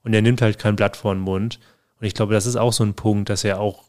Und 0.04 0.14
er 0.14 0.22
nimmt 0.22 0.42
halt 0.42 0.60
kein 0.60 0.76
Blatt 0.76 0.98
vor 0.98 1.14
den 1.14 1.22
Mund. 1.22 1.60
Und 2.02 2.08
ich 2.08 2.16
glaube, 2.16 2.34
das 2.34 2.46
ist 2.46 2.58
auch 2.58 2.74
so 2.74 2.84
ein 2.84 2.96
Punkt, 2.96 3.30
dass 3.30 3.44
er 3.44 3.60
auch 3.60 3.84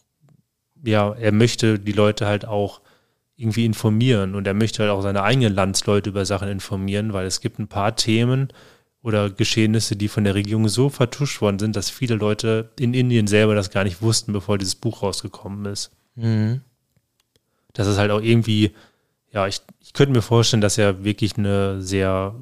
ja, 0.87 1.13
er 1.13 1.33
möchte 1.33 1.79
die 1.79 1.93
Leute 1.93 2.27
halt 2.27 2.47
auch 2.47 2.81
irgendwie 3.37 3.67
informieren 3.67 4.35
und 4.35 4.47
er 4.47 4.55
möchte 4.55 4.83
halt 4.83 4.91
auch 4.91 5.03
seine 5.03 5.23
eigenen 5.23 5.55
Landsleute 5.55 6.11
über 6.11 6.25
Sachen 6.25 6.49
informieren, 6.49 7.13
weil 7.13 7.27
es 7.27 7.41
gibt 7.41 7.59
ein 7.59 7.69
paar 7.69 7.95
Themen 7.97 8.49
oder 9.03 9.31
Geschehnisse, 9.31 9.95
die 9.95 10.09
von 10.09 10.25
der 10.25 10.35
Regierung 10.35 10.69
so 10.69 10.89
vertuscht 10.89 11.41
worden 11.41 11.59
sind, 11.59 11.77
dass 11.77 11.91
viele 11.91 12.15
Leute 12.15 12.71
in 12.79 12.95
Indien 12.95 13.27
selber 13.27 13.55
das 13.55 13.71
gar 13.71 13.85
nicht 13.85 14.01
wussten, 14.01 14.33
bevor 14.33 14.59
dieses 14.59 14.75
Buch 14.75 15.03
rausgekommen 15.03 15.67
ist. 15.67 15.91
Mhm. 16.15 16.63
Das 17.75 17.87
ist 17.87 17.99
halt 17.99 18.11
auch 18.11 18.23
irgendwie, 18.23 18.73
ja, 19.31 19.47
ich, 19.47 19.61
ich 19.81 19.93
könnte 19.93 20.13
mir 20.13 20.23
vorstellen, 20.23 20.63
dass 20.63 20.79
er 20.79 21.05
wirklich 21.05 21.37
eine 21.37 21.83
sehr, 21.83 22.35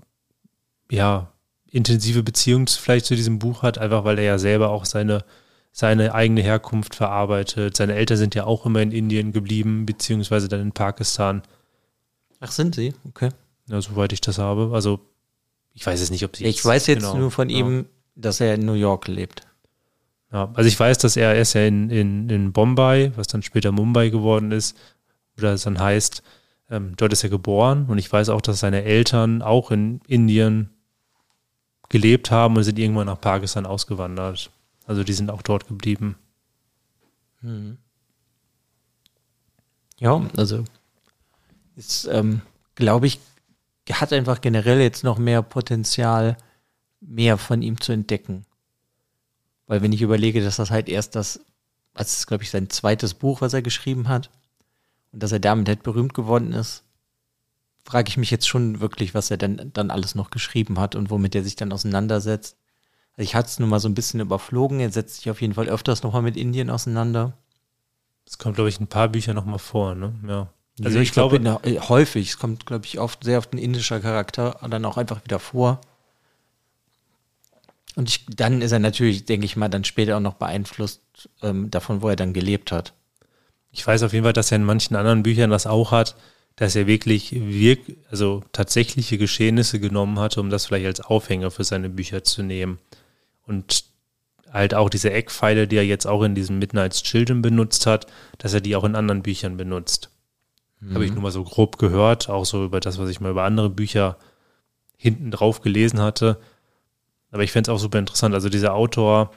ja, 0.91 1.33
intensive 1.67 2.23
Beziehung 2.23 2.69
vielleicht 2.69 3.07
zu 3.07 3.17
diesem 3.17 3.41
Buch 3.41 3.63
hat, 3.63 3.79
einfach 3.79 4.05
weil 4.05 4.19
er 4.19 4.25
ja 4.25 4.39
selber 4.39 4.71
auch 4.71 4.85
seine 4.85 5.25
seine 5.77 6.15
eigene 6.15 6.41
Herkunft 6.41 6.95
verarbeitet. 6.95 7.77
Seine 7.77 7.95
Eltern 7.95 8.17
sind 8.17 8.37
ja 8.37 8.45
auch 8.45 8.65
immer 8.65 8.81
in 8.81 8.93
Indien 8.93 9.33
geblieben, 9.33 9.87
beziehungsweise 9.87 10.47
dann 10.47 10.61
in 10.61 10.71
Pakistan. 10.71 11.43
Ach, 12.39 12.53
sind 12.53 12.77
sie? 12.77 12.95
Okay. 13.09 13.31
Ja, 13.67 13.81
soweit 13.81 14.13
ich 14.13 14.21
das 14.21 14.39
habe. 14.39 14.71
Also, 14.73 15.01
ich 15.73 15.85
weiß 15.85 15.99
jetzt 15.99 16.11
nicht, 16.11 16.25
ob 16.25 16.37
sie. 16.37 16.45
Ich 16.45 16.65
weiß 16.65 16.87
jetzt 16.87 17.01
genau, 17.01 17.17
nur 17.17 17.33
von 17.33 17.51
ja. 17.51 17.59
ihm, 17.59 17.87
dass 18.15 18.39
er 18.41 18.55
in 18.55 18.65
New 18.65 18.75
York 18.75 19.09
lebt. 19.09 19.49
Ja, 20.33 20.49
also 20.55 20.69
ich 20.69 20.79
weiß, 20.79 20.99
dass 20.99 21.17
er, 21.17 21.35
er 21.35 21.41
ist 21.41 21.55
ja 21.55 21.67
in, 21.67 21.91
in, 21.91 22.31
in 22.31 22.53
Bombay, 22.53 23.11
was 23.17 23.27
dann 23.27 23.43
später 23.43 23.73
Mumbai 23.73 24.11
geworden 24.11 24.53
ist, 24.53 24.77
oder 25.37 25.55
es 25.55 25.65
dann 25.65 25.81
heißt, 25.81 26.23
ähm, 26.71 26.93
dort 26.97 27.13
ist 27.13 27.25
er 27.25 27.31
geboren 27.31 27.87
und 27.89 27.99
ich 27.99 28.13
weiß 28.13 28.29
auch, 28.29 28.41
dass 28.41 28.61
seine 28.61 28.85
Eltern 28.85 29.43
auch 29.43 29.73
in 29.73 30.01
Indien 30.07 30.71
gelebt 31.89 32.31
haben 32.31 32.57
und 32.57 32.63
sind 32.63 32.79
irgendwann 32.79 33.07
nach 33.07 33.21
Pakistan 33.21 33.67
ausgewandert. 33.67 34.51
Also 34.87 35.05
die 35.05 35.13
sind 35.13 35.31
auch 35.31 35.43
dort 35.43 35.67
geblieben. 35.67 36.17
Hm. 37.41 37.79
Ja, 39.99 40.29
also 40.37 40.65
ist, 41.77 42.07
ähm, 42.07 42.43
glaube 42.75 43.07
ich, 43.07 43.21
hat 43.91 44.13
einfach 44.13 44.41
generell 44.41 44.81
jetzt 44.81 45.05
noch 45.05 45.19
mehr 45.19 45.43
Potenzial, 45.43 46.37
mehr 47.01 47.39
von 47.39 47.63
ihm 47.63 47.81
zu 47.81 47.93
entdecken. 47.93 48.45
Weil 49.67 49.83
wenn 49.83 49.93
ich 49.93 50.03
überlege, 50.03 50.43
dass 50.43 50.57
das 50.57 50.71
halt 50.71 50.89
erst 50.89 51.15
das, 51.15 51.41
das 51.95 52.19
ist, 52.19 52.27
glaube 52.27 52.45
ich, 52.45 52.51
sein 52.51 52.71
zweites 52.71 53.15
Buch, 53.15 53.41
was 53.41 53.55
er 53.55 53.63
geschrieben 53.63 54.09
hat, 54.09 54.31
und 55.13 55.23
dass 55.23 55.33
er 55.33 55.41
damit 55.41 55.69
halt 55.69 55.83
berühmt 55.83 56.13
geworden 56.13 56.53
ist, 56.53 56.83
frage 57.85 58.09
ich 58.09 58.17
mich 58.17 58.31
jetzt 58.31 58.49
schon 58.49 58.81
wirklich, 58.81 59.15
was 59.15 59.31
er 59.31 59.37
denn 59.37 59.71
dann 59.73 59.91
alles 59.91 60.15
noch 60.15 60.31
geschrieben 60.31 60.81
hat 60.81 60.97
und 60.97 61.11
womit 61.11 61.35
er 61.35 61.45
sich 61.45 61.55
dann 61.57 61.73
auseinandersetzt. 61.73 62.57
Also 63.17 63.29
ich 63.29 63.35
hatte 63.35 63.49
es 63.49 63.59
nur 63.59 63.69
mal 63.69 63.81
so 63.81 63.89
ein 63.89 63.95
bisschen 63.95 64.21
überflogen. 64.21 64.81
Er 64.81 64.91
setzt 64.91 65.17
sich 65.17 65.31
auf 65.31 65.41
jeden 65.41 65.55
Fall 65.55 65.69
öfters 65.69 66.03
nochmal 66.03 66.23
mit 66.23 66.37
Indien 66.37 66.71
auseinander. 66.71 67.37
Es 68.27 68.39
kommt, 68.39 68.57
glaube 68.57 68.69
ich, 68.69 68.81
ein 68.81 68.87
paar 68.87 69.09
Bücher 69.09 69.35
nochmal 69.35 69.59
vor, 69.59 69.95
ne? 69.95 70.15
Ja. 70.27 70.49
Also 70.83 70.99
ich, 70.99 71.09
ich 71.09 71.13
glaube, 71.13 71.39
glaub, 71.39 71.65
äh, 71.65 71.79
häufig, 71.79 72.31
es 72.31 72.39
kommt, 72.39 72.67
glaube 72.67 72.85
ich, 72.87 72.99
oft 72.99 73.23
sehr 73.23 73.39
oft 73.39 73.53
ein 73.53 73.59
indischer 73.59 74.01
Charakter 74.01 74.59
dann 74.69 74.85
auch 74.85 74.97
einfach 74.97 75.23
wieder 75.23 75.39
vor. 75.39 75.81
Und 77.95 78.09
ich, 78.09 78.27
dann 78.27 78.61
ist 78.61 78.73
er 78.73 78.81
natürlich, 78.81 79.25
denke 79.25 79.47
ich 79.47 79.55
mal, 79.55 79.69
dann 79.69 79.85
später 79.85 80.17
auch 80.17 80.21
noch 80.21 80.35
beeinflusst 80.35 81.01
ähm, 81.43 81.71
davon, 81.71 82.03
wo 82.03 82.09
er 82.09 82.17
dann 82.17 82.33
gelebt 82.33 82.73
hat. 82.73 82.93
Ich 83.71 83.87
weiß 83.87 84.03
auf 84.03 84.13
jeden 84.13 84.25
Fall, 84.25 84.33
dass 84.33 84.51
er 84.51 84.57
in 84.57 84.65
manchen 84.65 84.97
anderen 84.97 85.23
Büchern 85.23 85.51
das 85.51 85.67
auch 85.69 85.93
hat, 85.93 86.17
dass 86.57 86.77
er 86.77 86.89
wirklich 86.89 87.33
wirk 87.33 87.81
also 88.11 88.43
tatsächliche 88.53 89.19
Geschehnisse 89.19 89.81
genommen 89.81 90.19
hat, 90.19 90.39
um 90.39 90.51
das 90.51 90.67
vielleicht 90.67 90.87
als 90.87 91.01
Aufhänger 91.01 91.51
für 91.51 91.65
seine 91.65 91.89
Bücher 91.89 92.25
zu 92.25 92.43
nehmen. 92.43 92.79
Und 93.47 93.85
halt 94.53 94.75
auch 94.75 94.89
diese 94.89 95.13
Eckpfeile, 95.13 95.67
die 95.67 95.77
er 95.77 95.85
jetzt 95.85 96.07
auch 96.07 96.23
in 96.23 96.35
diesem 96.35 96.59
Midnight's 96.59 97.03
Children 97.03 97.43
benutzt 97.43 97.87
hat, 97.87 98.07
dass 98.39 98.55
er 98.55 98.61
die 98.61 98.77
auch 98.77 98.85
in 98.85 98.95
anderen 98.95 99.23
Büchern 99.23 99.57
benutzt. 99.57 100.11
Mhm. 100.81 100.95
Habe 100.95 101.05
ich 101.05 101.13
nur 101.13 101.23
mal 101.23 101.33
so 101.33 101.45
grob 101.45 101.79
gehört, 101.79 102.29
auch 102.29 102.45
so 102.45 102.65
über 102.65 102.81
das, 102.81 102.99
was 102.99 103.11
ich 103.11 103.21
mal 103.21 103.33
über 103.33 103.45
andere 103.45 103.69
Bücher 103.69 104.17
hinten 104.97 105.31
drauf 105.31 105.61
gelesen 105.61 106.01
hatte. 106.01 106.41
Aber 107.31 107.43
ich 107.43 107.53
fände 107.53 107.71
es 107.71 107.75
auch 107.75 107.81
super 107.81 107.99
interessant. 107.99 108.35
Also 108.35 108.49
dieser 108.49 108.75
Autor. 108.75 109.33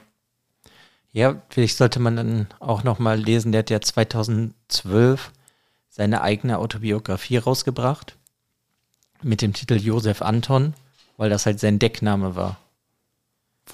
Ja, 1.12 1.42
vielleicht 1.48 1.76
sollte 1.76 1.98
man 1.98 2.16
dann 2.16 2.46
auch 2.60 2.84
noch 2.84 3.00
mal 3.00 3.18
lesen, 3.18 3.50
der 3.50 3.60
hat 3.60 3.70
ja 3.70 3.80
2012 3.80 5.32
seine 5.88 6.22
eigene 6.22 6.58
Autobiografie 6.58 7.38
rausgebracht 7.38 8.16
mit 9.22 9.42
dem 9.42 9.52
Titel 9.52 9.74
Josef 9.74 10.22
Anton, 10.22 10.74
weil 11.16 11.28
das 11.28 11.44
halt 11.44 11.58
sein 11.58 11.80
Deckname 11.80 12.36
war. 12.36 12.58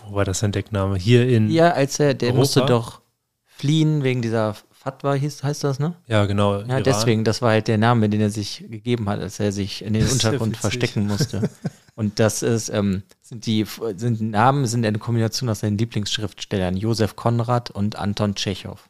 Wo 0.02 0.14
war 0.16 0.24
das 0.24 0.40
sein 0.40 0.52
Deckname? 0.52 0.96
Hier 0.96 1.28
in. 1.28 1.50
Ja, 1.50 1.70
als 1.72 1.98
er, 2.00 2.14
der 2.14 2.28
Europa? 2.28 2.38
musste 2.38 2.66
doch 2.66 3.00
fliehen 3.46 4.02
wegen 4.02 4.22
dieser 4.22 4.54
Fatwa, 4.84 5.14
hieß, 5.14 5.42
heißt 5.42 5.64
das, 5.64 5.78
ne? 5.78 5.94
Ja, 6.08 6.26
genau. 6.26 6.58
Ja, 6.58 6.66
Iran. 6.66 6.82
deswegen, 6.82 7.24
das 7.24 7.40
war 7.40 7.52
halt 7.52 7.68
der 7.68 7.78
Name, 7.78 8.08
den 8.10 8.20
er 8.20 8.30
sich 8.30 8.64
gegeben 8.68 9.08
hat, 9.08 9.20
als 9.20 9.40
er 9.40 9.50
sich 9.50 9.82
in 9.82 9.94
den 9.94 10.06
Untergrund 10.06 10.56
verstecken 10.58 11.06
musste. 11.06 11.48
Und 11.96 12.18
das 12.18 12.42
ist, 12.42 12.68
ähm, 12.68 13.02
sind 13.22 13.46
die 13.46 13.64
sind 13.96 14.20
Namen, 14.20 14.66
sind 14.66 14.84
eine 14.84 14.98
Kombination 14.98 15.48
aus 15.48 15.60
seinen 15.60 15.78
Lieblingsschriftstellern, 15.78 16.76
Josef 16.76 17.14
Konrad 17.14 17.70
und 17.70 17.96
Anton 17.96 18.34
Tschechow. 18.34 18.88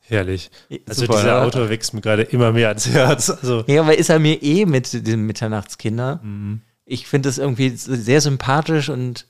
Herrlich. 0.00 0.50
Also 0.88 1.02
Super, 1.02 1.18
dieser 1.18 1.42
Autor 1.42 1.68
wächst 1.68 1.92
mir 1.92 2.00
gerade 2.00 2.22
immer 2.22 2.52
mehr 2.52 2.68
ans 2.68 2.88
Herz. 2.88 3.28
Also. 3.28 3.62
Ja, 3.66 3.82
aber 3.82 3.98
ist 3.98 4.08
er 4.08 4.18
mir 4.18 4.42
eh 4.42 4.64
mit 4.64 5.06
dem 5.06 5.26
Mitternachtskinder. 5.26 6.20
Mhm. 6.22 6.62
Ich 6.86 7.06
finde 7.06 7.28
das 7.28 7.36
irgendwie 7.36 7.68
sehr 7.76 8.22
sympathisch 8.22 8.88
und 8.88 9.26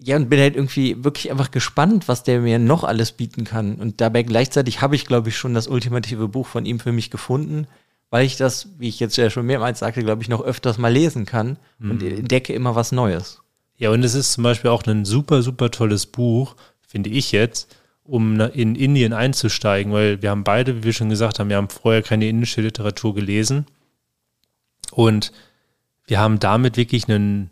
ja, 0.00 0.16
und 0.16 0.28
bin 0.28 0.38
halt 0.38 0.54
irgendwie 0.54 1.02
wirklich 1.02 1.30
einfach 1.30 1.50
gespannt, 1.50 2.08
was 2.08 2.22
der 2.22 2.40
mir 2.40 2.58
noch 2.58 2.84
alles 2.84 3.12
bieten 3.12 3.44
kann. 3.44 3.76
Und 3.76 4.00
dabei 4.00 4.22
gleichzeitig 4.22 4.80
habe 4.80 4.94
ich, 4.94 5.06
glaube 5.06 5.28
ich, 5.28 5.36
schon 5.36 5.54
das 5.54 5.66
ultimative 5.66 6.28
Buch 6.28 6.46
von 6.46 6.66
ihm 6.66 6.78
für 6.78 6.92
mich 6.92 7.10
gefunden, 7.10 7.66
weil 8.10 8.24
ich 8.24 8.36
das, 8.36 8.68
wie 8.78 8.88
ich 8.88 9.00
jetzt 9.00 9.16
ja 9.16 9.28
schon 9.28 9.46
mehrmals 9.46 9.80
sagte, 9.80 10.02
glaube 10.02 10.22
ich, 10.22 10.28
noch 10.28 10.42
öfters 10.42 10.78
mal 10.78 10.92
lesen 10.92 11.26
kann 11.26 11.58
mhm. 11.78 11.90
und 11.90 12.02
entdecke 12.02 12.52
immer 12.52 12.74
was 12.74 12.92
Neues. 12.92 13.42
Ja, 13.76 13.90
und 13.90 14.02
es 14.02 14.14
ist 14.14 14.32
zum 14.32 14.44
Beispiel 14.44 14.70
auch 14.70 14.84
ein 14.86 15.04
super, 15.04 15.42
super 15.42 15.70
tolles 15.70 16.06
Buch, 16.06 16.56
finde 16.80 17.10
ich 17.10 17.32
jetzt, 17.32 17.76
um 18.04 18.40
in 18.40 18.74
Indien 18.74 19.12
einzusteigen, 19.12 19.92
weil 19.92 20.22
wir 20.22 20.30
haben 20.30 20.44
beide, 20.44 20.76
wie 20.76 20.84
wir 20.84 20.92
schon 20.92 21.10
gesagt 21.10 21.38
haben, 21.38 21.48
wir 21.48 21.56
haben 21.56 21.68
vorher 21.68 22.02
keine 22.02 22.28
indische 22.28 22.60
Literatur 22.60 23.14
gelesen. 23.14 23.66
Und 24.90 25.32
wir 26.06 26.18
haben 26.18 26.40
damit 26.40 26.76
wirklich 26.76 27.08
einen, 27.08 27.50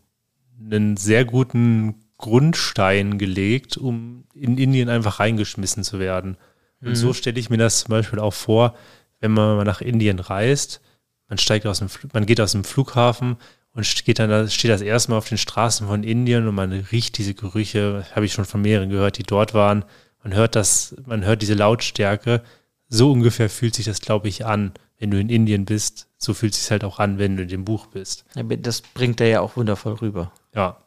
einen 0.58 0.96
sehr 0.96 1.26
guten 1.26 2.05
Grundstein 2.18 3.18
gelegt, 3.18 3.76
um 3.76 4.24
in 4.34 4.58
Indien 4.58 4.88
einfach 4.88 5.20
reingeschmissen 5.20 5.84
zu 5.84 5.98
werden. 5.98 6.36
Und 6.80 6.90
mhm. 6.90 6.94
so 6.94 7.12
stelle 7.12 7.38
ich 7.38 7.50
mir 7.50 7.58
das 7.58 7.80
zum 7.80 7.90
Beispiel 7.90 8.18
auch 8.18 8.34
vor, 8.34 8.74
wenn 9.20 9.32
man 9.32 9.56
mal 9.56 9.64
nach 9.64 9.80
Indien 9.80 10.18
reist, 10.18 10.80
man 11.28 11.38
steigt 11.38 11.66
aus 11.66 11.80
dem, 11.80 11.88
man 12.12 12.26
geht 12.26 12.40
aus 12.40 12.52
dem 12.52 12.64
Flughafen 12.64 13.36
und 13.72 14.04
geht 14.04 14.18
dann, 14.18 14.48
steht 14.48 14.70
das 14.70 14.80
erste 14.80 15.10
Mal 15.10 15.18
auf 15.18 15.28
den 15.28 15.38
Straßen 15.38 15.86
von 15.86 16.02
Indien 16.04 16.46
und 16.46 16.54
man 16.54 16.72
riecht 16.72 17.18
diese 17.18 17.34
Gerüche, 17.34 18.06
habe 18.14 18.26
ich 18.26 18.32
schon 18.32 18.44
von 18.44 18.62
mehreren 18.62 18.90
gehört, 18.90 19.18
die 19.18 19.22
dort 19.22 19.54
waren. 19.54 19.84
Man 20.22 20.34
hört 20.34 20.56
das, 20.56 20.96
man 21.06 21.24
hört 21.24 21.42
diese 21.42 21.54
Lautstärke. 21.54 22.42
So 22.88 23.12
ungefähr 23.12 23.50
fühlt 23.50 23.74
sich 23.74 23.84
das, 23.84 24.00
glaube 24.00 24.28
ich, 24.28 24.46
an, 24.46 24.72
wenn 24.98 25.10
du 25.10 25.18
in 25.18 25.28
Indien 25.28 25.64
bist. 25.64 26.08
So 26.16 26.32
fühlt 26.32 26.54
es 26.54 26.62
sich 26.62 26.70
halt 26.70 26.84
auch 26.84 26.98
an, 26.98 27.18
wenn 27.18 27.36
du 27.36 27.42
in 27.42 27.48
dem 27.48 27.64
Buch 27.64 27.86
bist. 27.86 28.24
Das 28.34 28.80
bringt 28.80 29.20
er 29.20 29.28
ja 29.28 29.40
auch 29.40 29.56
wundervoll 29.56 29.94
rüber. 29.94 30.32
Ja. 30.54 30.78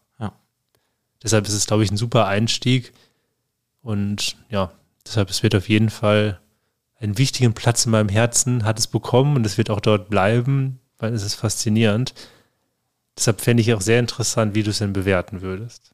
Deshalb 1.24 1.48
ist 1.48 1.54
es, 1.54 1.68
glaube 1.68 1.84
ich, 1.84 1.92
ein 1.92 1.98
super 1.98 2.28
Einstieg. 2.28 2.94
Und 3.82 4.38
ja, 4.50 4.72
deshalb, 5.06 5.30
es 5.30 5.44
wird 5.44 5.56
auf 5.56 5.70
jeden 5.70 5.90
Fall 5.90 6.40
einen 7.00 7.18
wichtigen 7.18 7.54
Platz 7.54 7.86
in 7.86 7.92
meinem 7.92 8.10
Herzen, 8.10 8.66
hat 8.66 8.80
es 8.80 8.88
bekommen 8.88 9.36
und 9.36 9.46
es 9.46 9.58
wird 9.58 9.70
auch 9.70 9.80
dort 9.80 10.10
bleiben, 10.10 10.80
weil 10.98 11.14
es 11.14 11.24
ist 11.24 11.36
faszinierend. 11.36 12.14
Deshalb 13.18 13.42
fände 13.42 13.62
ich 13.62 13.74
auch 13.74 13.82
sehr 13.82 14.00
interessant, 14.00 14.56
wie 14.56 14.64
du 14.64 14.72
es 14.72 14.80
denn 14.80 14.94
bewerten 14.94 15.42
würdest. 15.42 15.92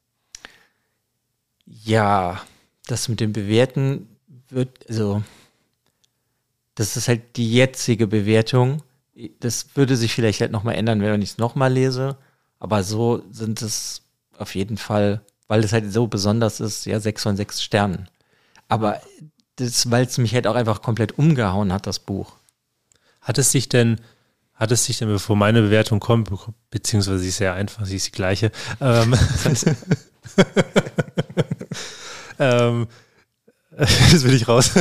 Ja, 1.66 2.42
das 2.88 3.08
mit 3.08 3.20
dem 3.20 3.34
Bewerten 3.34 4.08
wird, 4.50 4.88
also, 4.90 5.24
das 6.76 6.98
ist 6.98 7.08
halt 7.08 7.38
die 7.38 7.52
jetzige 7.52 8.08
Bewertung. 8.08 8.84
Das 9.40 9.76
würde 9.76 9.96
sich 9.96 10.14
vielleicht 10.14 10.42
halt 10.42 10.52
nochmal 10.52 10.76
ändern, 10.76 11.02
wenn 11.02 11.22
ich 11.22 11.32
es 11.32 11.38
nochmal 11.38 11.72
lese. 11.72 12.18
Aber 12.60 12.84
so 12.84 13.24
sind 13.32 13.62
es 13.62 14.05
auf 14.40 14.56
jeden 14.56 14.78
Fall, 14.78 15.22
weil 15.48 15.64
es 15.64 15.74
halt 15.74 15.92
so 15.92 16.08
besonders 16.08 16.60
ist, 16.60 16.86
ja, 16.86 17.00
sechs 17.00 17.24
von 17.24 17.38
sechs 17.38 17.62
Sternen. 17.64 18.10
Aber 18.68 19.02
das, 19.58 19.90
weil 19.92 20.06
es 20.06 20.18
mich 20.18 20.34
halt 20.34 20.48
auch 20.48 20.56
einfach 20.56 20.82
komplett 20.82 21.18
umgehauen 21.18 21.72
hat, 21.72 21.88
das 21.88 22.00
Buch. 22.00 22.34
Hat 23.22 23.38
es 23.38 23.52
sich 23.52 23.70
denn, 23.70 24.02
hat 24.54 24.72
es 24.72 24.86
sich 24.86 24.98
denn, 24.98 25.08
bevor 25.08 25.36
meine 25.36 25.62
Bewertung 25.62 26.00
kommt, 26.00 26.30
beziehungsweise 26.70 27.20
sie 27.20 27.30
ist 27.30 27.38
sehr 27.38 27.54
einfach, 27.54 27.86
sie 27.86 27.96
ist 27.96 28.08
die 28.08 28.12
gleiche, 28.12 28.52
ähm, 28.82 29.16
ähm, 32.40 32.88
das 33.78 34.24
will 34.24 34.34
ich 34.34 34.48
raus. 34.48 34.72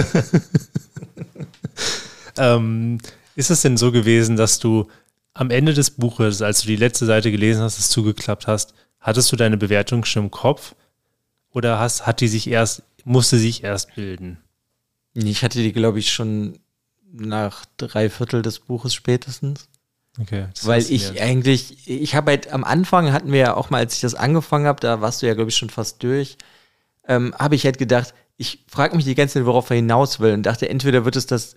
ähm, 2.39 2.99
ist 3.35 3.51
es 3.51 3.63
denn 3.63 3.77
so 3.77 3.91
gewesen, 3.93 4.37
dass 4.37 4.59
du 4.59 4.89
am 5.33 5.51
Ende 5.51 5.75
des 5.75 5.91
Buches, 5.91 6.43
als 6.43 6.61
du 6.61 6.69
die 6.69 6.77
letzte 6.77 7.07
Seite 7.07 7.33
gelesen 7.33 7.63
hast, 7.63 7.79
es 7.79 7.91
zugeklappt 7.91 8.47
hast, 8.47 8.75
hattest 9.05 9.31
du 9.31 9.37
deine 9.37 9.57
Bewertung 9.57 10.05
schon 10.05 10.25
im 10.25 10.31
Kopf? 10.33 10.75
Oder 11.53 11.79
hast, 11.79 12.05
hat 12.05 12.21
die 12.21 12.27
sich 12.27 12.51
erst, 12.51 12.83
musste 13.05 13.39
sich 13.39 13.63
erst 13.63 13.95
bilden? 13.95 14.39
Ich 15.15 15.45
hatte 15.45 15.61
die, 15.61 15.73
glaube 15.73 16.01
ich, 16.01 16.13
schon 16.13 16.59
nach 17.13 17.65
drei 17.77 18.11
Viertel 18.11 18.43
des 18.43 18.59
Buches 18.59 18.93
spätestens. 18.93 19.69
Okay. 20.21 20.49
Weil 20.63 20.83
ich 20.83 21.23
eigentlich, 21.23 21.89
ich 21.89 22.17
habe 22.17 22.33
halt 22.33 22.53
am 22.53 22.65
Anfang 22.65 23.13
hatten 23.13 23.31
wir 23.31 23.39
ja 23.39 23.55
auch 23.55 23.71
mal, 23.71 23.79
als 23.79 23.95
ich 23.95 24.01
das 24.01 24.17
angefangen 24.17 24.67
habe, 24.67 24.81
da 24.81 25.01
warst 25.01 25.23
du 25.23 25.27
ja, 25.27 25.35
glaube 25.35 25.51
ich, 25.51 25.57
schon 25.57 25.71
fast 25.71 26.03
durch 26.03 26.37
ähm, 27.07 27.35
habe 27.39 27.55
ich 27.55 27.65
halt 27.65 27.79
gedacht, 27.79 28.15
ich 28.37 28.65
frage 28.67 28.97
mich 28.97 29.05
die 29.05 29.15
ganze 29.15 29.35
Zeit, 29.35 29.47
worauf 29.47 29.71
er 29.71 29.77
hinaus 29.77 30.21
will 30.21 30.33
und 30.33 30.43
dachte, 30.45 30.69
entweder 30.69 31.05
wird 31.05 31.17
es 31.17 31.27
das, 31.27 31.57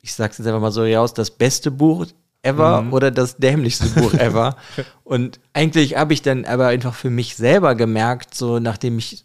ich 0.00 0.14
sag's 0.14 0.38
jetzt 0.38 0.46
einfach 0.46 0.60
mal 0.60 0.72
so 0.72 0.84
raus, 0.84 1.14
das 1.14 1.30
beste 1.30 1.70
Buch 1.70 2.06
ever 2.42 2.82
mhm. 2.82 2.92
oder 2.92 3.10
das 3.10 3.36
dämlichste 3.36 3.88
Buch 3.88 4.14
ever. 4.14 4.56
und 5.04 5.40
eigentlich 5.52 5.96
habe 5.96 6.12
ich 6.12 6.22
dann 6.22 6.44
aber 6.44 6.68
einfach 6.68 6.94
für 6.94 7.10
mich 7.10 7.36
selber 7.36 7.74
gemerkt, 7.74 8.34
so 8.34 8.58
nachdem 8.58 8.98
ich 8.98 9.24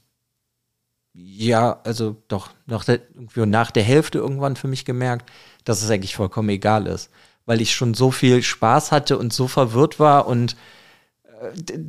ja, 1.15 1.79
also 1.83 2.15
doch, 2.27 2.49
nach 2.65 2.83
der, 2.85 2.99
irgendwie 3.13 3.45
nach 3.45 3.69
der 3.69 3.83
Hälfte 3.83 4.17
irgendwann 4.17 4.55
für 4.55 4.67
mich 4.67 4.83
gemerkt, 4.83 5.31
dass 5.63 5.83
es 5.83 5.91
eigentlich 5.91 6.15
vollkommen 6.15 6.49
egal 6.49 6.87
ist. 6.87 7.11
Weil 7.45 7.61
ich 7.61 7.75
schon 7.75 7.93
so 7.93 8.09
viel 8.09 8.41
Spaß 8.41 8.91
hatte 8.91 9.19
und 9.19 9.31
so 9.31 9.47
verwirrt 9.47 9.99
war 9.99 10.27
und 10.27 10.55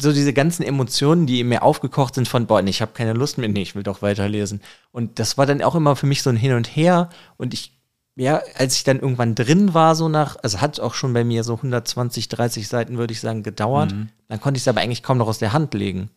so 0.00 0.12
diese 0.12 0.32
ganzen 0.32 0.62
Emotionen, 0.62 1.26
die 1.26 1.40
in 1.40 1.48
mir 1.48 1.62
aufgekocht 1.62 2.14
sind 2.14 2.28
von, 2.28 2.46
boah, 2.46 2.62
nee, 2.62 2.70
ich 2.70 2.82
habe 2.82 2.92
keine 2.92 3.12
Lust 3.12 3.38
mehr, 3.38 3.48
nee, 3.48 3.62
ich 3.62 3.74
will 3.74 3.82
doch 3.82 4.02
weiterlesen. 4.02 4.60
Und 4.90 5.18
das 5.18 5.38
war 5.38 5.46
dann 5.46 5.62
auch 5.62 5.74
immer 5.74 5.96
für 5.96 6.06
mich 6.06 6.22
so 6.22 6.30
ein 6.30 6.36
Hin 6.36 6.54
und 6.54 6.66
Her. 6.76 7.08
Und 7.36 7.54
ich, 7.54 7.72
ja, 8.16 8.42
als 8.56 8.76
ich 8.76 8.84
dann 8.84 9.00
irgendwann 9.00 9.34
drin 9.34 9.74
war, 9.74 9.94
so 9.94 10.08
nach, 10.08 10.36
also 10.42 10.60
hat 10.60 10.78
auch 10.80 10.94
schon 10.94 11.12
bei 11.12 11.24
mir 11.24 11.42
so 11.42 11.54
120, 11.54 12.28
30 12.28 12.68
Seiten, 12.68 12.96
würde 12.96 13.12
ich 13.12 13.20
sagen, 13.20 13.42
gedauert. 13.42 13.92
Mhm. 13.92 14.08
Dann 14.28 14.40
konnte 14.40 14.58
ich 14.58 14.62
es 14.62 14.68
aber 14.68 14.80
eigentlich 14.80 15.02
kaum 15.02 15.18
noch 15.18 15.26
aus 15.26 15.38
der 15.38 15.52
Hand 15.52 15.74
legen. 15.74 16.10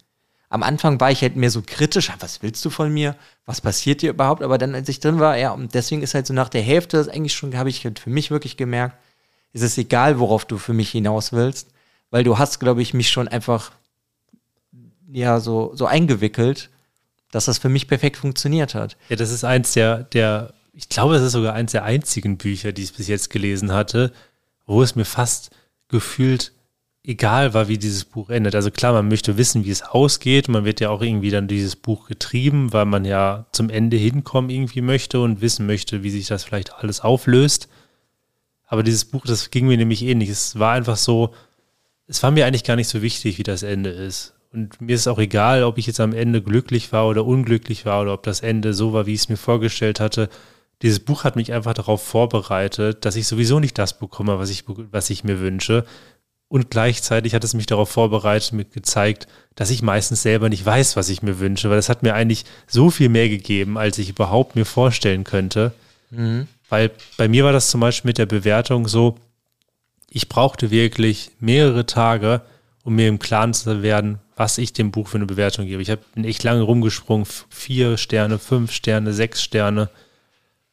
Am 0.49 0.63
Anfang 0.63 0.99
war 0.99 1.11
ich 1.11 1.21
halt 1.21 1.35
mehr 1.35 1.49
so 1.51 1.61
kritisch, 1.65 2.11
was 2.19 2.41
willst 2.41 2.63
du 2.63 2.69
von 2.69 2.93
mir? 2.93 3.15
Was 3.45 3.59
passiert 3.61 4.01
dir 4.01 4.11
überhaupt? 4.11 4.43
Aber 4.43 4.57
dann, 4.57 4.75
als 4.75 4.87
ich 4.87 4.99
drin 4.99 5.19
war, 5.19 5.37
ja, 5.37 5.51
und 5.51 5.73
deswegen 5.73 6.03
ist 6.03 6.13
halt 6.13 6.27
so 6.27 6.33
nach 6.33 6.49
der 6.49 6.61
Hälfte, 6.61 6.97
das 6.97 7.09
eigentlich 7.09 7.33
schon, 7.33 7.57
habe 7.57 7.69
ich 7.69 7.83
halt 7.83 7.99
für 7.99 8.09
mich 8.09 8.31
wirklich 8.31 8.55
gemerkt, 8.55 8.95
ist 9.51 9.63
es 9.63 9.77
egal, 9.77 10.19
worauf 10.19 10.45
du 10.45 10.57
für 10.57 10.73
mich 10.73 10.91
hinaus 10.91 11.33
willst 11.33 11.67
weil 12.09 12.23
du 12.23 12.37
hast, 12.37 12.59
glaube 12.59 12.81
ich, 12.81 12.93
mich 12.93 13.09
schon 13.09 13.27
einfach 13.27 13.71
ja 15.11 15.39
so, 15.39 15.71
so 15.75 15.85
eingewickelt, 15.85 16.69
dass 17.31 17.45
das 17.45 17.57
für 17.57 17.69
mich 17.69 17.87
perfekt 17.87 18.17
funktioniert 18.17 18.75
hat. 18.75 18.97
Ja, 19.09 19.15
das 19.15 19.31
ist 19.31 19.43
eins 19.43 19.73
der, 19.73 20.03
der, 20.03 20.53
ich 20.77 20.89
glaube, 20.89 21.15
das 21.15 21.23
ist 21.23 21.31
sogar 21.31 21.55
eins 21.55 21.71
der 21.71 21.85
einzigen 21.85 22.37
Bücher, 22.37 22.71
die 22.71 22.83
ich 22.83 22.93
bis 22.93 23.07
jetzt 23.07 23.31
gelesen 23.31 23.71
hatte, 23.71 24.13
wo 24.67 24.83
es 24.83 24.95
mir 24.95 25.05
fast 25.05 25.49
gefühlt 25.87 26.51
egal 27.03 27.55
war, 27.55 27.67
wie 27.67 27.79
dieses 27.79 28.05
Buch 28.05 28.29
endet. 28.29 28.53
Also 28.53 28.69
klar, 28.69 28.93
man 28.93 29.07
möchte 29.07 29.37
wissen, 29.37 29.65
wie 29.65 29.71
es 29.71 29.81
ausgeht. 29.81 30.49
Man 30.49 30.65
wird 30.65 30.79
ja 30.79 30.91
auch 30.91 31.01
irgendwie 31.01 31.31
dann 31.31 31.47
dieses 31.47 31.75
Buch 31.75 32.07
getrieben, 32.07 32.73
weil 32.73 32.85
man 32.85 33.05
ja 33.05 33.47
zum 33.53 33.71
Ende 33.71 33.97
hinkommen 33.97 34.51
irgendwie 34.51 34.81
möchte 34.81 35.19
und 35.19 35.41
wissen 35.41 35.65
möchte, 35.65 36.03
wie 36.03 36.11
sich 36.11 36.27
das 36.27 36.43
vielleicht 36.43 36.75
alles 36.75 37.01
auflöst. 37.01 37.69
Aber 38.67 38.83
dieses 38.83 39.05
Buch, 39.05 39.25
das 39.25 39.49
ging 39.49 39.65
mir 39.65 39.77
nämlich 39.77 40.03
ähnlich. 40.03 40.29
Es 40.29 40.59
war 40.59 40.73
einfach 40.73 40.97
so, 40.97 41.33
es 42.05 42.21
war 42.21 42.29
mir 42.29 42.45
eigentlich 42.45 42.65
gar 42.65 42.75
nicht 42.75 42.89
so 42.89 43.01
wichtig, 43.01 43.39
wie 43.39 43.43
das 43.43 43.63
Ende 43.63 43.89
ist. 43.89 44.35
Und 44.53 44.79
mir 44.79 44.93
ist 44.93 45.07
auch 45.07 45.17
egal, 45.17 45.63
ob 45.63 45.79
ich 45.79 45.87
jetzt 45.87 45.99
am 45.99 46.13
Ende 46.13 46.43
glücklich 46.43 46.91
war 46.91 47.07
oder 47.07 47.25
unglücklich 47.25 47.85
war 47.87 48.03
oder 48.03 48.13
ob 48.13 48.21
das 48.23 48.41
Ende 48.41 48.75
so 48.75 48.93
war, 48.93 49.07
wie 49.07 49.15
ich 49.15 49.21
es 49.21 49.29
mir 49.29 49.37
vorgestellt 49.37 49.99
hatte. 49.99 50.29
Dieses 50.81 50.99
Buch 50.99 51.23
hat 51.23 51.35
mich 51.35 51.53
einfach 51.53 51.73
darauf 51.73 52.03
vorbereitet, 52.03 53.03
dass 53.05 53.15
ich 53.15 53.27
sowieso 53.27 53.59
nicht 53.59 53.77
das 53.77 53.97
bekomme, 53.97 54.37
was 54.37 54.49
ich, 54.49 54.63
was 54.67 55.09
ich 55.09 55.23
mir 55.23 55.39
wünsche. 55.39 55.85
Und 56.49 56.69
gleichzeitig 56.69 57.33
hat 57.33 57.43
es 57.43 57.53
mich 57.53 57.65
darauf 57.65 57.89
vorbereitet, 57.89 58.53
mir 58.53 58.65
gezeigt, 58.65 59.27
dass 59.55 59.69
ich 59.69 59.81
meistens 59.81 60.21
selber 60.21 60.49
nicht 60.49 60.65
weiß, 60.65 60.95
was 60.95 61.09
ich 61.09 61.21
mir 61.21 61.39
wünsche, 61.39 61.69
weil 61.69 61.79
es 61.79 61.89
hat 61.89 62.03
mir 62.03 62.13
eigentlich 62.13 62.45
so 62.67 62.89
viel 62.89 63.09
mehr 63.09 63.27
gegeben, 63.27 63.77
als 63.77 63.97
ich 63.97 64.09
überhaupt 64.09 64.55
mir 64.55 64.65
vorstellen 64.65 65.23
könnte. 65.23 65.73
Mhm. 66.09 66.47
Weil 66.69 66.91
bei 67.17 67.27
mir 67.27 67.43
war 67.43 67.51
das 67.51 67.69
zum 67.69 67.81
Beispiel 67.81 68.09
mit 68.09 68.17
der 68.17 68.25
Bewertung 68.27 68.87
so, 68.87 69.17
ich 70.09 70.29
brauchte 70.29 70.71
wirklich 70.71 71.31
mehrere 71.39 71.85
Tage, 71.85 72.41
um 72.83 72.95
mir 72.95 73.09
im 73.09 73.19
Klaren 73.19 73.53
zu 73.53 73.81
werden, 73.83 74.19
was 74.37 74.57
ich 74.57 74.71
dem 74.71 74.91
Buch 74.91 75.07
für 75.07 75.17
eine 75.17 75.25
Bewertung 75.25 75.65
gebe. 75.65 75.81
Ich 75.81 75.89
habe 75.89 76.01
echt 76.23 76.43
lange 76.43 76.61
rumgesprungen, 76.61 77.27
vier 77.49 77.97
Sterne, 77.97 78.39
fünf 78.39 78.71
Sterne, 78.71 79.11
sechs 79.11 79.43
Sterne. 79.43 79.89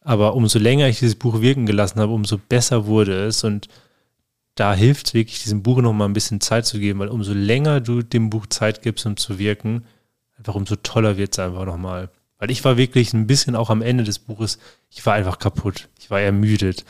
Aber 0.04 0.34
umso 0.34 0.58
länger 0.58 0.86
ich 0.86 0.98
dieses 1.00 1.16
Buch 1.16 1.40
wirken 1.40 1.66
gelassen 1.66 1.98
habe, 1.98 2.12
umso 2.12 2.38
besser 2.38 2.86
wurde 2.86 3.26
es. 3.26 3.42
Und 3.42 3.68
da 4.54 4.74
hilft 4.74 5.08
es 5.08 5.14
wirklich, 5.14 5.42
diesem 5.42 5.62
Buch 5.62 5.80
noch 5.80 5.94
mal 5.94 6.04
ein 6.04 6.12
bisschen 6.12 6.40
Zeit 6.40 6.66
zu 6.66 6.78
geben, 6.78 7.00
weil 7.00 7.08
umso 7.08 7.32
länger 7.32 7.80
du 7.80 8.02
dem 8.02 8.30
Buch 8.30 8.46
Zeit 8.46 8.82
gibst, 8.82 9.06
um 9.06 9.16
zu 9.16 9.38
wirken, 9.38 9.86
einfach 10.36 10.54
umso 10.54 10.76
toller 10.76 11.16
wird 11.16 11.32
es 11.32 11.38
einfach 11.38 11.64
nochmal. 11.64 12.10
Weil 12.38 12.50
ich 12.50 12.62
war 12.64 12.76
wirklich 12.76 13.14
ein 13.14 13.26
bisschen 13.26 13.56
auch 13.56 13.70
am 13.70 13.80
Ende 13.80 14.04
des 14.04 14.18
Buches, 14.18 14.58
ich 14.90 15.04
war 15.06 15.14
einfach 15.14 15.38
kaputt. 15.38 15.88
Ich 15.98 16.10
war 16.10 16.20
ermüdet. 16.20 16.84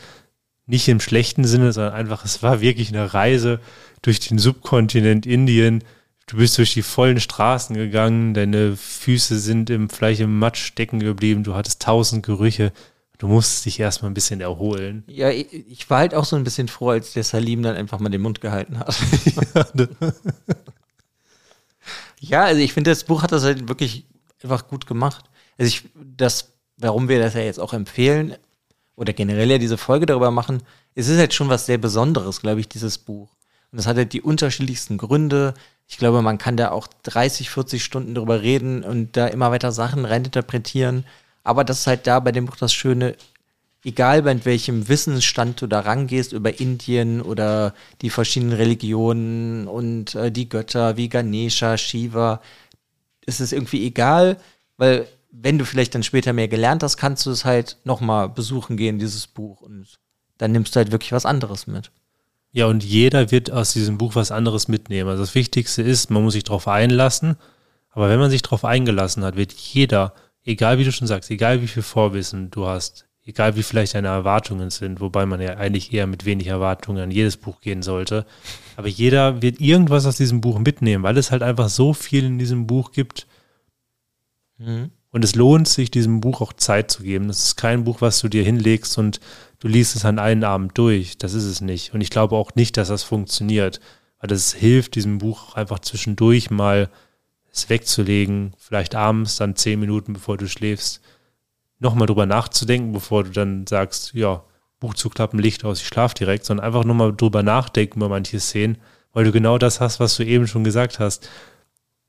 Nicht 0.65 0.87
im 0.89 0.99
schlechten 0.99 1.45
Sinne, 1.45 1.71
sondern 1.71 1.93
einfach, 1.93 2.25
es 2.25 2.43
war 2.43 2.59
wirklich 2.59 2.89
eine 2.89 3.13
Reise 3.13 3.61
durch 4.01 4.19
den 4.19 4.39
Subkontinent 4.39 5.25
Indien. 5.25 5.83
Du 6.27 6.37
bist 6.37 6.57
durch 6.57 6.73
die 6.73 6.81
vollen 6.81 7.21
Straßen 7.21 7.75
gegangen, 7.75 8.33
deine 8.33 8.75
Füße 8.75 9.39
sind 9.39 9.69
im, 9.69 9.89
vielleicht 9.89 10.19
im 10.19 10.37
Matsch 10.37 10.65
stecken 10.65 10.99
geblieben, 10.99 11.43
du 11.43 11.53
hattest 11.53 11.81
tausend 11.81 12.25
Gerüche. 12.25 12.73
Du 13.17 13.27
musst 13.27 13.65
dich 13.65 13.79
erstmal 13.79 14.11
ein 14.11 14.13
bisschen 14.13 14.41
erholen. 14.41 15.03
Ja, 15.07 15.29
ich, 15.29 15.53
ich, 15.53 15.89
war 15.89 15.99
halt 15.99 16.13
auch 16.13 16.25
so 16.25 16.35
ein 16.35 16.43
bisschen 16.43 16.67
froh, 16.67 16.89
als 16.89 17.13
der 17.13 17.23
Salim 17.23 17.63
dann 17.63 17.75
einfach 17.75 17.99
mal 17.99 18.09
den 18.09 18.21
Mund 18.21 18.41
gehalten 18.41 18.79
hat. 18.79 18.95
ja, 22.19 22.43
also 22.43 22.61
ich 22.61 22.73
finde, 22.73 22.91
das 22.91 23.05
Buch 23.05 23.23
hat 23.23 23.31
das 23.31 23.43
halt 23.43 23.67
wirklich 23.69 24.05
einfach 24.43 24.67
gut 24.67 24.85
gemacht. 24.85 25.25
Also 25.57 25.69
ich, 25.69 25.83
das, 25.95 26.53
warum 26.77 27.07
wir 27.07 27.19
das 27.19 27.33
ja 27.33 27.41
jetzt 27.41 27.59
auch 27.59 27.73
empfehlen 27.73 28.35
oder 28.95 29.13
generell 29.13 29.49
ja 29.49 29.57
diese 29.57 29.77
Folge 29.77 30.05
darüber 30.05 30.31
machen, 30.31 30.63
es 30.93 31.07
ist 31.07 31.17
halt 31.17 31.33
schon 31.33 31.49
was 31.49 31.65
sehr 31.65 31.77
Besonderes, 31.77 32.41
glaube 32.41 32.59
ich, 32.59 32.67
dieses 32.67 32.97
Buch. 32.97 33.35
Und 33.71 33.77
das 33.77 33.87
hat 33.87 33.97
halt 33.97 34.13
die 34.13 34.21
unterschiedlichsten 34.21 34.97
Gründe. 34.97 35.53
Ich 35.87 35.97
glaube, 35.97 36.21
man 36.21 36.37
kann 36.37 36.57
da 36.57 36.71
auch 36.71 36.87
30, 37.03 37.49
40 37.49 37.83
Stunden 37.83 38.15
drüber 38.15 38.41
reden 38.41 38.83
und 38.83 39.17
da 39.17 39.27
immer 39.27 39.51
weiter 39.51 39.71
Sachen 39.71 40.05
reininterpretieren. 40.05 41.05
Aber 41.45 41.63
das 41.63 41.79
ist 41.79 41.87
halt 41.87 42.07
da 42.07 42.19
bei 42.19 42.33
dem 42.33 42.45
Buch 42.45 42.57
das 42.57 42.73
Schöne, 42.73 43.15
egal 43.85 44.23
bei 44.23 44.43
welchem 44.43 44.89
Wissensstand 44.89 45.61
du 45.61 45.67
da 45.67 45.79
rangehst 45.79 46.33
über 46.33 46.59
Indien 46.59 47.21
oder 47.21 47.73
die 48.01 48.09
verschiedenen 48.09 48.53
Religionen 48.53 49.67
und 49.67 50.15
äh, 50.15 50.31
die 50.31 50.49
Götter 50.49 50.97
wie 50.97 51.07
Ganesha, 51.07 51.77
Shiva, 51.77 52.41
ist 53.25 53.39
es 53.39 53.53
irgendwie 53.53 53.85
egal, 53.85 54.37
weil 54.77 55.07
wenn 55.31 55.57
du 55.57 55.65
vielleicht 55.65 55.93
dann 55.95 56.03
später 56.03 56.33
mehr 56.33 56.47
gelernt 56.47 56.83
hast, 56.83 56.97
kannst 56.97 57.25
du 57.25 57.31
es 57.31 57.45
halt 57.45 57.77
nochmal 57.83 58.29
besuchen 58.29 58.77
gehen, 58.77 58.99
dieses 58.99 59.27
Buch. 59.27 59.61
Und 59.61 59.87
dann 60.37 60.51
nimmst 60.51 60.75
du 60.75 60.77
halt 60.77 60.91
wirklich 60.91 61.11
was 61.11 61.25
anderes 61.25 61.67
mit. 61.67 61.91
Ja, 62.51 62.67
und 62.67 62.83
jeder 62.83 63.31
wird 63.31 63.51
aus 63.51 63.73
diesem 63.73 63.97
Buch 63.97 64.15
was 64.15 64.31
anderes 64.31 64.67
mitnehmen. 64.67 65.09
Also 65.09 65.23
das 65.23 65.35
Wichtigste 65.35 65.81
ist, 65.81 66.09
man 66.09 66.23
muss 66.23 66.33
sich 66.33 66.45
darauf 66.45 66.67
einlassen. 66.67 67.35
Aber 67.91 68.09
wenn 68.09 68.19
man 68.19 68.31
sich 68.31 68.41
darauf 68.41 68.63
eingelassen 68.63 69.23
hat, 69.23 69.35
wird 69.35 69.51
jeder, 69.53 70.13
egal 70.45 70.77
wie 70.77 70.83
du 70.83 70.91
schon 70.91 71.07
sagst, 71.07 71.31
egal 71.31 71.61
wie 71.61 71.67
viel 71.67 71.83
Vorwissen 71.83 72.51
du 72.51 72.65
hast, 72.67 73.07
egal 73.25 73.55
wie 73.55 73.63
vielleicht 73.63 73.95
deine 73.95 74.07
Erwartungen 74.09 74.69
sind, 74.69 75.01
wobei 75.01 75.25
man 75.25 75.41
ja 75.41 75.57
eigentlich 75.57 75.91
eher 75.91 76.07
mit 76.07 76.25
wenig 76.25 76.47
Erwartungen 76.47 77.01
an 77.01 77.11
jedes 77.11 77.37
Buch 77.37 77.59
gehen 77.59 77.81
sollte, 77.81 78.25
aber 78.77 78.87
jeder 78.87 79.41
wird 79.41 79.59
irgendwas 79.59 80.05
aus 80.05 80.17
diesem 80.17 80.41
Buch 80.41 80.59
mitnehmen, 80.59 81.03
weil 81.03 81.17
es 81.17 81.31
halt 81.31 81.41
einfach 81.41 81.69
so 81.69 81.93
viel 81.93 82.25
in 82.25 82.39
diesem 82.39 82.67
Buch 82.67 82.91
gibt. 82.91 83.27
Mhm. 84.57 84.91
Und 85.09 85.23
es 85.23 85.33
lohnt 85.33 85.67
sich, 85.67 85.89
diesem 85.89 86.19
Buch 86.19 86.41
auch 86.41 86.51
Zeit 86.51 86.91
zu 86.91 87.01
geben. 87.01 87.29
Das 87.29 87.39
ist 87.39 87.55
kein 87.55 87.85
Buch, 87.85 88.01
was 88.01 88.19
du 88.19 88.27
dir 88.27 88.43
hinlegst 88.43 88.97
und 88.97 89.21
du 89.59 89.69
liest 89.69 89.95
es 89.95 90.03
an 90.03 90.19
einem 90.19 90.43
Abend 90.43 90.77
durch. 90.77 91.17
Das 91.17 91.33
ist 91.33 91.45
es 91.45 91.61
nicht. 91.61 91.93
Und 91.93 92.01
ich 92.01 92.09
glaube 92.09 92.35
auch 92.35 92.53
nicht, 92.55 92.75
dass 92.75 92.89
das 92.89 93.03
funktioniert. 93.03 93.79
Weil 94.19 94.27
das 94.27 94.53
hilft, 94.53 94.95
diesem 94.95 95.19
Buch 95.19 95.55
einfach 95.55 95.79
zwischendurch 95.79 96.51
mal 96.51 96.89
es 97.55 97.69
wegzulegen, 97.69 98.53
vielleicht 98.57 98.95
abends 98.95 99.37
dann 99.37 99.55
zehn 99.55 99.79
Minuten, 99.79 100.13
bevor 100.13 100.37
du 100.37 100.47
schläfst, 100.47 101.01
nochmal 101.79 102.07
drüber 102.07 102.25
nachzudenken, 102.25 102.91
bevor 102.91 103.23
du 103.23 103.31
dann 103.31 103.67
sagst, 103.67 104.13
ja, 104.13 104.43
Buch 104.79 104.93
zuklappen, 104.93 105.39
Licht 105.39 105.63
aus, 105.63 105.81
ich 105.81 105.87
schlafe 105.87 106.15
direkt, 106.15 106.45
sondern 106.45 106.65
einfach 106.65 106.83
nochmal 106.83 107.13
drüber 107.15 107.43
nachdenken 107.43 107.99
über 107.99 108.09
manche 108.09 108.39
Szenen, 108.39 108.77
weil 109.13 109.23
du 109.23 109.31
genau 109.31 109.57
das 109.57 109.79
hast, 109.79 109.99
was 109.99 110.15
du 110.15 110.23
eben 110.23 110.47
schon 110.47 110.63
gesagt 110.63 110.99
hast 110.99 111.29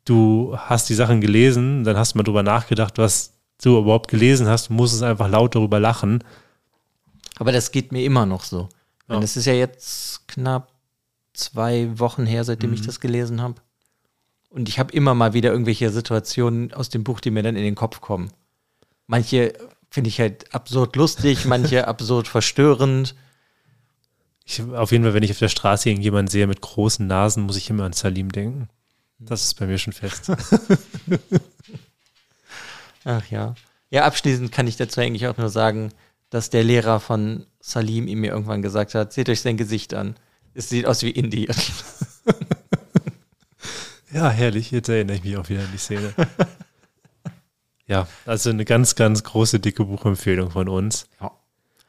du 0.07 0.57
hast 0.57 0.89
die 0.89 0.95
Sachen 0.95 1.21
gelesen, 1.21 1.85
dann 1.85 1.99
hast 1.99 2.15
du 2.15 2.19
mal 2.19 2.25
drüber 2.25 2.43
nachgedacht, 2.43 2.97
was 2.97 3.35
du 3.63 3.79
überhaupt 3.79 4.09
gelesen 4.09 4.47
hast, 4.47 4.71
du 4.71 4.73
musst 4.73 5.03
einfach 5.03 5.29
laut 5.29 5.55
darüber 5.55 5.79
lachen. 5.79 6.25
Aber 7.39 7.53
das 7.53 7.71
geht 7.71 7.93
mir 7.93 8.05
immer 8.05 8.25
noch 8.25 8.45
so. 8.45 8.69
Ja. 9.09 9.21
Das 9.21 9.37
ist 9.37 9.45
ja 9.45 9.53
jetzt 9.53 10.27
knapp 10.29 10.73
zwei 11.35 11.99
Wochen 11.99 12.25
her, 12.25 12.45
seitdem 12.45 12.71
mhm. 12.71 12.77
ich 12.77 12.83
das 12.83 13.01
gelesen 13.01 13.43
habe. 13.43 13.61
Und 14.57 14.71
ich 14.71 14.79
habe 14.79 14.91
immer 14.95 15.15
mal 15.15 15.35
wieder 15.35 15.53
irgendwelche 15.53 15.91
Situationen 15.91 16.73
aus 16.73 16.89
dem 16.89 17.05
Buch, 17.05 17.21
die 17.21 17.31
mir 17.31 17.43
dann 17.43 17.57
in 17.57 17.63
den 17.63 17.75
Kopf 17.75 18.01
kommen. 18.01 18.31
Manche 19.07 19.53
finde 19.91 20.09
ich 20.09 20.19
halt 20.19 20.55
absurd 20.55 20.97
lustig, 20.97 21.45
manche 21.47 21.87
absurd 21.87 22.27
verstörend. 22.27 23.15
Ich, 24.47 24.63
auf 24.63 24.93
jeden 24.93 25.05
Fall, 25.05 25.13
wenn 25.13 25.23
ich 25.23 25.33
auf 25.33 25.39
der 25.41 25.51
Straße 25.51 25.91
irgendjemanden 25.91 26.31
sehe 26.31 26.47
mit 26.47 26.63
großen 26.63 27.07
Nasen, 27.07 27.43
muss 27.43 27.59
ich 27.59 27.69
immer 27.69 27.85
an 27.85 27.93
Salim 27.93 28.33
denken. 28.33 28.71
Das 29.19 29.45
ist 29.45 29.59
bei 29.59 29.67
mir 29.67 29.77
schon 29.77 29.93
fest. 29.93 30.33
Ach 33.05 33.27
ja. 33.27 33.57
Ja, 33.91 34.07
abschließend 34.07 34.53
kann 34.53 34.67
ich 34.67 34.79
dazu 34.79 35.03
eigentlich 35.03 35.27
auch 35.27 35.37
nur 35.37 35.51
sagen, 35.51 35.93
dass 36.31 36.49
der 36.49 36.65
Lehrer 36.65 36.99
von 37.01 37.45
Salim 37.61 38.09
ihm 38.09 38.23
mir 38.23 38.31
irgendwann 38.31 38.63
gesagt 38.63 38.95
hat, 38.95 39.13
seht 39.13 39.29
euch 39.29 39.43
sein 39.43 39.59
Gesicht 39.59 39.93
an. 39.93 40.17
Es 40.55 40.71
sieht 40.71 40.87
aus 40.87 41.03
wie 41.03 41.11
Indie. 41.11 41.47
Ja, 44.17 44.31
herrlich. 44.31 44.71
Jetzt 44.71 44.89
erinnere 44.89 45.17
ich 45.17 45.25
mich 45.25 45.37
auch 45.37 45.49
wieder 45.51 45.61
an 45.61 45.69
die 45.73 45.79
Szene. 45.79 46.15
ja, 47.87 48.09
also 48.25 48.49
eine 48.49 48.65
ganz, 48.65 48.95
ganz 48.95 49.23
große, 49.23 49.61
dicke 49.61 49.85
Buchempfehlung 49.85 50.51
von 50.51 50.71
uns. 50.71 51.07
Ja. 51.21 51.33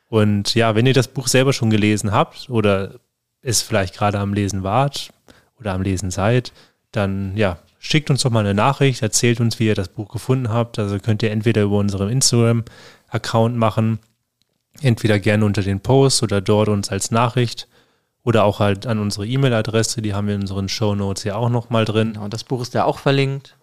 Und 0.09 0.53
ja, 0.53 0.75
wenn 0.75 0.85
ihr 0.85 0.93
das 0.93 1.07
Buch 1.07 1.27
selber 1.27 1.53
schon 1.53 1.69
gelesen 1.69 2.11
habt 2.11 2.49
oder 2.49 2.99
es 3.41 3.61
vielleicht 3.61 3.95
gerade 3.95 4.19
am 4.19 4.33
Lesen 4.33 4.63
wart 4.63 5.13
oder 5.57 5.73
am 5.73 5.81
Lesen 5.81 6.11
seid, 6.11 6.51
dann 6.91 7.35
ja, 7.37 7.59
schickt 7.79 8.09
uns 8.09 8.23
doch 8.23 8.29
mal 8.29 8.41
eine 8.41 8.53
Nachricht, 8.53 9.01
erzählt 9.01 9.39
uns, 9.39 9.59
wie 9.59 9.67
ihr 9.67 9.75
das 9.75 9.87
Buch 9.87 10.09
gefunden 10.09 10.49
habt. 10.49 10.79
Also 10.79 10.99
könnt 10.99 11.23
ihr 11.23 11.31
entweder 11.31 11.63
über 11.63 11.77
unseren 11.77 12.09
Instagram-Account 12.09 13.55
machen, 13.55 13.99
entweder 14.81 15.17
gerne 15.19 15.45
unter 15.45 15.61
den 15.61 15.79
Post 15.79 16.23
oder 16.23 16.41
dort 16.41 16.67
uns 16.67 16.89
als 16.89 17.09
Nachricht 17.09 17.69
oder 18.27 18.43
auch 18.43 18.59
halt 18.59 18.85
an 18.85 18.99
unsere 18.99 19.25
E-Mail-Adresse, 19.25 20.01
die 20.01 20.13
haben 20.13 20.27
wir 20.27 20.35
in 20.35 20.41
unseren 20.41 20.67
Show 20.67 20.95
Notes 20.95 21.23
ja 21.23 21.37
auch 21.37 21.47
nochmal 21.47 21.85
drin. 21.85 22.11
Genau, 22.11 22.27
das 22.27 22.43
Buch 22.43 22.61
ist 22.61 22.73
ja 22.73 22.83
auch 22.83 22.99
verlinkt. 22.99 23.55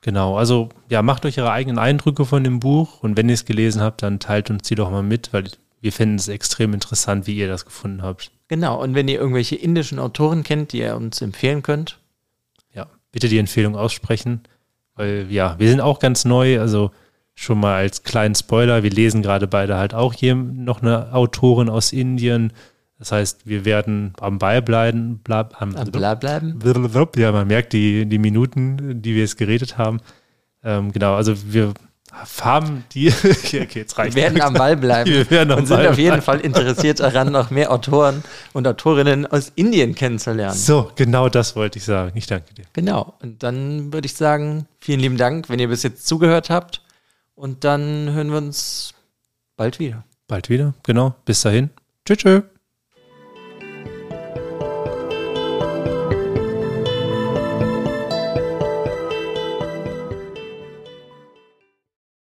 Genau, 0.00 0.38
also 0.38 0.70
ja, 0.88 1.02
macht 1.02 1.26
euch 1.26 1.38
eure 1.38 1.52
eigenen 1.52 1.78
Eindrücke 1.78 2.24
von 2.24 2.42
dem 2.42 2.58
Buch 2.58 3.02
und 3.02 3.18
wenn 3.18 3.28
ihr 3.28 3.34
es 3.34 3.44
gelesen 3.44 3.82
habt, 3.82 4.02
dann 4.02 4.18
teilt 4.18 4.48
uns 4.48 4.62
die 4.62 4.76
doch 4.76 4.90
mal 4.90 5.02
mit, 5.02 5.34
weil 5.34 5.44
wir 5.82 5.92
finden 5.92 6.16
es 6.16 6.28
extrem 6.28 6.72
interessant, 6.72 7.26
wie 7.26 7.36
ihr 7.36 7.48
das 7.48 7.66
gefunden 7.66 8.02
habt. 8.02 8.30
Genau, 8.48 8.82
und 8.82 8.94
wenn 8.94 9.08
ihr 9.08 9.18
irgendwelche 9.18 9.56
indischen 9.56 9.98
Autoren 9.98 10.42
kennt, 10.42 10.72
die 10.72 10.78
ihr 10.78 10.96
uns 10.96 11.20
empfehlen 11.20 11.62
könnt, 11.62 11.98
bitte 13.10 13.28
die 13.28 13.38
Empfehlung 13.38 13.76
aussprechen, 13.76 14.42
weil 14.94 15.26
ja, 15.30 15.58
wir 15.58 15.68
sind 15.68 15.80
auch 15.80 15.98
ganz 15.98 16.24
neu, 16.24 16.60
also 16.60 16.90
schon 17.34 17.60
mal 17.60 17.76
als 17.76 18.02
kleinen 18.02 18.34
Spoiler, 18.34 18.82
wir 18.82 18.90
lesen 18.90 19.22
gerade 19.22 19.46
beide 19.46 19.76
halt 19.76 19.94
auch 19.94 20.12
hier 20.12 20.34
noch 20.34 20.82
eine 20.82 21.12
Autorin 21.12 21.68
aus 21.68 21.92
Indien. 21.92 22.52
Das 22.98 23.12
heißt, 23.12 23.46
wir 23.46 23.64
werden 23.64 24.12
am 24.20 24.38
Ball 24.38 24.60
bleiben. 24.60 25.18
Blab, 25.18 25.60
am, 25.60 25.76
am 25.76 25.90
Ball 25.90 26.16
bleiben? 26.16 26.58
Ja, 27.16 27.30
man 27.30 27.46
merkt 27.46 27.72
die, 27.72 28.06
die 28.06 28.18
Minuten, 28.18 29.00
die 29.00 29.14
wir 29.14 29.22
jetzt 29.22 29.36
geredet 29.36 29.78
haben. 29.78 30.00
Ähm, 30.64 30.90
genau, 30.92 31.14
also 31.14 31.34
wir 31.52 31.74
Farben, 32.24 32.84
die 32.92 33.08
okay, 33.12 33.68
jetzt 33.74 33.98
reicht. 33.98 34.16
Wir 34.16 34.22
werden 34.24 34.40
am 34.40 34.54
Ball 34.54 34.76
bleiben 34.76 35.10
Wir 35.10 35.30
werden 35.30 35.52
am 35.52 35.60
und 35.60 35.66
sind 35.66 35.76
Ball 35.76 35.88
auf 35.88 35.98
jeden 35.98 36.08
bleiben. 36.08 36.22
Fall 36.22 36.40
interessiert 36.40 37.00
daran, 37.00 37.30
noch 37.30 37.50
mehr 37.50 37.70
Autoren 37.70 38.24
und 38.52 38.66
Autorinnen 38.66 39.26
aus 39.26 39.52
Indien 39.54 39.94
kennenzulernen. 39.94 40.56
So, 40.56 40.90
genau 40.96 41.28
das 41.28 41.54
wollte 41.54 41.78
ich 41.78 41.84
sagen. 41.84 42.12
Ich 42.16 42.26
danke 42.26 42.54
dir. 42.54 42.64
Genau. 42.72 43.14
Und 43.22 43.42
dann 43.42 43.92
würde 43.92 44.06
ich 44.06 44.14
sagen, 44.14 44.66
vielen 44.80 45.00
lieben 45.00 45.16
Dank, 45.16 45.48
wenn 45.48 45.58
ihr 45.58 45.68
bis 45.68 45.82
jetzt 45.82 46.06
zugehört 46.06 46.50
habt. 46.50 46.82
Und 47.34 47.64
dann 47.64 48.10
hören 48.12 48.30
wir 48.30 48.38
uns 48.38 48.94
bald 49.56 49.78
wieder. 49.78 50.04
Bald 50.26 50.48
wieder, 50.48 50.74
genau. 50.82 51.14
Bis 51.24 51.42
dahin. 51.42 51.70
Tschüss. 52.04 52.18
tschüss. 52.18 52.42